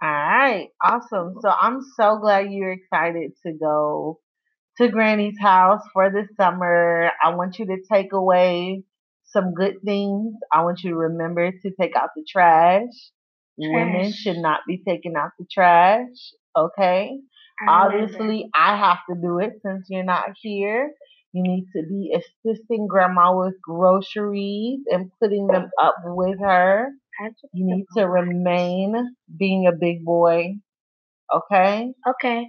All 0.00 0.08
right, 0.08 0.68
awesome. 0.82 1.34
So 1.40 1.48
I'm 1.48 1.80
so 1.96 2.18
glad 2.18 2.52
you're 2.52 2.72
excited 2.72 3.32
to 3.44 3.52
go 3.52 4.20
to 4.76 4.88
Granny's 4.88 5.38
house 5.40 5.82
for 5.92 6.08
the 6.08 6.28
summer. 6.36 7.10
I 7.22 7.34
want 7.34 7.58
you 7.58 7.66
to 7.66 7.78
take 7.92 8.12
away 8.12 8.84
some 9.24 9.54
good 9.54 9.76
things. 9.84 10.34
I 10.52 10.62
want 10.62 10.84
you 10.84 10.90
to 10.90 10.96
remember 10.96 11.50
to 11.50 11.70
take 11.80 11.96
out 11.96 12.10
the 12.14 12.24
trash. 12.28 12.92
Women 13.58 14.12
should 14.12 14.38
not 14.38 14.60
be 14.66 14.82
taking 14.86 15.16
out 15.16 15.30
the 15.38 15.46
trash. 15.50 16.08
Okay. 16.56 17.18
Obviously, 17.68 18.48
I 18.54 18.76
have 18.76 18.98
to 19.10 19.20
do 19.20 19.38
it 19.40 19.54
since 19.64 19.86
you're 19.90 20.04
not 20.04 20.30
here. 20.40 20.92
You 21.32 21.42
need 21.42 21.66
to 21.76 21.82
be 21.82 22.14
assisting 22.14 22.86
grandma 22.86 23.36
with 23.36 23.54
groceries 23.62 24.80
and 24.90 25.10
putting 25.20 25.46
them 25.48 25.70
up 25.80 25.96
with 26.04 26.38
her. 26.40 26.88
You 27.52 27.66
need 27.66 27.84
to 27.96 28.08
remain 28.08 28.94
being 29.38 29.66
a 29.66 29.72
big 29.72 30.04
boy. 30.04 30.54
Okay? 31.34 31.92
Okay. 32.08 32.48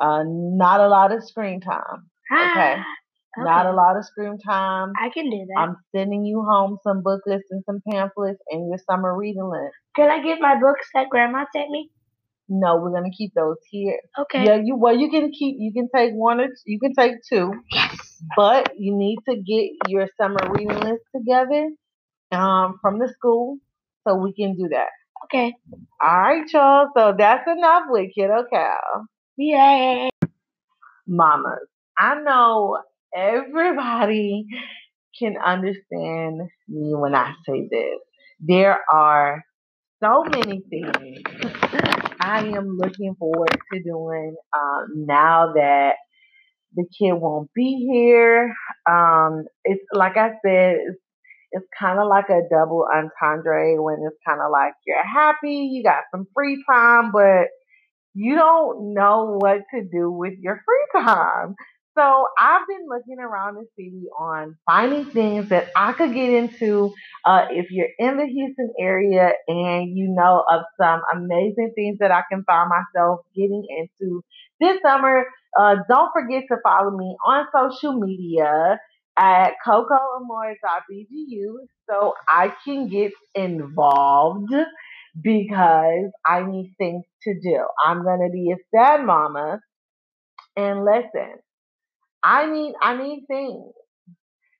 Uh, 0.00 0.22
not 0.26 0.80
a 0.80 0.88
lot 0.88 1.12
of 1.12 1.24
screen 1.24 1.60
time. 1.60 2.10
Okay. 2.32 2.76
Okay. 3.36 3.44
Not 3.44 3.66
a 3.66 3.72
lot 3.72 3.96
of 3.96 4.04
screen 4.04 4.38
time. 4.38 4.92
I 5.00 5.10
can 5.10 5.30
do 5.30 5.46
that. 5.48 5.60
I'm 5.60 5.76
sending 5.94 6.24
you 6.24 6.42
home 6.42 6.78
some 6.84 7.02
booklets 7.02 7.44
and 7.50 7.62
some 7.66 7.80
pamphlets 7.88 8.40
and 8.50 8.68
your 8.68 8.78
summer 8.88 9.16
reading 9.16 9.48
list. 9.50 9.74
Can 9.96 10.10
I 10.10 10.22
get 10.22 10.40
my 10.40 10.54
books 10.60 10.88
that 10.94 11.08
grandma 11.10 11.44
sent 11.52 11.70
me? 11.70 11.90
No, 12.48 12.76
we're 12.76 12.92
gonna 12.92 13.10
keep 13.16 13.32
those 13.34 13.56
here. 13.70 13.98
Okay. 14.18 14.44
Yeah, 14.44 14.60
you 14.62 14.76
well 14.76 14.96
you 14.96 15.10
can 15.10 15.32
keep 15.32 15.56
you 15.58 15.72
can 15.72 15.88
take 15.94 16.12
one 16.12 16.40
or 16.40 16.48
two, 16.48 16.54
you 16.66 16.78
can 16.78 16.94
take 16.94 17.14
two. 17.28 17.52
Yes. 17.72 18.22
But 18.36 18.72
you 18.78 18.96
need 18.96 19.18
to 19.28 19.36
get 19.36 19.70
your 19.88 20.06
summer 20.20 20.50
reading 20.50 20.78
list 20.78 21.02
together 21.14 21.70
um 22.32 22.78
from 22.82 22.98
the 22.98 23.08
school 23.08 23.58
so 24.06 24.14
we 24.16 24.34
can 24.34 24.56
do 24.56 24.68
that. 24.68 24.90
Okay. 25.24 25.54
All 26.02 26.20
right, 26.20 26.44
y'all. 26.52 26.88
So 26.96 27.14
that's 27.16 27.48
enough 27.48 27.84
with 27.88 28.10
Kiddo 28.14 28.44
Cal. 28.52 29.06
Yay. 29.36 30.10
Mamas. 31.06 31.66
I 31.98 32.20
know 32.20 32.78
everybody 33.14 34.46
can 35.18 35.36
understand 35.44 36.40
me 36.68 36.94
when 36.94 37.14
I 37.14 37.34
say 37.46 37.68
this. 37.70 37.98
There 38.40 38.78
are 38.92 39.42
so 40.02 40.24
many 40.24 40.62
things 40.68 41.22
I 42.20 42.52
am 42.56 42.76
looking 42.78 43.14
forward 43.18 43.56
to 43.72 43.82
doing 43.82 44.36
um, 44.56 45.06
now 45.06 45.52
that 45.54 45.94
the 46.74 46.84
kid 46.98 47.12
won't 47.12 47.50
be 47.54 47.88
here. 47.90 48.54
Um, 48.90 49.44
it's 49.64 49.84
like 49.92 50.16
I 50.16 50.30
said, 50.44 50.76
it's, 50.86 51.00
it's 51.52 51.66
kind 51.78 52.00
of 52.00 52.08
like 52.08 52.28
a 52.30 52.42
double 52.50 52.86
entendre 52.92 53.80
when 53.80 53.98
it's 54.06 54.18
kind 54.28 54.40
of 54.40 54.50
like 54.50 54.74
you're 54.86 55.06
happy, 55.06 55.70
you 55.72 55.84
got 55.84 56.02
some 56.10 56.26
free 56.34 56.62
time, 56.68 57.12
but 57.12 57.48
you 58.14 58.34
don't 58.34 58.94
know 58.94 59.38
what 59.38 59.58
to 59.72 59.82
do 59.82 60.10
with 60.10 60.34
your 60.40 60.60
free 60.64 61.02
time. 61.02 61.54
So 61.96 62.26
I've 62.38 62.66
been 62.66 62.88
looking 62.88 63.20
around 63.20 63.54
the 63.54 63.66
city 63.76 64.06
on 64.18 64.56
finding 64.66 65.04
things 65.04 65.50
that 65.50 65.68
I 65.76 65.92
could 65.92 66.12
get 66.12 66.30
into 66.30 66.92
uh, 67.24 67.46
if 67.50 67.70
you're 67.70 67.88
in 67.98 68.16
the 68.16 68.26
Houston 68.26 68.72
area 68.80 69.30
and 69.46 69.96
you 69.96 70.08
know 70.08 70.44
of 70.50 70.62
some 70.80 71.02
amazing 71.14 71.72
things 71.76 71.98
that 72.00 72.10
I 72.10 72.22
can 72.28 72.42
find 72.44 72.68
myself 72.68 73.20
getting 73.36 73.64
into 73.78 74.24
this 74.60 74.78
summer. 74.82 75.24
Uh, 75.58 75.76
don't 75.88 76.10
forget 76.12 76.44
to 76.48 76.56
follow 76.64 76.90
me 76.96 77.16
on 77.24 77.46
social 77.54 77.92
media 78.00 78.80
at 79.16 79.52
cocoamores.bgu 79.64 81.54
so 81.88 82.14
I 82.28 82.52
can 82.64 82.88
get 82.88 83.12
involved 83.36 84.52
because 85.20 86.10
I 86.26 86.42
need 86.44 86.74
things 86.76 87.04
to 87.22 87.34
do. 87.40 87.64
I'm 87.84 88.02
going 88.02 88.26
to 88.26 88.32
be 88.32 88.52
a 88.52 88.56
sad 88.76 89.04
mama. 89.04 89.60
And 90.56 90.84
listen, 90.84 91.38
I 92.24 92.50
need 92.50 92.74
I 92.82 92.96
need 92.96 93.24
things 93.28 93.72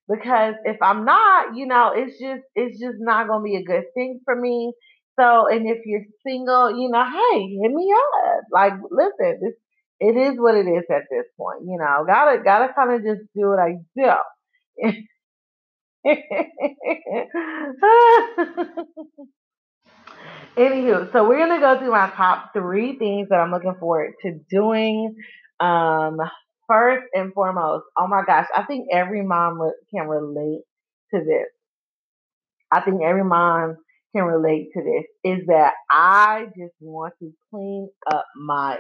because 0.09 0.55
if 0.65 0.77
I'm 0.83 1.05
not, 1.05 1.57
you 1.57 1.67
know, 1.67 1.93
it's 1.95 2.19
just 2.21 2.43
it's 2.55 2.79
just 2.79 2.97
not 3.01 3.29
gonna 3.29 3.45
be 3.45 3.57
a 3.57 3.65
good 3.65 3.85
thing 3.95 4.21
for 4.25 4.37
me. 4.37 4.73
So, 5.19 5.47
and 5.49 5.67
if 5.69 5.79
you're 5.87 6.05
single, 6.27 6.71
you 6.77 6.91
know, 6.91 7.05
hey, 7.05 7.59
hit 7.63 7.73
me 7.73 7.93
up. 7.95 8.41
Like, 8.53 8.73
listen, 8.91 9.41
this 9.43 9.55
it 10.01 10.17
is 10.17 10.39
what 10.39 10.57
it 10.57 10.67
is 10.67 10.85
at 10.91 11.05
this 11.11 11.25
point. 11.39 11.61
You 11.63 11.79
know, 11.79 12.05
gotta 12.07 12.43
gotta 12.45 12.73
kind 12.75 12.93
of 12.93 13.03
just 13.03 13.23
do 13.35 13.49
what 13.49 13.59
I 13.61 13.77
do. 13.97 14.11
Anywho, 20.57 21.11
so 21.13 21.29
we're 21.29 21.39
gonna 21.39 21.61
go 21.61 21.79
through 21.79 21.91
my 21.91 22.11
top 22.11 22.53
three 22.53 22.97
things 22.99 23.29
that 23.31 23.37
I'm 23.41 23.51
looking 23.51 23.75
forward 23.81 24.13
to 24.23 24.39
doing. 24.51 25.15
Um, 25.61 26.19
first 26.69 27.05
and 27.15 27.33
foremost, 27.33 27.85
oh 27.99 28.07
my 28.07 28.23
gosh, 28.27 28.47
I 28.55 28.65
think 28.65 28.89
every 28.93 29.23
mom 29.23 29.61
can 29.95 30.09
relate 30.09 30.63
to 31.13 31.21
this. 31.21 31.49
I 32.73 32.81
think 32.81 33.03
every 33.03 33.25
mom 33.25 33.77
can 34.15 34.25
relate 34.25 34.69
to 34.75 34.83
this. 34.83 35.05
Is 35.33 35.47
that 35.47 35.75
I 35.91 36.47
just 36.57 36.75
want 36.81 37.15
to 37.21 37.33
clean 37.51 37.89
up 38.13 38.25
my 38.37 38.79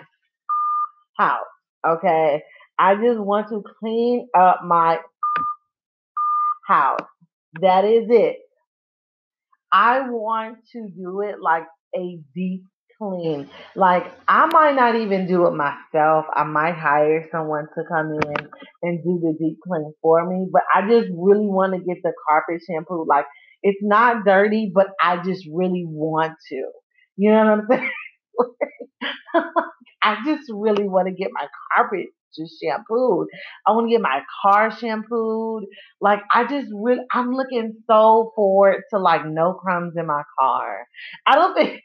house. 1.17 1.41
Okay, 1.87 2.43
I 2.79 2.95
just 2.97 3.21
want 3.21 3.49
to 3.51 3.63
clean 3.81 4.29
up 4.37 4.61
my 4.65 4.99
house. 6.67 7.01
That 7.61 7.85
is 7.85 8.07
it. 8.09 8.37
I 9.73 10.09
want 10.09 10.59
to 10.73 10.89
do 10.97 11.21
it 11.23 11.37
like 11.41 11.65
a 11.97 12.19
deep 12.35 12.65
clean. 13.09 13.51
Like 13.75 14.13
I 14.29 14.47
might 14.47 14.75
not 14.75 14.97
even 14.97 15.27
do 15.27 15.47
it 15.47 15.53
myself. 15.53 16.27
I 16.35 16.45
might 16.45 16.75
hire 16.75 17.29
someone 17.31 17.67
to 17.77 17.85
come 17.89 18.13
in 18.13 18.49
and 18.83 19.03
do 19.03 19.19
the 19.23 19.37
deep 19.39 19.59
clean 19.67 19.93
for 20.03 20.29
me. 20.29 20.47
But 20.53 20.63
I 20.75 20.83
just 20.89 21.09
really 21.17 21.47
want 21.47 21.75
to 21.75 21.79
get 21.81 22.03
the 22.03 22.13
carpet 22.29 22.63
shampoo. 22.69 23.07
Like 23.09 23.27
it's 23.63 23.81
not 23.83 24.25
dirty, 24.25 24.71
but 24.75 24.89
I 25.03 25.17
just 25.23 25.47
really 25.53 25.85
want 25.87 26.33
to. 26.51 26.71
You 27.17 27.31
know 27.31 27.45
what 27.45 27.51
I'm 27.51 27.67
saying? 27.71 27.91
I 30.03 30.17
just 30.25 30.51
really 30.53 30.89
want 30.89 31.09
to 31.09 31.15
get 31.15 31.31
my 31.33 31.47
carpet 31.77 32.07
just 32.37 32.55
shampooed. 32.63 33.29
I 33.67 33.73
want 33.73 33.87
to 33.89 33.91
get 33.91 34.01
my 34.01 34.23
car 34.43 34.71
shampooed. 34.77 35.65
Like 36.01 36.21
I 36.33 36.45
just 36.47 36.69
really, 36.75 37.03
I'm 37.13 37.33
looking 37.33 37.75
so 37.87 38.33
forward 38.35 38.83
to 38.93 38.99
like 38.99 39.25
no 39.27 39.55
crumbs 39.55 39.95
in 39.97 40.07
my 40.07 40.23
car. 40.39 40.87
I 41.27 41.35
don't 41.37 41.55
think. 41.55 41.81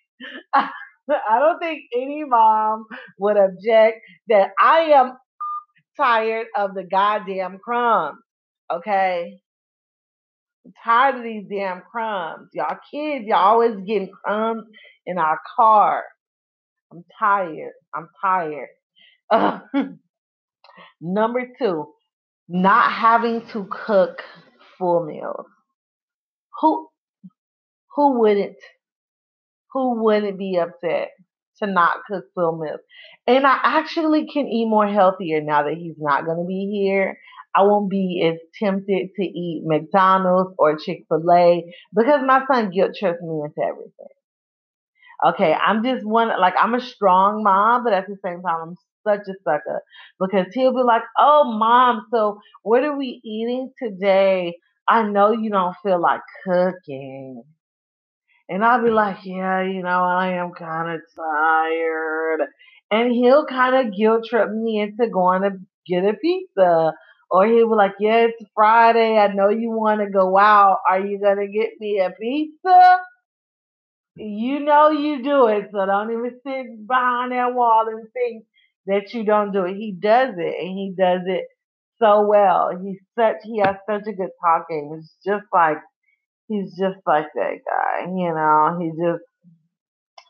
don't 1.39 1.59
think 1.59 1.83
any 1.95 2.23
mom 2.23 2.85
would 3.19 3.37
object 3.37 3.99
that 4.29 4.51
I 4.59 4.79
am 4.93 5.17
tired 5.97 6.47
of 6.57 6.73
the 6.75 6.83
goddamn 6.83 7.59
crumbs. 7.59 8.19
Okay? 8.71 9.39
I'm 10.65 10.73
tired 10.83 11.15
of 11.15 11.23
these 11.23 11.45
damn 11.49 11.81
crumbs. 11.91 12.49
Y'all 12.53 12.77
kids, 12.91 13.25
y'all 13.27 13.37
always 13.37 13.75
getting 13.87 14.11
crumbs 14.23 14.65
in 15.05 15.17
our 15.17 15.39
car. 15.55 16.03
I'm 16.91 17.03
tired. 17.19 17.73
I'm 17.95 18.09
tired. 18.21 18.69
Number 21.01 21.47
two, 21.59 21.85
not 22.47 22.91
having 22.91 23.45
to 23.49 23.67
cook 23.71 24.23
full 24.77 25.05
meals. 25.05 25.45
Who 26.61 26.89
who 27.95 28.19
wouldn't 28.19 28.57
who 29.71 30.03
wouldn't 30.03 30.37
be 30.37 30.57
upset 30.57 31.09
to 31.59 31.67
not 31.67 31.97
cook 32.09 32.25
full 32.35 32.57
meals? 32.57 32.79
And 33.27 33.45
I 33.45 33.59
actually 33.63 34.27
can 34.31 34.47
eat 34.47 34.67
more 34.67 34.87
healthier 34.87 35.41
now 35.41 35.63
that 35.63 35.75
he's 35.75 35.97
not 35.97 36.25
going 36.25 36.37
to 36.37 36.47
be 36.47 36.69
here. 36.71 37.17
I 37.55 37.63
won't 37.63 37.89
be 37.89 38.23
as 38.27 38.39
tempted 38.61 39.09
to 39.15 39.23
eat 39.23 39.63
McDonald's 39.65 40.53
or 40.57 40.77
Chick 40.77 41.05
fil 41.09 41.31
A 41.31 41.63
because 41.95 42.21
my 42.25 42.43
son 42.51 42.71
guilt 42.71 42.91
trips 42.97 43.21
me 43.21 43.41
into 43.43 43.61
everything. 43.61 44.07
Okay, 45.25 45.53
I'm 45.53 45.83
just 45.83 46.05
one, 46.05 46.29
like, 46.39 46.53
I'm 46.57 46.75
a 46.75 46.79
strong 46.79 47.43
mom, 47.43 47.83
but 47.83 47.91
at 47.91 48.07
the 48.07 48.15
same 48.23 48.41
time, 48.41 48.55
I'm 48.61 48.75
such 49.05 49.27
a 49.27 49.33
sucker 49.43 49.81
because 50.19 50.47
he'll 50.53 50.73
be 50.73 50.83
like, 50.83 51.01
oh, 51.17 51.57
mom, 51.57 52.05
so 52.11 52.39
what 52.63 52.83
are 52.83 52.97
we 52.97 53.19
eating 53.25 53.71
today? 53.81 54.55
I 54.87 55.03
know 55.03 55.31
you 55.31 55.49
don't 55.49 55.75
feel 55.83 55.99
like 56.01 56.21
cooking. 56.45 57.43
And 58.49 58.65
I'll 58.65 58.83
be 58.83 58.89
like, 58.89 59.17
yeah, 59.23 59.61
you 59.61 59.83
know, 59.83 60.03
I 60.03 60.33
am 60.33 60.51
kind 60.57 60.89
of 60.91 61.01
tired. 61.15 62.39
And 62.89 63.11
he'll 63.11 63.45
kind 63.45 63.87
of 63.87 63.95
guilt 63.95 64.25
trip 64.27 64.49
me 64.49 64.79
into 64.81 65.07
going 65.11 65.43
to 65.43 65.51
get 65.87 66.03
a 66.03 66.13
pizza. 66.15 66.93
Or 67.29 67.45
he'll 67.45 67.69
be 67.69 67.75
like, 67.75 67.93
yeah, 67.99 68.25
it's 68.25 68.49
Friday. 68.55 69.17
I 69.19 69.27
know 69.27 69.49
you 69.49 69.69
want 69.69 70.01
to 70.01 70.09
go 70.09 70.35
out. 70.35 70.79
Are 70.89 70.99
you 70.99 71.19
going 71.19 71.37
to 71.37 71.47
get 71.47 71.69
me 71.79 71.99
a 71.99 72.09
pizza? 72.09 72.97
You 74.15 74.61
know 74.61 74.89
you 74.89 75.21
do 75.23 75.45
it. 75.47 75.69
So 75.71 75.85
don't 75.85 76.11
even 76.11 76.39
sit 76.43 76.87
behind 76.87 77.31
that 77.31 77.53
wall 77.53 77.85
and 77.87 78.07
think 78.11 78.45
that 78.87 79.13
you 79.13 79.23
don't 79.23 79.51
do 79.53 79.65
it. 79.65 79.75
He 79.75 79.91
does 79.91 80.33
it 80.37 80.55
and 80.59 80.69
he 80.75 80.95
does 80.97 81.21
it 81.27 81.45
so 81.99 82.25
well. 82.27 82.71
He's 82.83 82.99
such, 83.15 83.35
he 83.43 83.59
has 83.59 83.75
such 83.87 84.07
a 84.07 84.13
good 84.13 84.31
talking. 84.43 84.97
It's 84.97 85.13
just 85.23 85.45
like, 85.53 85.77
he's 86.49 86.71
just 86.71 86.99
like 87.07 87.27
that 87.35 87.59
guy. 87.65 88.05
You 88.07 88.33
know, 88.33 88.77
he 88.81 88.89
just 88.89 89.23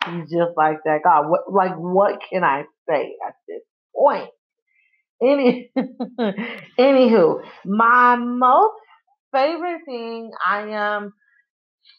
he's 0.05 0.29
just 0.29 0.55
like 0.55 0.77
that 0.85 0.99
guy. 1.03 1.21
What 1.21 1.51
like 1.51 1.75
what 1.75 2.19
can 2.31 2.43
I 2.43 2.63
say 2.87 3.15
at 3.25 3.33
this 3.47 3.61
point? 3.95 4.29
Any 5.21 5.71
anywho, 6.79 7.41
my 7.65 8.15
most 8.15 8.75
favorite 9.33 9.81
thing 9.85 10.31
I 10.45 10.69
am 10.69 11.13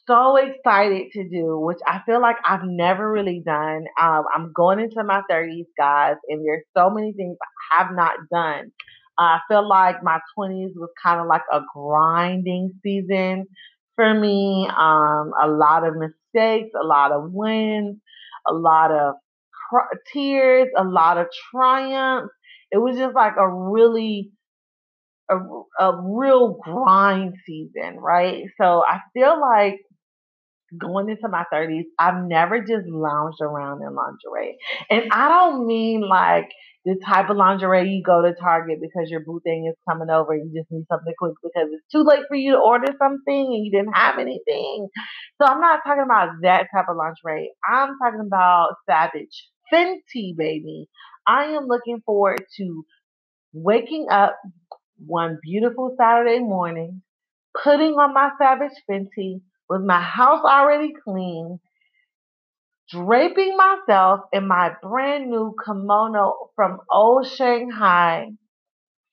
so 0.07 0.37
excited 0.37 1.11
to 1.13 1.29
do, 1.29 1.59
which 1.59 1.79
I 1.87 2.01
feel 2.07 2.21
like 2.21 2.37
I've 2.47 2.65
never 2.65 3.11
really 3.11 3.43
done. 3.45 3.85
Um, 4.01 4.25
I'm 4.35 4.53
going 4.55 4.81
into 4.81 5.03
my 5.05 5.23
30s, 5.31 5.67
guys, 5.77 6.17
and 6.29 6.45
there's 6.45 6.65
so 6.77 6.91
many 6.91 7.13
things 7.13 7.37
I 7.73 7.79
have 7.85 7.95
not 7.95 8.13
done. 8.33 8.73
Uh, 9.19 9.37
I 9.37 9.41
feel 9.49 9.69
like 9.69 10.03
my 10.03 10.19
20s 10.39 10.73
was 10.77 10.91
kind 11.03 11.21
of 11.21 11.27
like 11.27 11.43
a 11.53 11.61
grinding 11.75 12.73
season 12.83 13.47
for 14.01 14.19
me. 14.19 14.67
Um, 14.71 15.33
a 15.43 15.49
lot 15.49 15.87
of 15.87 15.95
mistakes, 15.97 16.71
a 16.81 16.87
lot 16.87 17.13
of 17.13 17.33
wins, 17.33 17.99
a 18.49 18.55
lot 18.55 18.91
of 18.91 19.15
cr- 19.71 19.97
tears, 20.13 20.69
a 20.77 20.85
lot 20.85 21.19
of 21.19 21.27
triumphs. 21.51 22.33
It 22.73 22.79
was 22.79 22.97
just 22.97 23.15
like 23.15 23.35
a 23.39 23.49
really 23.49 24.31
a, 25.31 25.37
a 25.81 26.03
real 26.03 26.59
grind 26.63 27.35
season, 27.47 27.99
right? 27.99 28.45
So 28.61 28.83
I 28.87 29.01
feel 29.15 29.41
like 29.41 29.81
going 30.81 31.09
into 31.09 31.29
my 31.29 31.45
30s, 31.53 31.87
I've 31.99 32.25
never 32.25 32.61
just 32.61 32.87
lounged 32.89 33.41
around 33.41 33.83
in 33.83 33.95
lingerie. 33.95 34.57
And 34.89 35.11
I 35.13 35.29
don't 35.29 35.67
mean 35.67 36.03
like 36.09 36.49
the 36.85 36.97
type 37.07 37.29
of 37.29 37.37
lingerie 37.37 37.91
you 37.91 38.03
go 38.03 38.23
to 38.23 38.35
Target 38.35 38.79
because 38.81 39.11
your 39.11 39.21
boo 39.21 39.41
thing 39.45 39.67
is 39.69 39.77
coming 39.89 40.09
over 40.11 40.35
you 40.35 40.51
just 40.55 40.71
need 40.71 40.87
something 40.91 41.13
quick 41.19 41.35
because 41.43 41.69
it's 41.73 41.93
too 41.93 42.03
late 42.03 42.25
for 42.29 42.37
you 42.37 42.53
to 42.53 42.59
order 42.59 42.93
something 42.99 43.47
and 43.47 43.65
you 43.65 43.71
didn't 43.71 43.93
have 43.93 44.19
anything. 44.19 44.89
So 45.41 45.47
I'm 45.47 45.61
not 45.61 45.81
talking 45.87 46.05
about 46.05 46.31
that 46.43 46.69
type 46.75 46.87
of 46.89 46.97
lingerie. 46.97 47.53
I'm 47.69 47.99
talking 47.99 48.21
about 48.21 48.77
Savage 48.89 49.49
Fenty, 49.73 50.37
baby. 50.37 50.89
I 51.27 51.45
am 51.47 51.67
looking 51.67 52.01
forward 52.05 52.45
to 52.57 52.85
waking 53.53 54.07
up 54.11 54.37
one 55.07 55.39
beautiful 55.43 55.95
Saturday 55.99 56.41
morning, 56.41 57.03
putting 57.63 57.93
on 57.95 58.15
my 58.15 58.31
Savage 58.41 58.73
Fenty 58.91 59.41
with 59.69 59.83
my 59.83 60.01
house 60.01 60.43
already 60.45 60.93
clean, 61.05 61.61
draping 62.91 63.57
myself 63.57 64.21
in 64.33 64.47
my 64.47 64.73
brand 64.83 65.31
new 65.31 65.55
kimono 65.65 66.51
from 66.57 66.81
old 66.91 67.27
Shanghai, 67.27 68.29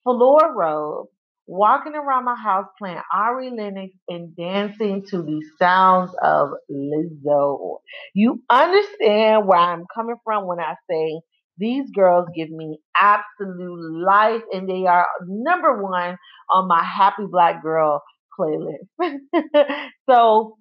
floor 0.04 0.54
robe, 0.56 1.06
walking 1.46 1.94
around 1.94 2.24
my 2.24 2.36
house 2.36 2.66
playing 2.78 3.00
Ari 3.12 3.50
Lennox 3.50 3.92
and 4.08 4.36
dancing 4.36 5.04
to 5.08 5.22
the 5.22 5.40
sounds 5.58 6.10
of 6.22 6.50
Lizzo. 6.70 7.78
You 8.14 8.42
understand 8.50 9.46
where 9.46 9.58
I'm 9.58 9.84
coming 9.94 10.16
from 10.24 10.46
when 10.46 10.60
I 10.60 10.74
say 10.90 11.20
these 11.56 11.90
girls 11.94 12.28
give 12.36 12.50
me 12.50 12.78
absolute 12.96 14.04
life 14.04 14.42
and 14.52 14.68
they 14.68 14.86
are 14.86 15.06
number 15.26 15.82
one 15.82 16.16
on 16.50 16.68
my 16.68 16.84
happy 16.84 17.24
black 17.30 17.62
girl 17.62 18.02
playlist. 18.38 18.86
so 20.08 20.56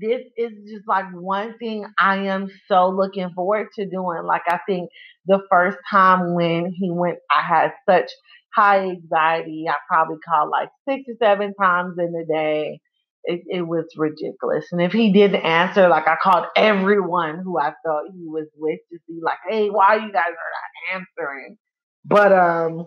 this 0.00 0.22
is 0.36 0.52
just 0.68 0.86
like 0.88 1.06
one 1.12 1.56
thing 1.58 1.86
I 1.98 2.26
am 2.26 2.48
so 2.68 2.88
looking 2.88 3.30
forward 3.34 3.68
to 3.76 3.86
doing. 3.86 4.24
Like 4.24 4.42
I 4.48 4.58
think 4.66 4.90
the 5.26 5.40
first 5.50 5.78
time 5.90 6.34
when 6.34 6.72
he 6.74 6.90
went, 6.90 7.18
I 7.30 7.42
had 7.42 7.72
such 7.88 8.10
high 8.54 8.88
anxiety. 8.88 9.66
I 9.68 9.74
probably 9.88 10.16
called 10.26 10.50
like 10.50 10.68
six 10.88 11.02
or 11.08 11.14
seven 11.22 11.54
times 11.54 11.96
in 11.98 12.14
a 12.14 12.26
day. 12.26 12.80
It, 13.24 13.40
it 13.48 13.62
was 13.62 13.86
ridiculous. 13.96 14.66
And 14.70 14.80
if 14.80 14.92
he 14.92 15.12
didn't 15.12 15.42
answer, 15.42 15.88
like 15.88 16.06
I 16.06 16.16
called 16.22 16.46
everyone 16.56 17.40
who 17.42 17.58
I 17.58 17.72
thought 17.84 18.04
he 18.14 18.24
was 18.24 18.46
with 18.56 18.78
to 18.92 18.98
see, 19.06 19.18
like, 19.20 19.38
hey, 19.48 19.68
why 19.68 19.96
you 19.96 20.12
guys 20.12 20.30
are 20.30 20.94
not 20.94 21.02
answering? 21.18 21.56
But 22.04 22.32
um, 22.32 22.86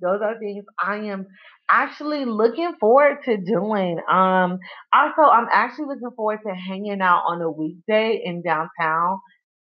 those 0.00 0.20
are 0.22 0.38
things 0.38 0.64
I 0.78 0.96
am 0.96 1.26
actually 1.70 2.24
looking 2.24 2.74
forward 2.78 3.18
to 3.24 3.36
doing. 3.36 3.98
Um, 4.10 4.58
also, 4.92 5.22
I'm 5.22 5.48
actually 5.52 5.86
looking 5.86 6.10
forward 6.14 6.40
to 6.46 6.54
hanging 6.54 7.00
out 7.00 7.22
on 7.26 7.42
a 7.42 7.50
weekday 7.50 8.20
in 8.24 8.42
downtown 8.42 9.18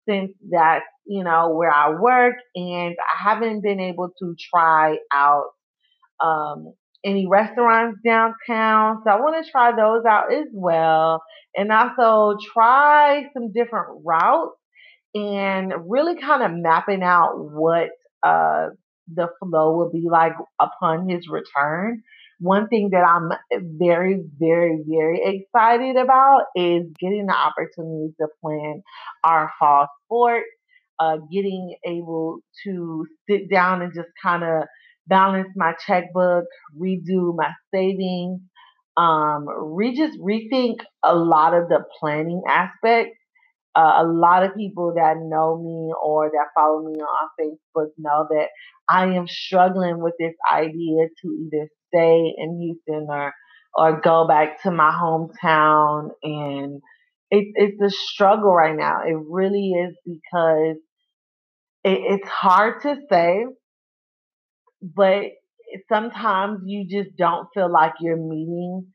since 0.08 0.32
that's, 0.50 0.84
you 1.06 1.24
know, 1.24 1.50
where 1.50 1.72
I 1.72 1.90
work 1.90 2.36
and 2.54 2.94
I 2.98 3.30
haven't 3.30 3.62
been 3.62 3.80
able 3.80 4.10
to 4.18 4.34
try 4.52 4.98
out 5.12 5.46
um, 6.22 6.72
any 7.04 7.26
restaurants 7.26 7.98
downtown. 8.04 9.02
So 9.04 9.10
I 9.10 9.20
want 9.20 9.44
to 9.44 9.50
try 9.50 9.72
those 9.72 10.04
out 10.08 10.32
as 10.32 10.46
well. 10.52 11.22
And 11.56 11.72
also 11.72 12.38
try 12.52 13.24
some 13.32 13.52
different 13.52 14.02
routes 14.04 14.56
and 15.14 15.72
really 15.88 16.20
kind 16.20 16.42
of 16.42 16.52
mapping 16.52 17.02
out 17.02 17.32
what 17.36 17.88
uh, 18.22 18.68
the 19.14 19.28
flow 19.40 19.76
will 19.76 19.90
be 19.90 20.06
like 20.10 20.32
upon 20.60 21.08
his 21.08 21.28
return. 21.28 22.02
One 22.40 22.68
thing 22.68 22.90
that 22.92 23.04
I'm 23.04 23.30
very, 23.78 24.22
very, 24.38 24.82
very 24.86 25.20
excited 25.24 25.96
about 25.96 26.42
is 26.54 26.84
getting 27.00 27.26
the 27.26 27.34
opportunity 27.34 28.14
to 28.20 28.28
plan 28.42 28.82
our 29.24 29.50
fall 29.58 29.88
sports, 30.04 30.46
uh, 31.00 31.16
getting 31.32 31.76
able 31.86 32.38
to 32.64 33.06
sit 33.28 33.50
down 33.50 33.82
and 33.82 33.92
just 33.94 34.08
kind 34.22 34.44
of 34.44 34.64
balance 35.08 35.48
my 35.56 35.74
checkbook, 35.86 36.44
redo 36.80 37.34
my 37.36 37.50
savings, 37.74 38.40
um, 38.96 39.46
re 39.48 39.96
just 39.96 40.18
rethink 40.20 40.76
a 41.04 41.14
lot 41.14 41.54
of 41.54 41.68
the 41.68 41.84
planning 42.00 42.42
aspects 42.48 43.17
uh, 43.74 44.02
a 44.02 44.04
lot 44.04 44.44
of 44.44 44.56
people 44.56 44.94
that 44.96 45.16
know 45.18 45.56
me 45.62 45.92
or 46.02 46.30
that 46.30 46.46
follow 46.54 46.82
me 46.82 46.98
on 47.00 47.28
Facebook 47.40 47.88
know 47.98 48.26
that 48.30 48.48
I 48.88 49.06
am 49.06 49.28
struggling 49.28 50.00
with 50.02 50.14
this 50.18 50.34
idea 50.52 51.08
to 51.22 51.28
either 51.28 51.68
stay 51.88 52.34
in 52.36 52.60
Houston 52.60 53.06
or 53.08 53.32
or 53.74 54.00
go 54.00 54.26
back 54.26 54.62
to 54.62 54.70
my 54.70 54.90
hometown 54.90 56.10
and 56.22 56.80
it, 57.30 57.46
it's 57.54 57.80
a 57.82 57.90
struggle 57.90 58.52
right 58.54 58.74
now. 58.76 59.02
It 59.06 59.16
really 59.28 59.70
is 59.70 59.94
because 60.04 60.76
it, 61.84 61.98
it's 62.20 62.28
hard 62.28 62.82
to 62.82 62.96
say, 63.10 63.44
but 64.82 65.24
sometimes 65.92 66.60
you 66.64 66.86
just 66.88 67.16
don't 67.16 67.48
feel 67.54 67.70
like 67.70 67.94
you're 68.00 68.16
meeting 68.16 68.86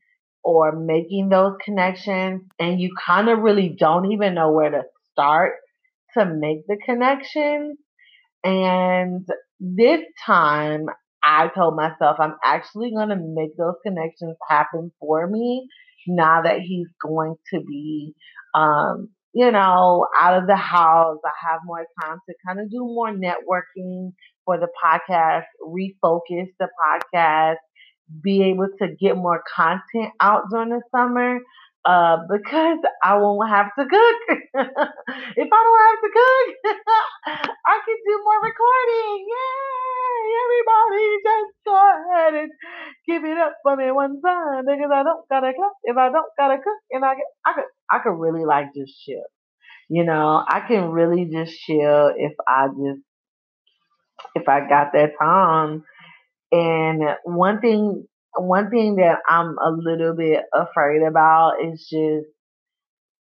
or 0.44 0.72
making 0.72 1.30
those 1.30 1.54
connections 1.64 2.42
and 2.58 2.80
you 2.80 2.90
kind 3.04 3.28
of 3.28 3.38
really 3.40 3.74
don't 3.78 4.12
even 4.12 4.34
know 4.34 4.52
where 4.52 4.70
to 4.70 4.82
start 5.12 5.54
to 6.16 6.24
make 6.26 6.66
the 6.66 6.76
connections. 6.84 7.78
And 8.44 9.26
this 9.58 10.00
time 10.26 10.86
I 11.22 11.48
told 11.54 11.76
myself 11.76 12.16
I'm 12.18 12.36
actually 12.44 12.92
going 12.94 13.08
to 13.08 13.16
make 13.16 13.56
those 13.56 13.76
connections 13.84 14.36
happen 14.48 14.92
for 15.00 15.26
me 15.26 15.66
now 16.06 16.42
that 16.42 16.60
he's 16.60 16.88
going 17.02 17.36
to 17.52 17.60
be, 17.60 18.14
um, 18.54 19.08
you 19.32 19.50
know, 19.50 20.06
out 20.20 20.38
of 20.42 20.46
the 20.46 20.56
house. 20.56 21.18
I 21.24 21.50
have 21.50 21.60
more 21.64 21.86
time 22.02 22.18
to 22.28 22.34
kind 22.46 22.60
of 22.60 22.70
do 22.70 22.80
more 22.80 23.10
networking 23.10 24.12
for 24.44 24.58
the 24.58 24.68
podcast, 24.84 25.44
refocus 25.62 26.48
the 26.60 26.68
podcast, 26.78 27.56
be 28.22 28.42
able 28.44 28.68
to 28.80 28.88
get 29.00 29.16
more 29.16 29.42
content 29.54 30.12
out 30.20 30.44
during 30.50 30.70
the 30.70 30.82
summer 30.94 31.40
uh, 31.84 32.16
because 32.30 32.78
I 33.02 33.16
won't 33.16 33.48
have 33.48 33.70
to 33.78 33.84
cook. 33.84 34.38
if 35.36 35.48
I 35.52 35.60
don't 35.64 35.84
have 35.84 36.00
to 36.00 36.10
cook, 36.14 36.74
I 37.66 37.78
can 37.84 37.96
do 38.06 38.22
more 38.24 38.40
recording. 38.40 39.26
Yay! 39.28 40.24
Everybody 40.44 41.06
just 41.24 41.52
go 41.64 41.76
ahead 41.76 42.34
and 42.34 42.50
give 43.06 43.24
it 43.24 43.38
up 43.38 43.54
for 43.62 43.76
me 43.76 43.90
one 43.90 44.20
time 44.22 44.64
because 44.64 44.90
I 44.92 45.02
don't 45.02 45.28
gotta 45.28 45.52
cook. 45.52 45.72
If 45.84 45.96
I 45.96 46.10
don't 46.10 46.32
gotta 46.38 46.56
cook, 46.56 46.80
and 46.90 47.04
I, 47.04 47.14
I 47.44 47.52
could, 47.52 47.64
I 47.90 47.98
could 47.98 48.18
really 48.18 48.44
like 48.44 48.68
just 48.74 48.94
chill. 49.04 49.24
You 49.90 50.04
know, 50.04 50.42
I 50.48 50.60
can 50.60 50.90
really 50.90 51.26
just 51.30 51.58
chill 51.60 52.12
if 52.16 52.32
I 52.48 52.68
just, 52.68 53.02
if 54.34 54.48
I 54.48 54.60
got 54.60 54.92
that 54.94 55.12
time 55.20 55.84
and 56.54 57.02
one 57.24 57.60
thing, 57.60 58.06
one 58.36 58.70
thing 58.70 58.96
that 58.96 59.18
I'm 59.28 59.56
a 59.58 59.70
little 59.70 60.14
bit 60.16 60.44
afraid 60.54 61.02
about 61.08 61.54
is 61.64 61.80
just, 61.90 62.26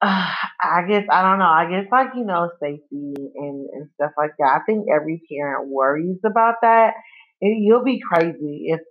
uh, 0.02 0.34
I 0.62 0.82
guess 0.88 1.06
I 1.12 1.22
don't 1.22 1.40
know. 1.40 1.46
I 1.46 1.68
guess 1.70 1.92
like 1.92 2.10
you 2.16 2.26
know 2.26 2.50
safety 2.62 3.14
and 3.36 3.68
and 3.74 3.90
stuff 3.96 4.12
like 4.18 4.32
that. 4.40 4.60
I 4.62 4.66
think 4.66 4.88
every 4.94 5.22
parent 5.32 5.70
worries 5.70 6.20
about 6.26 6.56
that. 6.62 6.94
And 7.42 7.64
you'll 7.64 7.84
be 7.86 8.00
crazy 8.12 8.66
if 8.68 8.82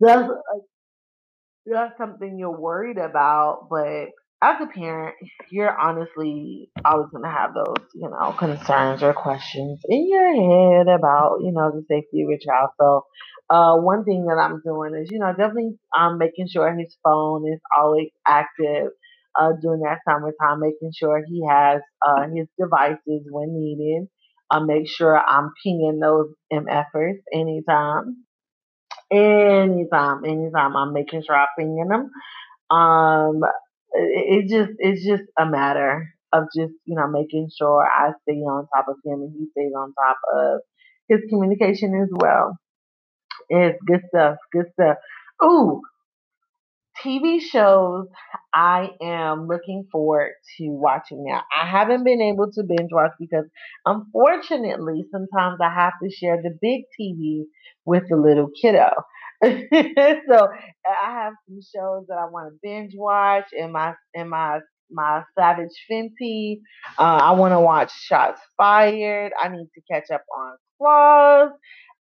that's 0.00 0.28
that's 1.66 1.96
something 1.98 2.38
you're 2.38 2.58
worried 2.58 2.98
about, 2.98 3.68
but 3.70 4.08
as 4.42 4.56
a 4.60 4.66
parent, 4.66 5.16
you're 5.50 5.76
honestly 5.76 6.70
always 6.84 7.10
going 7.10 7.24
to 7.24 7.30
have 7.30 7.54
those, 7.54 7.86
you 7.94 8.08
know, 8.08 8.32
concerns 8.32 9.02
or 9.02 9.12
questions 9.12 9.80
in 9.88 10.08
your 10.08 10.28
head 10.34 10.88
about, 10.88 11.38
you 11.40 11.52
know, 11.52 11.70
the 11.72 11.82
safety 11.88 12.22
of 12.22 12.30
your 12.30 12.38
child. 12.38 12.70
So, 12.80 13.04
uh, 13.50 13.76
one 13.76 14.04
thing 14.04 14.26
that 14.26 14.38
I'm 14.38 14.60
doing 14.64 14.94
is, 14.94 15.10
you 15.10 15.18
know, 15.18 15.30
definitely 15.30 15.78
um, 15.98 16.18
making 16.18 16.48
sure 16.48 16.72
his 16.76 16.96
phone 17.02 17.44
is 17.52 17.60
always 17.76 18.10
active 18.26 18.88
uh, 19.38 19.50
during 19.60 19.80
that 19.82 19.98
summertime, 20.08 20.60
making 20.60 20.92
sure 20.96 21.22
he 21.26 21.44
has 21.48 21.80
uh, 22.06 22.24
his 22.34 22.46
devices 22.58 23.26
when 23.30 23.58
needed. 23.58 24.08
Uh, 24.50 24.60
make 24.60 24.88
sure 24.88 25.18
I'm 25.18 25.52
pinging 25.64 25.98
those 26.00 26.28
MFers 26.52 27.16
anytime. 27.32 28.24
Anytime, 29.10 30.24
anytime 30.24 30.76
I'm 30.76 30.92
making 30.92 31.22
sure 31.26 31.34
I'm 31.36 31.48
pinging 31.58 31.88
them 31.88 32.10
Um, 32.70 33.40
it, 33.92 34.48
just 34.48 34.72
it's 34.78 35.04
just 35.04 35.24
a 35.38 35.46
matter 35.46 36.08
of 36.32 36.44
just 36.56 36.74
you 36.84 36.96
know 36.96 37.08
making 37.08 37.48
sure 37.56 37.84
I 37.84 38.12
stay 38.22 38.38
on 38.40 38.68
top 38.74 38.86
of 38.88 38.96
him 39.04 39.20
and 39.22 39.32
he 39.38 39.46
stays 39.52 39.72
on 39.76 39.94
top 39.94 40.18
of 40.34 40.60
his 41.08 41.20
communication 41.30 41.94
as 42.02 42.08
well. 42.12 42.58
It's 43.48 43.78
good 43.86 44.02
stuff. 44.08 44.36
Good 44.52 44.66
stuff. 44.74 44.96
Ooh, 45.42 45.80
TV 47.02 47.40
shows 47.40 48.08
I 48.52 48.90
am 49.00 49.46
looking 49.46 49.86
forward 49.92 50.32
to 50.56 50.68
watching 50.68 51.24
now. 51.24 51.42
I 51.56 51.66
haven't 51.66 52.02
been 52.04 52.20
able 52.20 52.50
to 52.52 52.62
binge 52.64 52.90
watch 52.92 53.12
because 53.20 53.44
unfortunately 53.86 55.04
sometimes 55.12 55.58
I 55.62 55.72
have 55.72 55.92
to 56.02 56.10
share 56.10 56.42
the 56.42 56.56
big 56.60 56.82
TV 56.98 57.44
with 57.84 58.04
the 58.08 58.16
little 58.16 58.48
kiddo. 58.60 58.90
so 59.44 60.48
I 60.88 61.12
have 61.12 61.34
some 61.46 61.60
shows 61.60 62.06
that 62.08 62.18
I 62.18 62.26
want 62.30 62.52
to 62.52 62.58
binge 62.62 62.92
watch 62.96 63.46
in 63.52 63.72
my 63.72 63.94
in 64.14 64.28
my 64.28 64.60
my 64.90 65.22
Savage 65.38 65.70
Fenty. 65.90 66.60
Uh, 66.98 67.20
I 67.22 67.32
want 67.32 67.52
to 67.52 67.60
watch 67.60 67.92
Shots 67.92 68.40
Fired. 68.56 69.32
I 69.40 69.48
need 69.48 69.68
to 69.74 69.80
catch 69.90 70.10
up 70.10 70.24
on 70.36 70.56
Claws. 70.78 71.50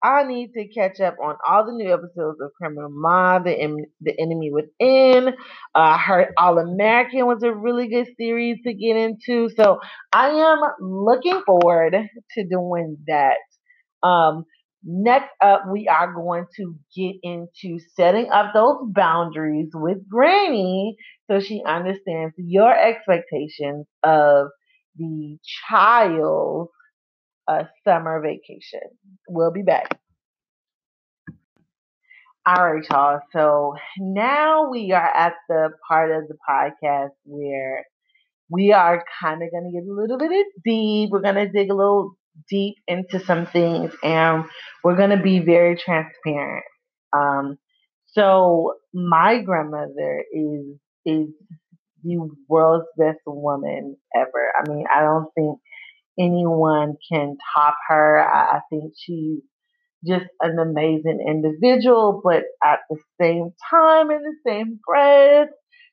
I 0.02 0.24
need 0.24 0.52
to 0.54 0.66
catch 0.66 1.00
up 1.00 1.16
on 1.22 1.36
all 1.48 1.64
the 1.64 1.72
new 1.72 1.92
episodes 1.92 2.40
of 2.40 2.50
Criminal 2.60 2.90
Minds, 2.90 3.44
the, 3.44 3.86
the 4.00 4.20
Enemy 4.20 4.50
Within. 4.50 5.28
Uh, 5.28 5.32
I 5.74 5.96
heard 5.96 6.34
All 6.36 6.58
American 6.58 7.26
was 7.26 7.44
a 7.44 7.52
really 7.52 7.88
good 7.88 8.08
series 8.18 8.58
to 8.64 8.74
get 8.74 8.96
into. 8.96 9.48
So 9.56 9.78
I 10.12 10.30
am 10.30 10.58
looking 10.80 11.42
forward 11.46 11.94
to 11.94 12.44
doing 12.44 12.98
that. 13.06 13.36
Um, 14.02 14.44
next 14.84 15.30
up, 15.40 15.64
we 15.70 15.88
are 15.88 16.12
going 16.12 16.46
to 16.56 16.74
get 16.96 17.14
into 17.22 17.78
setting 17.94 18.30
up 18.30 18.52
those 18.54 18.78
boundaries 18.92 19.70
with 19.74 20.08
Granny 20.08 20.96
so 21.30 21.40
she 21.40 21.62
understands 21.66 22.34
your 22.36 22.76
expectations 22.76 23.86
of 24.02 24.48
the 24.96 25.38
child 25.68 26.68
a 27.48 27.52
uh, 27.52 27.64
summer 27.84 28.20
vacation. 28.22 28.80
We'll 29.28 29.52
be 29.52 29.62
back. 29.62 29.98
All 32.46 32.72
right, 32.74 32.84
y'all. 32.90 33.20
So 33.32 33.74
now 33.98 34.68
we 34.70 34.92
are 34.92 35.10
at 35.14 35.34
the 35.48 35.70
part 35.88 36.10
of 36.10 36.28
the 36.28 36.36
podcast 36.48 37.10
where 37.24 37.84
we 38.50 38.72
are 38.72 39.04
kind 39.20 39.42
of 39.42 39.50
going 39.50 39.64
to 39.64 39.72
get 39.72 39.88
a 39.88 39.94
little 39.94 40.18
bit 40.18 40.46
deep. 40.64 41.10
We're 41.10 41.20
going 41.20 41.36
to 41.36 41.48
dig 41.48 41.70
a 41.70 41.74
little 41.74 42.16
deep 42.48 42.76
into 42.88 43.24
some 43.24 43.46
things 43.46 43.92
and 44.02 44.44
we're 44.82 44.96
going 44.96 45.16
to 45.16 45.22
be 45.22 45.38
very 45.38 45.76
transparent. 45.76 46.64
Um, 47.12 47.58
so 48.06 48.74
my 48.92 49.40
grandmother 49.40 50.24
is 50.32 50.76
is 51.04 51.28
the 52.04 52.30
world's 52.48 52.86
best 52.98 53.18
woman 53.26 53.96
ever. 54.14 54.52
I 54.58 54.68
mean, 54.68 54.84
I 54.94 55.02
don't 55.02 55.28
think 55.34 55.58
anyone 56.18 56.96
can 57.10 57.36
top 57.54 57.74
her. 57.88 58.20
I, 58.20 58.56
I 58.56 58.60
think 58.70 58.92
she's 58.98 59.40
just 60.06 60.26
an 60.40 60.58
amazing 60.58 61.24
individual, 61.26 62.20
but 62.24 62.44
at 62.64 62.80
the 62.90 62.96
same 63.20 63.52
time, 63.70 64.10
in 64.10 64.22
the 64.22 64.36
same 64.46 64.80
breath, 64.86 65.48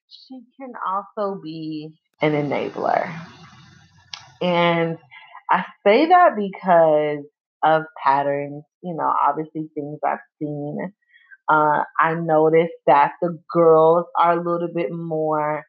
she 0.07 0.41
can 0.59 0.73
also 0.85 1.39
be 1.41 1.89
an 2.21 2.31
enabler. 2.33 3.13
And 4.41 4.97
I 5.49 5.65
say 5.85 6.07
that 6.07 6.31
because 6.37 7.25
of 7.63 7.83
patterns, 8.03 8.63
you 8.83 8.95
know, 8.95 9.11
obviously 9.27 9.69
things 9.75 9.99
I've 10.05 10.19
seen. 10.39 10.93
Uh, 11.49 11.83
I 11.99 12.15
noticed 12.15 12.73
that 12.87 13.13
the 13.21 13.39
girls 13.53 14.05
are 14.19 14.33
a 14.33 14.43
little 14.43 14.69
bit 14.73 14.91
more 14.91 15.65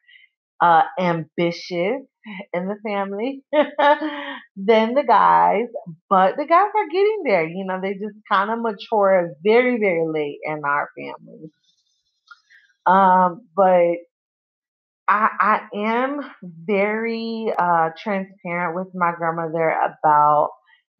uh, 0.61 0.83
ambitious 0.99 2.03
in 2.53 2.67
the 2.67 2.75
family 2.83 3.43
than 3.53 4.93
the 4.93 5.03
guys, 5.07 5.67
but 6.09 6.37
the 6.37 6.45
guys 6.45 6.69
are 6.75 6.89
getting 6.91 7.23
there. 7.25 7.47
You 7.47 7.65
know, 7.65 7.79
they 7.81 7.93
just 7.93 8.17
kind 8.31 8.51
of 8.51 8.59
mature 8.59 9.31
very, 9.43 9.79
very 9.79 10.05
late 10.07 10.39
in 10.45 10.61
our 10.65 10.89
family. 10.97 11.51
Um, 12.85 13.47
but 13.55 13.97
I, 15.07 15.29
I 15.39 15.61
am 15.75 16.19
very 16.43 17.51
uh, 17.57 17.89
transparent 18.01 18.75
with 18.75 18.87
my 18.93 19.11
grandmother 19.17 19.69
about 19.69 20.51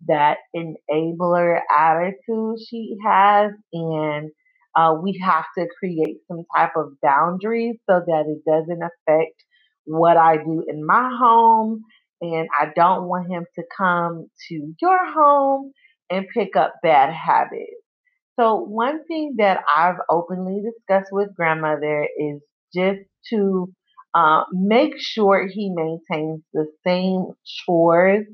that 0.07 0.37
enabler 0.55 1.59
attitude 1.75 2.57
she 2.67 2.97
has 3.05 3.51
and 3.71 4.31
uh, 4.75 4.95
we 5.01 5.21
have 5.23 5.45
to 5.57 5.67
create 5.79 6.17
some 6.27 6.43
type 6.55 6.71
of 6.75 6.93
boundaries 7.01 7.75
so 7.89 8.01
that 8.05 8.23
it 8.27 8.43
doesn't 8.49 8.81
affect 8.81 9.35
what 9.85 10.17
I 10.17 10.37
do 10.37 10.63
in 10.67 10.85
my 10.85 11.09
home. 11.19 11.83
And 12.21 12.47
I 12.59 12.67
don't 12.75 13.07
want 13.07 13.31
him 13.31 13.45
to 13.55 13.63
come 13.75 14.27
to 14.49 14.73
your 14.81 15.11
home 15.11 15.71
and 16.09 16.25
pick 16.33 16.55
up 16.55 16.75
bad 16.83 17.11
habits. 17.13 17.81
So, 18.39 18.55
one 18.55 19.05
thing 19.05 19.35
that 19.37 19.59
I've 19.75 19.97
openly 20.09 20.61
discussed 20.61 21.09
with 21.11 21.35
grandmother 21.35 22.07
is 22.17 22.41
just 22.73 23.01
to 23.31 23.73
uh, 24.13 24.43
make 24.51 24.93
sure 24.97 25.47
he 25.47 25.71
maintains 25.73 26.41
the 26.53 26.67
same 26.85 27.27
chores 27.45 28.25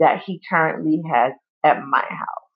that 0.00 0.22
he 0.24 0.40
currently 0.48 1.02
has 1.12 1.32
at 1.64 1.84
my 1.84 2.04
house. 2.08 2.46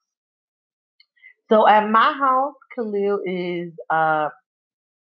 So, 1.49 1.67
at 1.67 1.89
my 1.89 2.13
house, 2.13 2.53
Khalil 2.75 3.19
is 3.25 3.73
uh, 3.89 4.29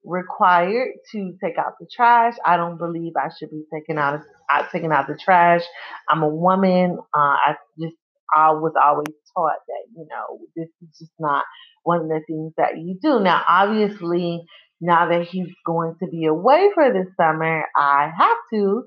required 0.04 0.88
to 1.12 1.36
take 1.42 1.58
out 1.58 1.74
the 1.78 1.86
trash. 1.94 2.34
I 2.44 2.56
don't 2.56 2.78
believe 2.78 3.12
I 3.16 3.28
should 3.38 3.50
be 3.50 3.64
taking 3.72 3.98
out 3.98 4.20
uh, 4.52 4.62
taking 4.72 4.92
out 4.92 5.06
the 5.06 5.18
trash. 5.22 5.62
I'm 6.08 6.22
a 6.22 6.28
woman. 6.28 6.98
Uh, 7.14 7.36
I 7.46 7.54
just 7.80 7.96
I 8.34 8.52
was 8.52 8.72
always 8.82 9.14
taught 9.36 9.58
that 9.66 9.84
you 9.94 10.06
know 10.10 10.38
this 10.56 10.68
is 10.82 10.98
just 10.98 11.12
not 11.18 11.44
one 11.84 12.00
of 12.00 12.08
the 12.08 12.20
things 12.26 12.52
that 12.56 12.78
you 12.78 12.98
do. 13.00 13.20
Now, 13.20 13.42
obviously, 13.46 14.42
now 14.83 15.09
that 15.09 15.28
he's 15.28 15.49
going 15.64 15.95
to 16.01 16.07
be 16.07 16.26
away 16.26 16.68
for 16.74 16.93
the 16.93 17.07
summer, 17.16 17.64
I 17.76 18.11
have 18.14 18.37
to, 18.53 18.85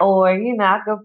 or 0.00 0.32
you 0.32 0.56
know, 0.56 0.64
I 0.64 0.80
could 0.84 1.00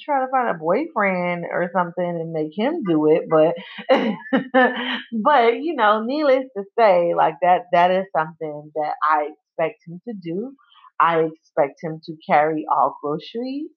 try 0.00 0.20
to 0.20 0.30
find 0.30 0.50
a 0.50 0.58
boyfriend 0.58 1.44
or 1.50 1.70
something 1.72 2.04
and 2.04 2.32
make 2.32 2.50
him 2.56 2.82
do 2.82 3.06
it 3.08 3.28
but 3.30 3.54
but 5.22 5.62
you 5.62 5.76
know 5.76 6.02
needless 6.02 6.44
to 6.56 6.64
say 6.76 7.14
like 7.14 7.34
that 7.42 7.66
that 7.72 7.92
is 7.92 8.06
something 8.16 8.72
that 8.74 8.94
i 9.08 9.28
expect 9.56 9.82
him 9.86 10.00
to 10.08 10.14
do. 10.14 10.54
I 10.98 11.20
expect 11.20 11.82
him 11.82 12.00
to 12.04 12.16
carry 12.26 12.64
all 12.70 12.96
groceries. 13.02 13.70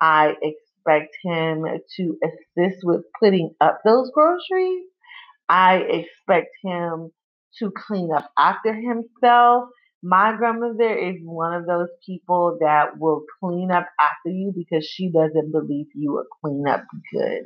I 0.00 0.34
expect 0.42 1.16
him 1.22 1.64
to 1.96 2.18
assist 2.24 2.78
with 2.82 3.02
putting 3.20 3.54
up 3.60 3.80
those 3.84 4.10
groceries. 4.12 4.84
I 5.48 5.76
expect 5.76 6.50
him 6.64 7.10
to 7.58 7.72
clean 7.86 8.10
up 8.12 8.30
after 8.38 8.74
himself 8.74 9.68
my 10.02 10.36
grandmother 10.36 10.96
is 10.96 11.16
one 11.22 11.52
of 11.52 11.66
those 11.66 11.88
people 12.04 12.58
that 12.60 12.98
will 12.98 13.24
clean 13.40 13.70
up 13.72 13.88
after 14.00 14.30
you 14.30 14.52
because 14.54 14.86
she 14.86 15.10
doesn't 15.10 15.50
believe 15.50 15.86
you 15.94 16.12
will 16.12 16.26
clean 16.42 16.64
up 16.68 16.84
good. 17.12 17.42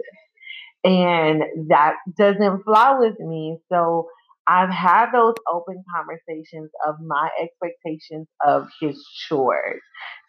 And 0.85 1.43
that 1.69 1.95
doesn't 2.19 2.65
fly 2.65 2.97
with 2.99 3.19
me. 3.21 3.59
So 3.71 4.09
I've 4.47 4.71
had 4.71 5.13
those 5.13 5.35
open 5.51 5.83
conversations 5.95 6.71
of 6.87 6.97
my 7.01 7.29
expectations 7.41 8.27
of 8.45 8.69
his 8.81 9.03
chores. 9.29 9.81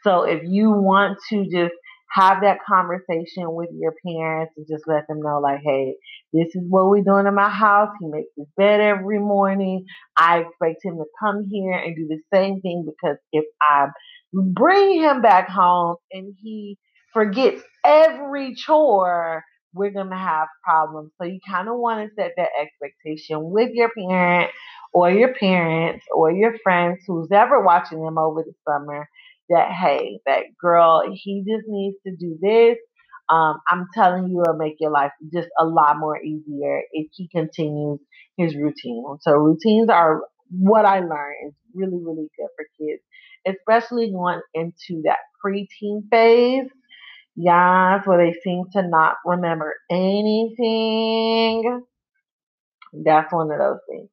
So 0.03 0.23
if 0.23 0.43
you 0.45 0.71
want 0.71 1.17
to 1.29 1.45
just 1.45 1.73
have 2.13 2.41
that 2.41 2.57
conversation 2.67 3.53
with 3.53 3.69
your 3.73 3.93
parents 4.05 4.53
and 4.57 4.65
just 4.69 4.83
let 4.87 5.07
them 5.07 5.21
know, 5.21 5.39
like, 5.39 5.61
hey, 5.63 5.95
this 6.33 6.47
is 6.55 6.63
what 6.67 6.89
we're 6.89 7.03
doing 7.03 7.25
in 7.25 7.35
my 7.35 7.49
house. 7.49 7.89
He 8.01 8.07
makes 8.07 8.29
his 8.37 8.47
bed 8.57 8.81
every 8.81 9.19
morning. 9.19 9.85
I 10.17 10.39
expect 10.39 10.83
him 10.83 10.97
to 10.97 11.05
come 11.21 11.47
here 11.49 11.73
and 11.73 11.95
do 11.95 12.07
the 12.07 12.19
same 12.33 12.59
thing 12.61 12.85
because 12.85 13.17
if 13.31 13.45
I 13.61 13.87
bring 14.33 15.01
him 15.01 15.21
back 15.21 15.49
home 15.49 15.95
and 16.11 16.33
he 16.41 16.77
forgets 17.13 17.61
every 17.85 18.55
chore, 18.55 19.43
we're 19.73 19.91
going 19.91 20.09
to 20.09 20.17
have 20.17 20.47
problems. 20.65 21.11
So 21.17 21.25
you 21.25 21.39
kind 21.49 21.69
of 21.69 21.75
want 21.77 22.09
to 22.09 22.15
set 22.15 22.33
that 22.35 22.49
expectation 22.59 23.37
with 23.51 23.69
your 23.73 23.89
parent 23.97 24.51
or 24.93 25.09
your 25.09 25.33
parents 25.33 26.03
or 26.13 26.29
your 26.29 26.57
friends, 26.61 26.99
who's 27.07 27.29
ever 27.31 27.63
watching 27.63 28.03
them 28.03 28.17
over 28.17 28.43
the 28.43 28.53
summer 28.67 29.07
that, 29.51 29.71
hey, 29.71 30.19
that 30.25 30.43
girl, 30.59 31.03
he 31.13 31.43
just 31.47 31.65
needs 31.67 31.97
to 32.05 32.15
do 32.15 32.37
this. 32.41 32.77
Um, 33.29 33.59
I'm 33.69 33.87
telling 33.93 34.29
you, 34.29 34.41
it'll 34.41 34.57
make 34.57 34.75
your 34.79 34.91
life 34.91 35.11
just 35.33 35.47
a 35.59 35.65
lot 35.65 35.97
more 35.97 36.21
easier 36.21 36.81
if 36.91 37.07
he 37.13 37.29
continues 37.29 37.99
his 38.37 38.55
routine. 38.55 39.05
So 39.21 39.33
routines 39.33 39.89
are 39.89 40.21
what 40.49 40.85
I 40.85 40.99
learned 40.99 41.47
is 41.47 41.53
really, 41.73 41.99
really 42.03 42.27
good 42.37 42.47
for 42.57 42.65
kids, 42.77 43.01
especially 43.47 44.11
going 44.11 44.41
into 44.53 45.03
that 45.05 45.19
preteen 45.45 46.01
phase. 46.11 46.67
Yes, 47.35 48.05
where 48.05 48.17
they 48.17 48.37
seem 48.43 48.65
to 48.73 48.87
not 48.87 49.15
remember 49.25 49.73
anything. 49.89 51.81
That's 52.93 53.33
one 53.33 53.49
of 53.51 53.57
those 53.59 53.79
things. 53.89 54.09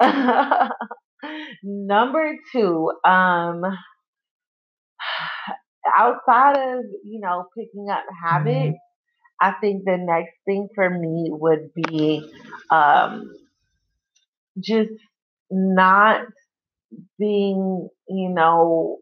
Number 1.62 2.36
two, 2.52 2.92
um, 3.04 3.62
outside 5.98 6.56
of 6.56 6.84
you 7.04 7.20
know 7.20 7.46
picking 7.56 7.88
up 7.90 8.04
habits, 8.22 8.78
I 9.40 9.52
think 9.60 9.84
the 9.84 9.96
next 9.98 10.34
thing 10.44 10.68
for 10.74 10.88
me 10.88 11.28
would 11.30 11.72
be 11.74 12.30
um, 12.70 13.32
just 14.58 14.92
not 15.50 16.22
being, 17.18 17.88
you 18.08 18.28
know, 18.30 18.98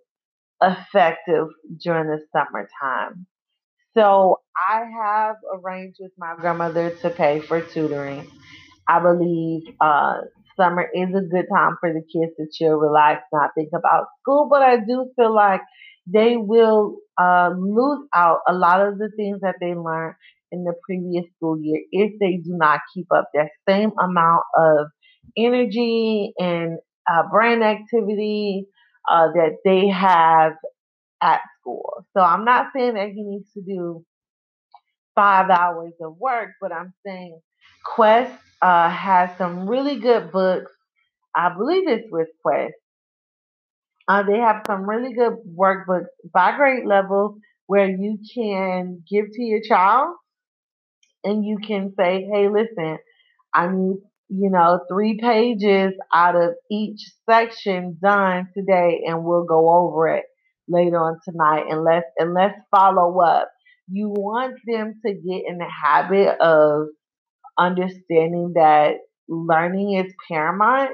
effective 0.62 1.48
during 1.82 2.08
the 2.08 2.20
summertime. 2.32 3.26
So 3.96 4.40
I 4.70 4.84
have 5.02 5.36
arranged 5.54 5.98
with 6.00 6.12
my 6.18 6.34
grandmother 6.38 6.90
to 7.02 7.10
pay 7.10 7.40
for 7.40 7.60
tutoring. 7.60 8.26
I 8.88 9.00
believe 9.00 9.62
uh, 9.80 10.22
summer 10.56 10.88
is 10.94 11.08
a 11.10 11.20
good 11.20 11.46
time 11.54 11.76
for 11.80 11.92
the 11.92 12.00
kids 12.00 12.32
to 12.38 12.46
chill, 12.52 12.76
relax, 12.76 13.22
not 13.32 13.50
think 13.54 13.70
about 13.74 14.06
school, 14.20 14.48
but 14.50 14.62
I 14.62 14.76
do 14.78 15.10
feel 15.16 15.34
like 15.34 15.60
they 16.07 16.36
will 16.36 16.96
uh, 17.20 17.50
lose 17.57 18.07
out 18.14 18.38
a 18.48 18.53
lot 18.53 18.80
of 18.86 18.98
the 18.98 19.11
things 19.16 19.40
that 19.42 19.57
they 19.61 19.74
learned 19.74 20.14
in 20.50 20.64
the 20.64 20.74
previous 20.84 21.24
school 21.36 21.59
year 21.61 21.80
if 21.92 22.12
they 22.20 22.36
do 22.36 22.57
not 22.57 22.80
keep 22.94 23.07
up 23.14 23.28
that 23.34 23.48
same 23.68 23.90
amount 24.00 24.42
of 24.57 24.86
energy 25.36 26.32
and 26.38 26.78
uh, 27.11 27.22
brain 27.30 27.62
activity 27.62 28.66
uh, 29.09 29.28
that 29.34 29.57
they 29.64 29.88
have 29.88 30.53
at 31.22 31.40
school. 31.61 32.05
So 32.16 32.22
I'm 32.22 32.44
not 32.44 32.68
saying 32.74 32.94
that 32.94 33.11
he 33.11 33.22
needs 33.22 33.53
to 33.55 33.62
do 33.62 34.05
five 35.14 35.50
hours 35.50 35.92
of 36.00 36.16
work, 36.18 36.50
but 36.61 36.72
I'm 36.72 36.92
saying 37.05 37.40
Quest 37.84 38.32
uh, 38.62 38.88
has 38.90 39.30
some 39.38 39.68
really 39.68 39.98
good 39.98 40.32
books. 40.32 40.72
I 41.34 41.55
believe 41.55 41.88
it's 41.88 42.09
with 42.11 42.28
Quest. 42.42 42.74
Uh, 44.09 44.22
they 44.22 44.38
have 44.38 44.62
some 44.66 44.88
really 44.88 45.14
good 45.14 45.34
workbooks 45.57 46.07
by 46.32 46.57
grade 46.57 46.86
level 46.86 47.36
where 47.66 47.88
you 47.88 48.18
can 48.34 49.03
give 49.11 49.26
to 49.32 49.42
your 49.42 49.61
child 49.62 50.16
and 51.24 51.44
you 51.44 51.59
can 51.59 51.92
say, 51.98 52.28
hey, 52.32 52.48
listen, 52.48 52.98
I 53.55 53.68
need, 53.68 53.96
you 54.28 54.50
know, 54.50 54.80
three 54.90 55.18
pages 55.20 55.92
out 56.14 56.36
of 56.36 56.55
each 56.70 57.00
section 57.28 57.98
done 58.03 58.48
today 58.57 59.03
and 59.07 59.24
we'll 59.24 59.44
go 59.44 59.70
over 59.72 60.09
it 60.09 60.24
later 60.68 60.98
on 60.98 61.18
tonight 61.28 61.64
and 61.70 61.84
let's 61.84 62.07
and 62.18 62.34
let's 62.34 62.59
follow 62.70 63.20
up. 63.20 63.50
You 63.88 64.09
want 64.09 64.57
them 64.66 65.00
to 65.05 65.12
get 65.12 65.42
in 65.46 65.59
the 65.59 65.66
habit 65.84 66.38
of 66.40 66.88
understanding 67.59 68.53
that 68.57 68.96
learning 69.28 69.94
is 69.94 70.12
paramount 70.30 70.90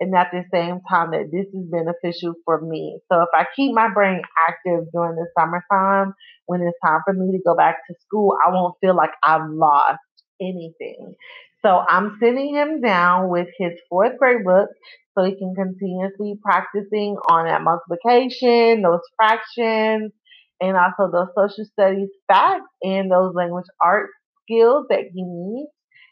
and 0.00 0.14
at 0.16 0.28
the 0.32 0.42
same 0.52 0.80
time 0.88 1.10
that 1.10 1.28
this 1.30 1.46
is 1.52 1.70
beneficial 1.70 2.34
for 2.44 2.60
me. 2.62 2.98
So 3.12 3.20
if 3.20 3.28
I 3.34 3.44
keep 3.54 3.74
my 3.74 3.88
brain 3.92 4.22
active 4.48 4.86
during 4.92 5.16
the 5.16 5.26
summertime, 5.38 6.14
when 6.46 6.62
it's 6.62 6.78
time 6.84 7.00
for 7.04 7.12
me 7.12 7.32
to 7.32 7.42
go 7.44 7.54
back 7.54 7.76
to 7.86 7.94
school, 8.00 8.36
I 8.44 8.50
won't 8.50 8.76
feel 8.80 8.96
like 8.96 9.10
I've 9.22 9.50
lost 9.50 9.98
anything. 10.40 11.14
So 11.62 11.82
I'm 11.86 12.16
sitting 12.20 12.54
him 12.54 12.80
down 12.80 13.28
with 13.28 13.48
his 13.58 13.72
fourth 13.90 14.16
grade 14.18 14.44
book 14.44 14.70
so 15.16 15.24
he 15.24 15.36
can 15.36 15.54
continuously 15.54 16.38
practicing 16.42 17.16
on 17.28 17.44
that 17.44 17.60
multiplication, 17.60 18.80
those 18.80 19.00
fractions, 19.16 20.12
and 20.60 20.76
also 20.76 21.10
those 21.12 21.28
social 21.36 21.66
studies 21.72 22.08
facts 22.26 22.70
and 22.82 23.10
those 23.10 23.34
language 23.34 23.66
arts 23.82 24.12
skills 24.44 24.86
that 24.88 25.04
he 25.12 25.22
needs 25.22 25.70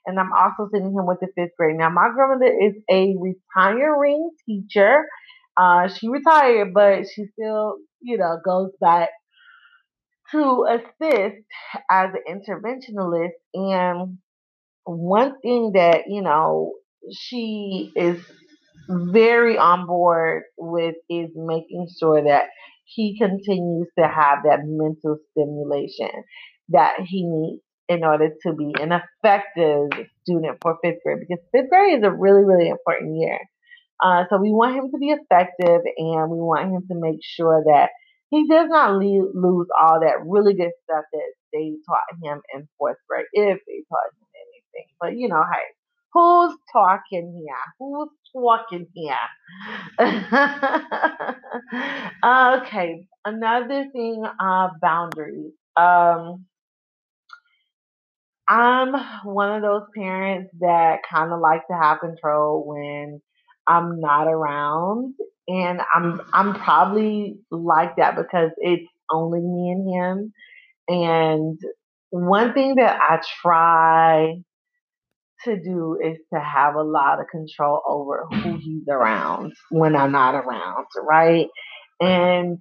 and 0.08 0.18
I'm 0.18 0.32
also 0.32 0.70
sending 0.72 0.92
him 0.92 1.06
with 1.06 1.20
the 1.20 1.28
fifth 1.36 1.52
grade. 1.58 1.76
Now, 1.76 1.90
my 1.90 2.08
grandmother 2.14 2.50
is 2.50 2.74
a 2.90 3.14
retiring 3.20 4.30
teacher. 4.46 5.04
Uh, 5.56 5.88
she 5.88 6.08
retired, 6.08 6.72
but 6.72 7.04
she 7.14 7.26
still, 7.34 7.76
you 8.00 8.16
know, 8.16 8.38
goes 8.44 8.70
back 8.80 9.10
to 10.32 10.66
assist 10.70 11.36
as 11.90 12.10
an 12.14 12.40
interventionalist. 12.40 13.32
And 13.54 14.18
one 14.84 15.34
thing 15.42 15.72
that, 15.74 16.04
you 16.08 16.22
know, 16.22 16.72
she 17.12 17.92
is 17.94 18.24
very 18.88 19.58
on 19.58 19.86
board 19.86 20.44
with 20.56 20.94
is 21.10 21.30
making 21.34 21.88
sure 22.00 22.24
that 22.24 22.44
he 22.84 23.18
continues 23.18 23.88
to 23.98 24.06
have 24.08 24.44
that 24.44 24.60
mental 24.64 25.18
stimulation 25.32 26.10
that 26.70 26.94
he 27.06 27.24
needs 27.26 27.62
in 27.88 28.04
order 28.04 28.28
to 28.46 28.52
be 28.52 28.74
an 28.80 28.92
effective 28.92 29.88
student 30.22 30.58
for 30.62 30.78
fifth 30.82 30.98
grade 31.04 31.18
because 31.20 31.42
fifth 31.52 31.70
grade 31.70 31.98
is 31.98 32.04
a 32.04 32.10
really, 32.10 32.44
really 32.44 32.68
important 32.68 33.16
year. 33.16 33.38
Uh, 34.02 34.24
so 34.30 34.36
we 34.36 34.50
want 34.50 34.76
him 34.76 34.90
to 34.92 34.98
be 34.98 35.08
effective 35.08 35.80
and 35.96 36.30
we 36.30 36.38
want 36.38 36.70
him 36.70 36.86
to 36.86 36.94
make 36.94 37.18
sure 37.22 37.64
that 37.66 37.90
he 38.30 38.46
does 38.46 38.68
not 38.68 38.94
lose 38.94 39.66
all 39.76 39.98
that 40.00 40.24
really 40.26 40.54
good 40.54 40.70
stuff 40.84 41.04
that 41.12 41.32
they 41.52 41.72
taught 41.86 42.04
him 42.22 42.40
in 42.54 42.68
fourth 42.78 42.96
grade, 43.08 43.26
if 43.32 43.58
they 43.66 43.82
taught 43.88 44.12
him 44.12 44.26
anything. 44.36 44.86
But 45.00 45.16
you 45.16 45.28
know, 45.28 45.42
hey, 45.50 45.74
who's 46.12 46.54
talking 46.72 47.42
here? 47.42 47.56
Who's 47.78 48.10
talking 48.34 48.86
here? 48.94 49.14
okay, 52.62 53.06
another 53.24 53.86
thing, 53.92 54.24
uh, 54.38 54.68
boundaries. 54.80 55.52
Um, 55.76 56.44
I'm 58.48 58.94
one 59.24 59.54
of 59.54 59.62
those 59.62 59.82
parents 59.94 60.50
that 60.60 61.00
kind 61.10 61.32
of 61.32 61.40
like 61.40 61.66
to 61.68 61.76
have 61.76 62.00
control 62.00 62.64
when 62.66 63.20
I'm 63.66 64.00
not 64.00 64.26
around. 64.26 65.14
And 65.48 65.80
I'm 65.94 66.20
I'm 66.32 66.54
probably 66.54 67.38
like 67.50 67.96
that 67.96 68.16
because 68.16 68.50
it's 68.58 68.88
only 69.10 69.40
me 69.40 69.70
and 69.70 69.94
him. 69.94 70.32
And 70.88 71.58
one 72.10 72.54
thing 72.54 72.76
that 72.76 72.98
I 73.00 73.20
try 73.42 74.42
to 75.44 75.62
do 75.62 75.98
is 76.02 76.18
to 76.32 76.40
have 76.40 76.74
a 76.74 76.82
lot 76.82 77.20
of 77.20 77.26
control 77.30 77.80
over 77.86 78.26
who 78.30 78.56
he's 78.56 78.88
around 78.88 79.52
when 79.70 79.94
I'm 79.94 80.12
not 80.12 80.34
around, 80.34 80.86
right? 81.06 81.46
And 82.00 82.58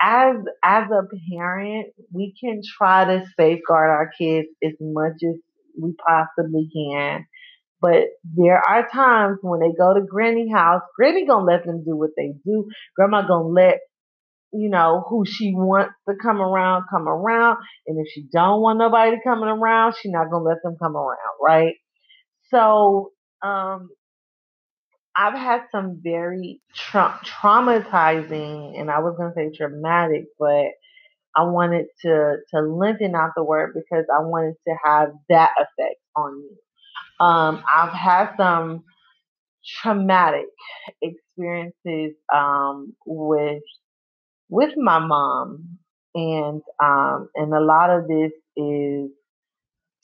as 0.00 0.36
as 0.62 0.84
a 0.90 1.02
parent, 1.32 1.88
we 2.12 2.34
can 2.40 2.60
try 2.78 3.04
to 3.04 3.24
safeguard 3.38 3.90
our 3.90 4.10
kids 4.18 4.48
as 4.62 4.72
much 4.80 5.14
as 5.26 5.36
we 5.80 5.94
possibly 6.06 6.68
can. 6.74 7.26
But 7.80 8.04
there 8.24 8.58
are 8.58 8.88
times 8.88 9.38
when 9.42 9.60
they 9.60 9.76
go 9.76 9.94
to 9.94 10.06
granny 10.08 10.50
house, 10.50 10.82
granny 10.96 11.26
gonna 11.26 11.44
let 11.44 11.64
them 11.64 11.84
do 11.84 11.96
what 11.96 12.10
they 12.16 12.32
do. 12.44 12.68
Grandma 12.96 13.26
gonna 13.26 13.48
let 13.48 13.80
you 14.52 14.70
know 14.70 15.04
who 15.08 15.24
she 15.26 15.52
wants 15.52 15.94
to 16.08 16.14
come 16.20 16.40
around 16.40 16.84
come 16.90 17.08
around, 17.08 17.58
and 17.86 17.98
if 17.98 18.12
she 18.12 18.26
don't 18.32 18.62
want 18.62 18.78
nobody 18.78 19.16
coming 19.24 19.48
around, 19.48 19.94
she 20.00 20.10
not 20.10 20.30
gonna 20.30 20.44
let 20.44 20.62
them 20.62 20.76
come 20.80 20.96
around, 20.96 21.36
right? 21.42 21.74
So 22.50 23.10
um, 23.42 23.90
I've 25.16 25.34
had 25.34 25.62
some 25.72 26.00
very 26.02 26.60
tra- 26.74 27.20
traumatizing, 27.24 28.78
and 28.78 28.90
I 28.90 29.00
was 29.00 29.14
gonna 29.16 29.32
say 29.36 29.50
traumatic, 29.56 30.24
but 30.38 30.66
I 31.36 31.44
wanted 31.44 31.86
to 32.02 32.36
to 32.54 32.60
lengthen 32.62 33.14
out 33.14 33.32
the 33.36 33.44
word 33.44 33.74
because 33.74 34.06
I 34.14 34.20
wanted 34.20 34.54
to 34.68 34.74
have 34.84 35.10
that 35.30 35.52
effect 35.58 36.00
on 36.16 36.40
me. 36.42 36.48
Um, 37.20 37.64
I've 37.74 37.92
had 37.92 38.34
some 38.36 38.84
traumatic 39.82 40.46
experiences 41.02 42.16
um, 42.34 42.94
with 43.06 43.62
with 44.50 44.74
my 44.76 44.98
mom, 45.00 45.78
and 46.14 46.62
um, 46.82 47.28
and 47.34 47.54
a 47.54 47.60
lot 47.60 47.90
of 47.90 48.08
this 48.08 48.32
is 48.56 49.10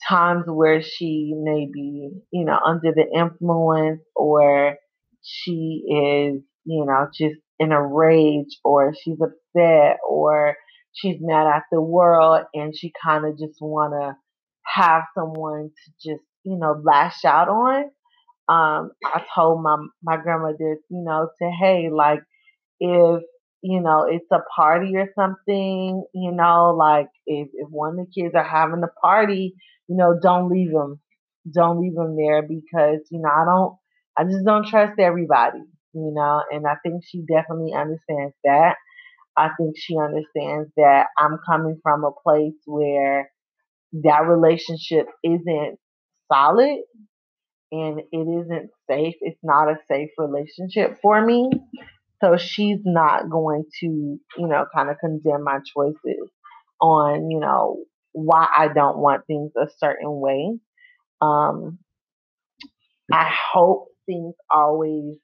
times 0.07 0.45
where 0.47 0.81
she 0.81 1.33
may 1.37 1.67
be, 1.71 2.11
you 2.31 2.45
know, 2.45 2.59
under 2.65 2.91
the 2.93 3.05
influence 3.17 4.01
or 4.15 4.75
she 5.23 5.83
is, 5.87 6.41
you 6.65 6.85
know, 6.85 7.07
just 7.13 7.35
in 7.59 7.71
a 7.71 7.85
rage 7.85 8.59
or 8.63 8.93
she's 9.01 9.19
upset 9.21 9.97
or 10.07 10.55
she's 10.93 11.17
mad 11.21 11.47
at 11.47 11.63
the 11.71 11.81
world 11.81 12.43
and 12.53 12.75
she 12.77 12.91
kind 13.03 13.25
of 13.25 13.37
just 13.37 13.59
want 13.61 13.93
to 13.93 14.15
have 14.65 15.03
someone 15.15 15.69
to 15.69 16.09
just, 16.11 16.23
you 16.43 16.57
know, 16.57 16.81
lash 16.83 17.23
out 17.25 17.49
on. 17.49 17.85
Um, 18.49 18.91
I 19.05 19.23
told 19.35 19.63
my 19.63 19.77
my 20.03 20.17
grandmother, 20.17 20.77
you 20.89 21.03
know, 21.03 21.29
to 21.41 21.51
hey, 21.51 21.89
like 21.91 22.21
if 22.79 23.23
you 23.61 23.81
know 23.81 24.05
it's 24.09 24.31
a 24.31 24.39
party 24.55 24.93
or 24.95 25.09
something, 25.15 26.03
you 26.13 26.31
know, 26.31 26.75
like 26.77 27.07
if 27.25 27.49
if 27.53 27.69
one 27.69 27.99
of 27.99 28.07
the 28.07 28.21
kids 28.21 28.35
are 28.35 28.43
having 28.43 28.83
a 28.83 29.01
party, 29.01 29.55
you 29.87 29.95
know, 29.95 30.17
don't 30.21 30.49
leave 30.49 30.71
them, 30.71 30.99
don't 31.53 31.79
leave 31.81 31.95
them 31.95 32.15
there 32.17 32.41
because 32.41 33.07
you 33.11 33.21
know 33.21 33.29
I 33.29 33.45
don't 33.45 33.75
I 34.17 34.23
just 34.25 34.45
don't 34.45 34.67
trust 34.67 34.99
everybody, 34.99 35.59
you 35.93 36.11
know, 36.13 36.43
and 36.51 36.65
I 36.67 36.75
think 36.83 37.03
she 37.05 37.21
definitely 37.21 37.73
understands 37.73 38.35
that. 38.43 38.75
I 39.37 39.49
think 39.57 39.75
she 39.77 39.97
understands 39.97 40.69
that 40.77 41.07
I'm 41.17 41.39
coming 41.45 41.79
from 41.83 42.03
a 42.03 42.11
place 42.11 42.55
where 42.65 43.31
that 44.03 44.27
relationship 44.27 45.07
isn't 45.23 45.79
solid 46.31 46.79
and 47.71 47.99
it 47.99 48.07
isn't 48.41 48.69
safe. 48.89 49.15
It's 49.21 49.39
not 49.43 49.69
a 49.69 49.77
safe 49.89 50.09
relationship 50.17 50.99
for 51.01 51.25
me. 51.25 51.49
So 52.21 52.37
she's 52.37 52.79
not 52.85 53.29
going 53.29 53.63
to, 53.81 53.87
you 53.87 54.47
know, 54.47 54.65
kind 54.75 54.89
of 54.89 54.97
condemn 54.99 55.43
my 55.43 55.59
choices 55.75 56.29
on, 56.81 57.29
you 57.31 57.39
know, 57.39 57.83
why 58.13 58.47
I 58.55 58.67
don't 58.69 58.99
want 58.99 59.25
things 59.27 59.51
a 59.57 59.67
certain 59.79 60.19
way. 60.19 60.59
Um, 61.21 61.79
I 63.11 63.29
hope 63.53 63.87
things 64.05 64.35
always 64.53 65.17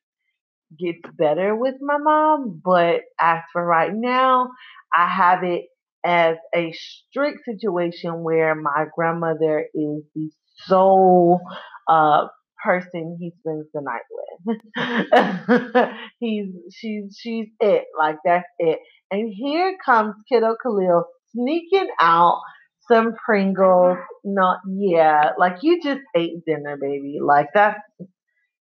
gets 0.78 1.02
better 1.18 1.56
with 1.56 1.76
my 1.82 1.98
mom, 1.98 2.62
but 2.64 3.02
as 3.20 3.42
for 3.54 3.66
right 3.66 3.92
now, 3.94 4.50
I 4.94 5.08
have 5.08 5.44
it 5.44 5.66
as 6.06 6.38
a 6.56 6.72
strict 6.74 7.40
situation 7.46 8.24
where 8.24 8.56
my 8.56 8.86
grandmother 8.96 9.66
is 9.74 10.04
the 10.16 10.30
sole 10.66 11.40
uh, 11.88 12.28
person 12.64 13.18
he 13.20 13.32
spends 13.40 13.68
the 13.74 13.82
night 13.82 14.02
with. 14.46 15.90
He's 16.20 16.48
she's 16.74 17.18
she's 17.20 17.48
it. 17.60 17.86
Like 17.98 18.18
that's 18.26 18.48
it. 18.60 18.80
And 19.12 19.32
here 19.34 19.78
comes 19.86 20.16
Kiddo 20.32 20.56
Khalil 20.62 21.06
sneaking 21.34 21.90
out 22.00 22.42
some 22.88 23.14
Pringles. 23.26 23.98
Not 24.24 24.60
yeah, 24.68 25.32
like 25.38 25.58
you 25.62 25.82
just 25.82 26.02
ate 26.16 26.46
dinner, 26.46 26.78
baby. 26.80 27.18
Like 27.22 27.48
that's 27.54 27.80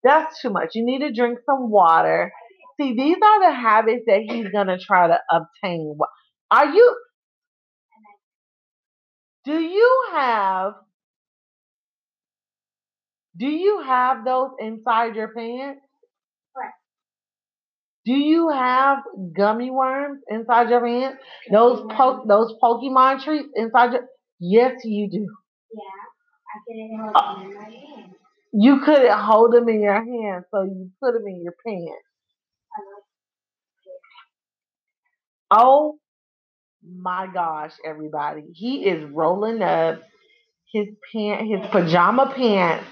that's 0.05 0.41
too 0.41 0.51
much. 0.51 0.71
You 0.75 0.85
need 0.85 1.01
to 1.01 1.13
drink 1.13 1.39
some 1.47 1.71
water. 1.71 2.33
See, 2.81 2.95
these 2.95 3.17
are 3.23 3.51
the 3.51 3.55
habits 3.55 4.05
that 4.07 4.21
he's 4.29 4.49
gonna 4.53 4.79
try 4.79 5.09
to 5.09 5.19
obtain. 5.31 5.97
Are 6.51 6.67
you? 6.67 6.97
Do 9.45 9.59
you 9.61 10.05
have? 10.13 10.75
Do 13.37 13.47
you 13.47 13.83
have 13.87 14.25
those 14.25 14.51
inside 14.59 15.17
your 15.17 15.33
pants? 15.35 15.81
What? 16.55 16.73
Do 18.05 18.13
you 18.13 18.49
have 18.49 18.99
gummy 19.37 19.71
worms 19.71 20.23
inside 20.29 20.71
your 20.71 20.81
pants? 20.81 21.23
Those 21.53 21.81
po- 21.93 22.25
those 22.27 22.55
Pokemon 22.63 23.23
treats 23.23 23.49
inside 23.55 23.93
your? 23.93 24.09
Yes, 24.41 24.81
you 24.85 25.09
do. 25.11 25.27
Yeah, 25.75 25.81
I 26.55 26.57
couldn't 26.67 26.99
hold 26.99 27.15
them 27.15 27.51
in 27.51 27.55
my 27.57 27.65
hand. 27.65 28.15
You 28.53 28.81
couldn't 28.81 29.19
hold 29.19 29.53
them 29.53 29.69
in 29.69 29.83
your 29.83 29.95
hand, 29.95 30.45
so 30.51 30.63
you 30.63 30.91
put 31.03 31.13
them 31.15 31.27
in 31.27 31.43
your 31.43 31.55
pants. 31.67 32.05
Oh 35.51 35.99
my 36.83 37.29
gosh, 37.33 37.73
everybody. 37.85 38.45
He 38.53 38.87
is 38.87 39.11
rolling 39.11 39.63
up 39.63 40.03
his 40.73 40.89
pant 41.13 41.49
his 41.49 41.61
pajama 41.71 42.33
pants 42.37 42.87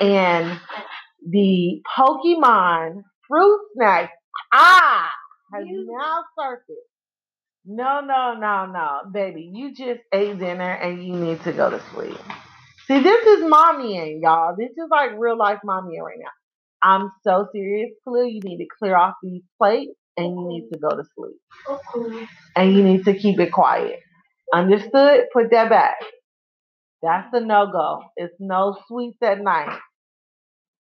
and 0.00 0.60
the 1.28 1.82
Pokemon 1.96 3.02
fruit 3.28 3.60
snack 3.74 4.10
ah 4.52 5.10
has 5.54 5.64
now 5.66 6.24
surfaced. 6.38 6.78
No, 7.64 8.00
no, 8.00 8.34
no, 8.38 8.66
no, 8.66 9.10
baby. 9.12 9.50
You 9.52 9.74
just 9.74 10.00
ate 10.12 10.38
dinner 10.38 10.72
and 10.72 11.04
you 11.04 11.14
need 11.14 11.42
to 11.44 11.52
go 11.52 11.70
to 11.70 11.80
sleep. 11.94 12.18
See, 12.90 12.98
this 12.98 13.24
is 13.24 13.44
mommying, 13.44 14.20
y'all. 14.20 14.56
This 14.58 14.70
is 14.70 14.88
like 14.90 15.12
real 15.16 15.38
life 15.38 15.60
mommying 15.64 16.02
right 16.02 16.18
now. 16.18 16.32
I'm 16.82 17.12
so 17.22 17.46
serious, 17.52 17.90
Khalil. 18.02 18.26
You 18.26 18.40
need 18.42 18.56
to 18.56 18.66
clear 18.80 18.96
off 18.96 19.14
these 19.22 19.42
plates 19.58 19.92
and 20.16 20.34
you 20.34 20.48
need 20.48 20.68
to 20.72 20.78
go 20.80 20.88
to 20.88 21.04
sleep. 21.14 21.36
Okay. 21.68 22.26
And 22.56 22.74
you 22.74 22.82
need 22.82 23.04
to 23.04 23.14
keep 23.14 23.38
it 23.38 23.52
quiet. 23.52 24.00
Understood? 24.52 25.26
Put 25.32 25.52
that 25.52 25.70
back. 25.70 25.98
That's 27.00 27.28
a 27.32 27.38
no 27.38 27.70
go. 27.70 28.02
It's 28.16 28.34
no 28.40 28.76
sweets 28.88 29.18
at 29.22 29.40
night. 29.40 29.78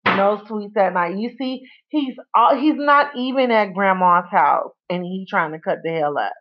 No 0.06 0.44
sweets 0.46 0.76
at 0.76 0.94
night. 0.94 1.16
You 1.18 1.32
see, 1.38 1.62
he's 1.88 2.16
all, 2.36 2.60
he's 2.60 2.76
not 2.76 3.16
even 3.16 3.50
at 3.50 3.74
grandma's 3.74 4.30
house 4.30 4.74
and 4.90 5.06
he's 5.06 5.30
trying 5.30 5.54
to 5.54 5.60
cut 5.60 5.78
the 5.86 5.92
hell 5.92 6.18
up. 6.18 6.34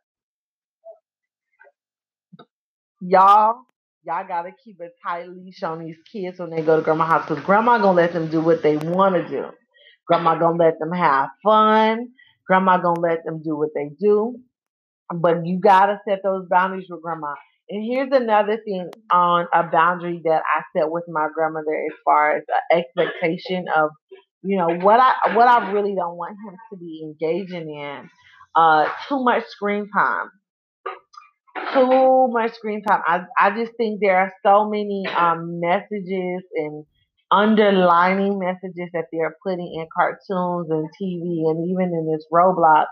Y'all, 3.01 3.63
y'all 4.05 4.27
gotta 4.27 4.51
keep 4.65 4.81
a 4.81 4.89
tight 5.07 5.29
leash 5.29 5.63
on 5.63 5.85
these 5.85 5.97
kids 6.11 6.39
when 6.39 6.51
they 6.51 6.63
go 6.63 6.77
to 6.77 6.83
grandma's 6.83 7.09
house 7.09 7.29
because 7.29 7.45
grandma 7.45 7.79
gonna 7.79 7.93
let 7.93 8.13
them 8.13 8.29
do 8.29 8.41
what 8.41 8.63
they 8.63 8.77
want 8.77 9.15
to 9.15 9.29
do. 9.29 9.47
Grandma 10.07 10.39
gonna 10.39 10.57
let 10.57 10.79
them 10.79 10.93
have 10.93 11.31
fun. 11.43 12.09
Grandma 12.47 12.79
gonna 12.79 13.01
let 13.01 13.25
them 13.25 13.43
do 13.43 13.57
what 13.57 13.71
they 13.75 13.91
do. 14.01 14.37
But 15.15 15.47
you 15.47 15.61
gotta 15.61 16.01
set 16.09 16.21
those 16.25 16.47
boundaries 16.49 16.87
with 16.89 17.03
grandma. 17.03 17.35
And 17.69 17.85
here's 17.85 18.11
another 18.13 18.59
thing 18.65 18.91
on 19.11 19.47
a 19.55 19.65
boundary 19.65 20.21
that 20.25 20.43
I 20.45 20.63
set 20.77 20.91
with 20.91 21.05
my 21.09 21.29
grandmother 21.35 21.75
as 21.75 21.97
far 22.05 22.37
as 22.37 22.43
the 22.47 22.77
expectation 22.77 23.67
of, 23.75 23.91
you 24.43 24.59
know, 24.59 24.69
what 24.79 25.01
I 25.01 25.35
what 25.35 25.49
I 25.49 25.71
really 25.73 25.95
don't 25.95 26.17
want 26.17 26.37
him 26.45 26.57
to 26.73 26.77
be 26.77 27.03
engaging 27.05 27.71
in. 27.75 28.11
Uh, 28.55 28.89
too 29.09 29.23
much 29.23 29.45
screen 29.47 29.89
time. 29.97 30.31
Too 31.73 32.29
much 32.29 32.53
screen 32.55 32.83
time. 32.83 33.03
I 33.07 33.25
I 33.39 33.51
just 33.57 33.73
think 33.77 34.01
there 34.01 34.17
are 34.19 34.33
so 34.43 34.69
many 34.69 35.07
um 35.07 35.61
messages 35.61 36.43
and 36.55 36.85
underlining 37.31 38.39
messages 38.39 38.91
that 38.93 39.07
they're 39.13 39.37
putting 39.43 39.73
in 39.75 39.87
cartoons 39.95 40.71
and 40.71 40.89
TV 40.99 41.45
and 41.49 41.69
even 41.71 41.89
in 41.95 42.11
this 42.11 42.27
Roblox 42.33 42.87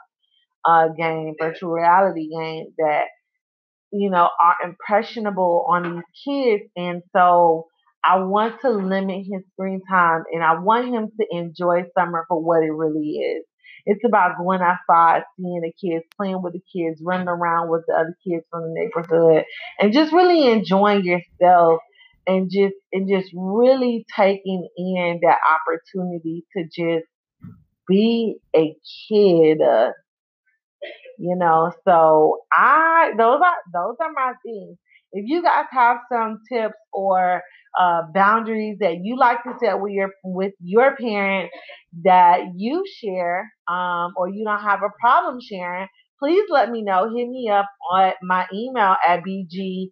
uh 0.67 0.89
game, 0.89 1.35
virtual 1.41 1.73
reality 1.73 2.29
game 2.31 2.75
that 2.79 3.07
you 3.93 4.11
know, 4.11 4.29
are 4.41 4.57
impressionable 4.65 5.67
on 5.69 5.97
these 5.97 6.05
kids. 6.27 6.65
And 6.77 7.03
so 7.17 7.67
I 8.05 8.21
want 8.23 8.61
to 8.63 8.71
limit 8.71 9.27
his 9.31 9.43
screen 9.53 9.83
time 9.91 10.25
and 10.33 10.45
I 10.45 10.59
want 10.61 10.89
him 10.89 11.09
to 11.21 11.27
enjoy 11.31 11.85
summer 11.99 12.25
for 12.29 12.41
what 12.43 12.63
it 12.65 12.73
really 12.73 13.11
is. 13.19 13.45
It's 13.87 14.05
about 14.05 14.39
going 14.39 14.61
outside, 14.61 15.23
seeing 15.37 15.61
the 15.63 15.73
kids, 15.81 16.05
playing 16.17 16.43
with 16.43 16.55
the 16.55 16.63
kids, 16.73 17.01
running 17.05 17.29
around 17.29 17.71
with 17.71 17.85
the 17.87 17.95
other 17.95 18.17
kids 18.27 18.45
from 18.51 18.63
the 18.63 18.75
neighborhood, 18.75 19.45
and 19.79 19.93
just 19.93 20.13
really 20.13 20.51
enjoying 20.51 21.05
yourself 21.05 21.81
and 22.27 22.51
just 22.51 22.75
and 22.93 23.09
just 23.09 23.31
really 23.35 24.07
taking 24.17 24.69
in 24.77 25.21
that 25.23 25.39
opportunity 25.47 26.45
to 26.57 26.65
just 26.65 27.07
be 27.89 28.37
a 28.57 28.75
kid. 29.09 29.61
Uh, 29.61 29.91
you 31.19 31.37
know 31.37 31.71
so 31.85 32.39
i 32.53 33.13
those 33.17 33.41
are 33.45 33.57
those 33.73 33.97
are 34.01 34.13
my 34.13 34.33
things 34.45 34.79
if 35.13 35.25
you 35.27 35.43
guys 35.43 35.67
have 35.71 35.99
some 36.13 36.41
tips 36.51 36.75
or 36.93 37.43
uh, 37.79 38.03
boundaries 38.15 38.79
that 38.81 38.97
you 39.03 39.17
like 39.17 39.43
to 39.45 39.53
set 39.63 39.81
with 39.81 39.93
your 39.93 40.11
with 40.25 40.53
your 40.61 40.97
parents 40.97 41.53
that 42.05 42.41
you 42.57 42.85
share 43.01 43.51
um, 43.69 44.13
or 44.17 44.29
you 44.29 44.45
don't 44.45 44.63
have 44.63 44.81
a 44.83 44.91
problem 45.01 45.39
sharing 45.41 45.87
please 46.19 46.45
let 46.51 46.71
me 46.71 46.83
know 46.83 47.05
hit 47.15 47.29
me 47.29 47.49
up 47.49 47.67
on 47.93 48.13
my 48.23 48.47
email 48.53 48.97
at 49.07 49.21
bg 49.25 49.87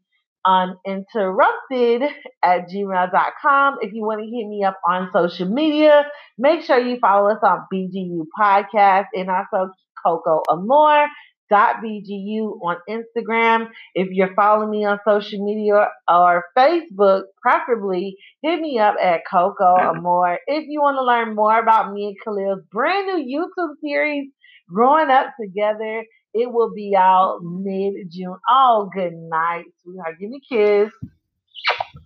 uninterrupted 0.46 2.02
at 2.42 2.68
gmail.com 2.68 3.76
if 3.82 3.92
you 3.92 4.02
want 4.02 4.20
to 4.20 4.24
hit 4.26 4.46
me 4.48 4.64
up 4.64 4.78
on 4.88 5.10
social 5.12 5.48
media 5.48 6.06
make 6.38 6.62
sure 6.64 6.78
you 6.78 6.98
follow 7.00 7.30
us 7.30 7.38
on 7.42 7.66
bgu 7.72 8.24
podcast 8.40 9.06
and 9.14 9.28
also 9.28 9.70
Coco 10.04 10.42
Amore. 10.50 11.06
Dot 11.50 11.76
bgu 11.82 12.58
on 12.62 12.76
Instagram. 12.88 13.68
If 13.94 14.08
you're 14.10 14.34
following 14.34 14.70
me 14.70 14.84
on 14.84 14.98
social 15.06 15.44
media 15.44 15.88
or 16.08 16.44
Facebook, 16.56 17.22
preferably 17.40 18.16
hit 18.42 18.60
me 18.60 18.78
up 18.78 18.96
at 19.02 19.22
Coco 19.30 19.64
Amore. 19.80 20.38
If 20.46 20.66
you 20.68 20.80
want 20.80 20.96
to 20.98 21.04
learn 21.04 21.34
more 21.34 21.58
about 21.58 21.92
me 21.92 22.06
and 22.08 22.16
Khalil's 22.24 22.62
brand 22.70 23.06
new 23.06 23.24
YouTube 23.24 23.74
series, 23.82 24.30
Growing 24.68 25.10
Up 25.10 25.28
Together, 25.40 26.04
it 26.34 26.52
will 26.52 26.72
be 26.74 26.94
out 26.96 27.40
mid 27.42 27.94
June. 28.10 28.36
Oh, 28.48 28.90
good 28.94 29.14
night, 29.14 29.64
sweetheart. 29.82 30.16
Give 30.20 30.30
me 30.30 30.40
a 30.50 30.54
kiss. 30.54 30.92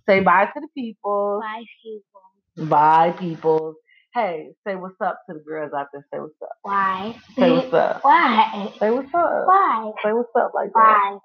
Say 0.07 0.21
bye 0.21 0.45
to 0.45 0.59
the 0.59 0.67
people. 0.75 1.39
Bye, 1.41 1.63
people. 1.83 2.69
Bye, 2.69 3.11
people. 3.19 3.75
Hey, 4.15 4.49
say 4.67 4.75
what's 4.75 4.95
up 5.01 5.19
to 5.29 5.35
the 5.35 5.41
girls 5.41 5.71
out 5.75 5.87
there. 5.93 6.05
Say 6.13 6.19
what's 6.19 6.35
up. 6.41 6.49
Why? 6.63 7.15
Say 7.39 7.51
what's 7.51 7.73
up. 7.73 8.03
Why? 8.03 8.73
Say 8.79 8.91
what's 8.91 9.13
up. 9.13 9.45
Why? 9.47 9.91
Say 10.03 10.13
what's 10.13 10.29
up 10.37 10.51
like 10.55 10.71
that. 10.73 11.19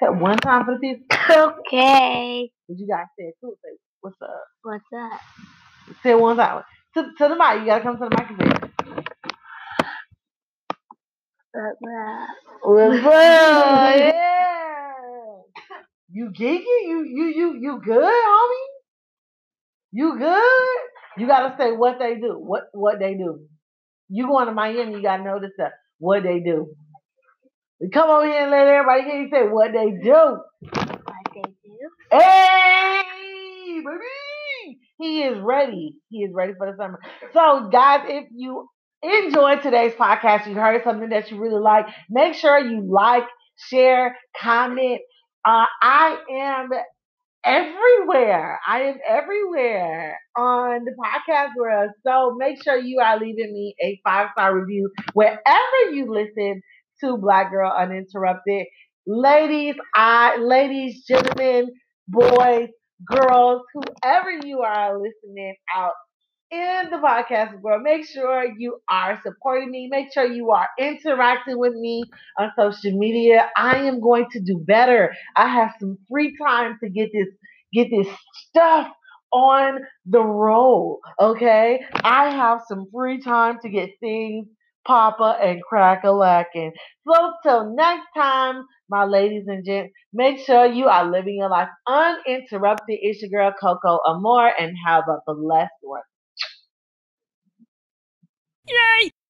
Why? 0.00 0.08
One 0.20 0.38
time 0.38 0.64
for 0.64 0.74
the 0.74 0.80
people. 0.80 1.06
Okay. 1.68 2.50
Did 2.68 2.80
you 2.80 2.86
guys 2.88 3.06
say 3.18 3.26
it 3.26 3.34
too? 3.40 3.54
Say 3.64 3.70
what's 4.00 4.16
up. 4.22 4.44
What's 4.62 4.84
up? 4.96 5.20
Say 6.02 6.10
it 6.12 6.20
one 6.20 6.36
time. 6.36 6.64
To, 6.94 7.02
to 7.02 7.28
the 7.28 7.36
mic. 7.36 7.60
You 7.60 7.66
gotta 7.66 7.82
come 7.82 7.98
to 7.98 8.08
the 8.08 8.10
mic 8.10 8.30
and 8.30 8.38
say 8.40 8.46
it. 8.46 8.70
What's 11.52 11.82
up? 11.82 12.28
What's 12.62 13.06
up? 13.06 13.96
yeah. 13.96 14.92
You 16.12 16.30
geeky? 16.30 16.64
You 16.88 17.04
you 17.04 17.24
you 17.26 17.54
you 17.60 17.82
good, 17.84 18.02
homie? 18.04 18.66
You 19.92 20.18
good? 20.18 20.78
You 21.16 21.26
gotta 21.26 21.54
say 21.58 21.72
what 21.72 21.98
they 21.98 22.16
do. 22.16 22.32
What 22.38 22.64
what 22.72 22.98
they 22.98 23.14
do. 23.14 23.40
You 24.08 24.26
going 24.26 24.46
to 24.46 24.52
Miami, 24.52 24.94
you 24.94 25.02
gotta 25.02 25.22
notice 25.22 25.52
that 25.58 25.72
what 25.98 26.22
they 26.22 26.40
do. 26.40 26.74
Come 27.92 28.10
over 28.10 28.26
here 28.26 28.42
and 28.42 28.50
let 28.50 28.66
everybody 28.66 29.02
hear 29.02 29.22
you 29.22 29.30
say 29.30 29.42
what 29.48 29.72
they 29.72 29.90
do. 30.02 30.10
What 30.10 31.26
they 31.34 31.42
do? 31.42 31.88
Hey, 32.10 33.02
baby! 33.84 34.78
He 34.98 35.22
is 35.22 35.38
ready. 35.40 35.96
He 36.08 36.18
is 36.18 36.32
ready 36.32 36.54
for 36.56 36.70
the 36.70 36.76
summer. 36.76 37.00
So, 37.32 37.68
guys, 37.70 38.06
if 38.08 38.28
you 38.34 38.68
enjoyed 39.02 39.62
today's 39.62 39.92
podcast, 39.94 40.46
you 40.46 40.54
heard 40.54 40.82
something 40.84 41.10
that 41.10 41.30
you 41.30 41.38
really 41.38 41.60
like, 41.60 41.86
make 42.08 42.34
sure 42.34 42.58
you 42.58 42.86
like, 42.90 43.24
share, 43.68 44.16
comment. 44.40 45.00
Uh, 45.44 45.66
I 45.82 46.18
am 46.30 46.70
everywhere. 47.44 48.58
I 48.66 48.82
am 48.82 48.96
everywhere 49.08 50.18
on 50.36 50.84
the 50.84 50.92
podcast 51.02 51.50
world. 51.58 51.90
So 52.06 52.34
make 52.38 52.62
sure 52.62 52.78
you 52.78 53.00
are 53.00 53.18
leaving 53.18 53.52
me 53.52 53.74
a 53.82 54.00
five 54.04 54.28
star 54.32 54.58
review 54.58 54.90
wherever 55.12 55.80
you 55.92 56.06
listen 56.12 56.62
to 57.02 57.16
Black 57.18 57.50
Girl 57.50 57.72
Uninterrupted. 57.76 58.66
Ladies, 59.06 59.74
I, 59.94 60.36
ladies, 60.38 61.04
gentlemen, 61.06 61.70
boys, 62.08 62.68
girls, 63.06 63.62
whoever 63.74 64.30
you 64.44 64.60
are 64.60 64.98
listening 64.98 65.56
out 65.74 65.92
in 66.54 66.90
the 66.90 66.98
podcast 66.98 67.60
world, 67.60 67.82
make 67.82 68.06
sure 68.06 68.44
you 68.58 68.78
are 68.88 69.20
supporting 69.22 69.70
me. 69.70 69.88
Make 69.90 70.12
sure 70.12 70.24
you 70.24 70.50
are 70.52 70.68
interacting 70.78 71.58
with 71.58 71.74
me 71.74 72.04
on 72.38 72.52
social 72.56 72.96
media. 72.98 73.50
I 73.56 73.78
am 73.78 74.00
going 74.00 74.26
to 74.32 74.40
do 74.40 74.58
better. 74.66 75.12
I 75.36 75.48
have 75.48 75.72
some 75.80 75.98
free 76.10 76.36
time 76.38 76.78
to 76.82 76.88
get 76.90 77.10
this 77.12 77.28
get 77.72 77.88
this 77.90 78.08
stuff 78.48 78.88
on 79.32 79.80
the 80.06 80.20
roll. 80.22 81.00
Okay, 81.20 81.80
I 82.04 82.30
have 82.30 82.60
some 82.68 82.86
free 82.92 83.20
time 83.20 83.58
to 83.62 83.68
get 83.68 83.90
things 84.00 84.46
Papa 84.86 85.38
and 85.42 85.62
crack 85.62 86.04
a 86.04 86.10
lacking. 86.12 86.72
So 87.08 87.32
till 87.42 87.74
next 87.74 88.06
time, 88.16 88.64
my 88.88 89.04
ladies 89.04 89.44
and 89.48 89.64
gents, 89.64 89.92
make 90.12 90.38
sure 90.40 90.66
you 90.66 90.88
are 90.88 91.10
living 91.10 91.36
your 91.38 91.48
life 91.50 91.68
uninterrupted. 91.86 92.98
It's 93.00 93.22
your 93.22 93.30
girl 93.30 93.52
Coco 93.58 93.98
Amore 94.06 94.52
and 94.58 94.76
have 94.86 95.04
a 95.08 95.34
blessed 95.34 95.72
one. 95.82 96.02
Yay! 98.68 99.13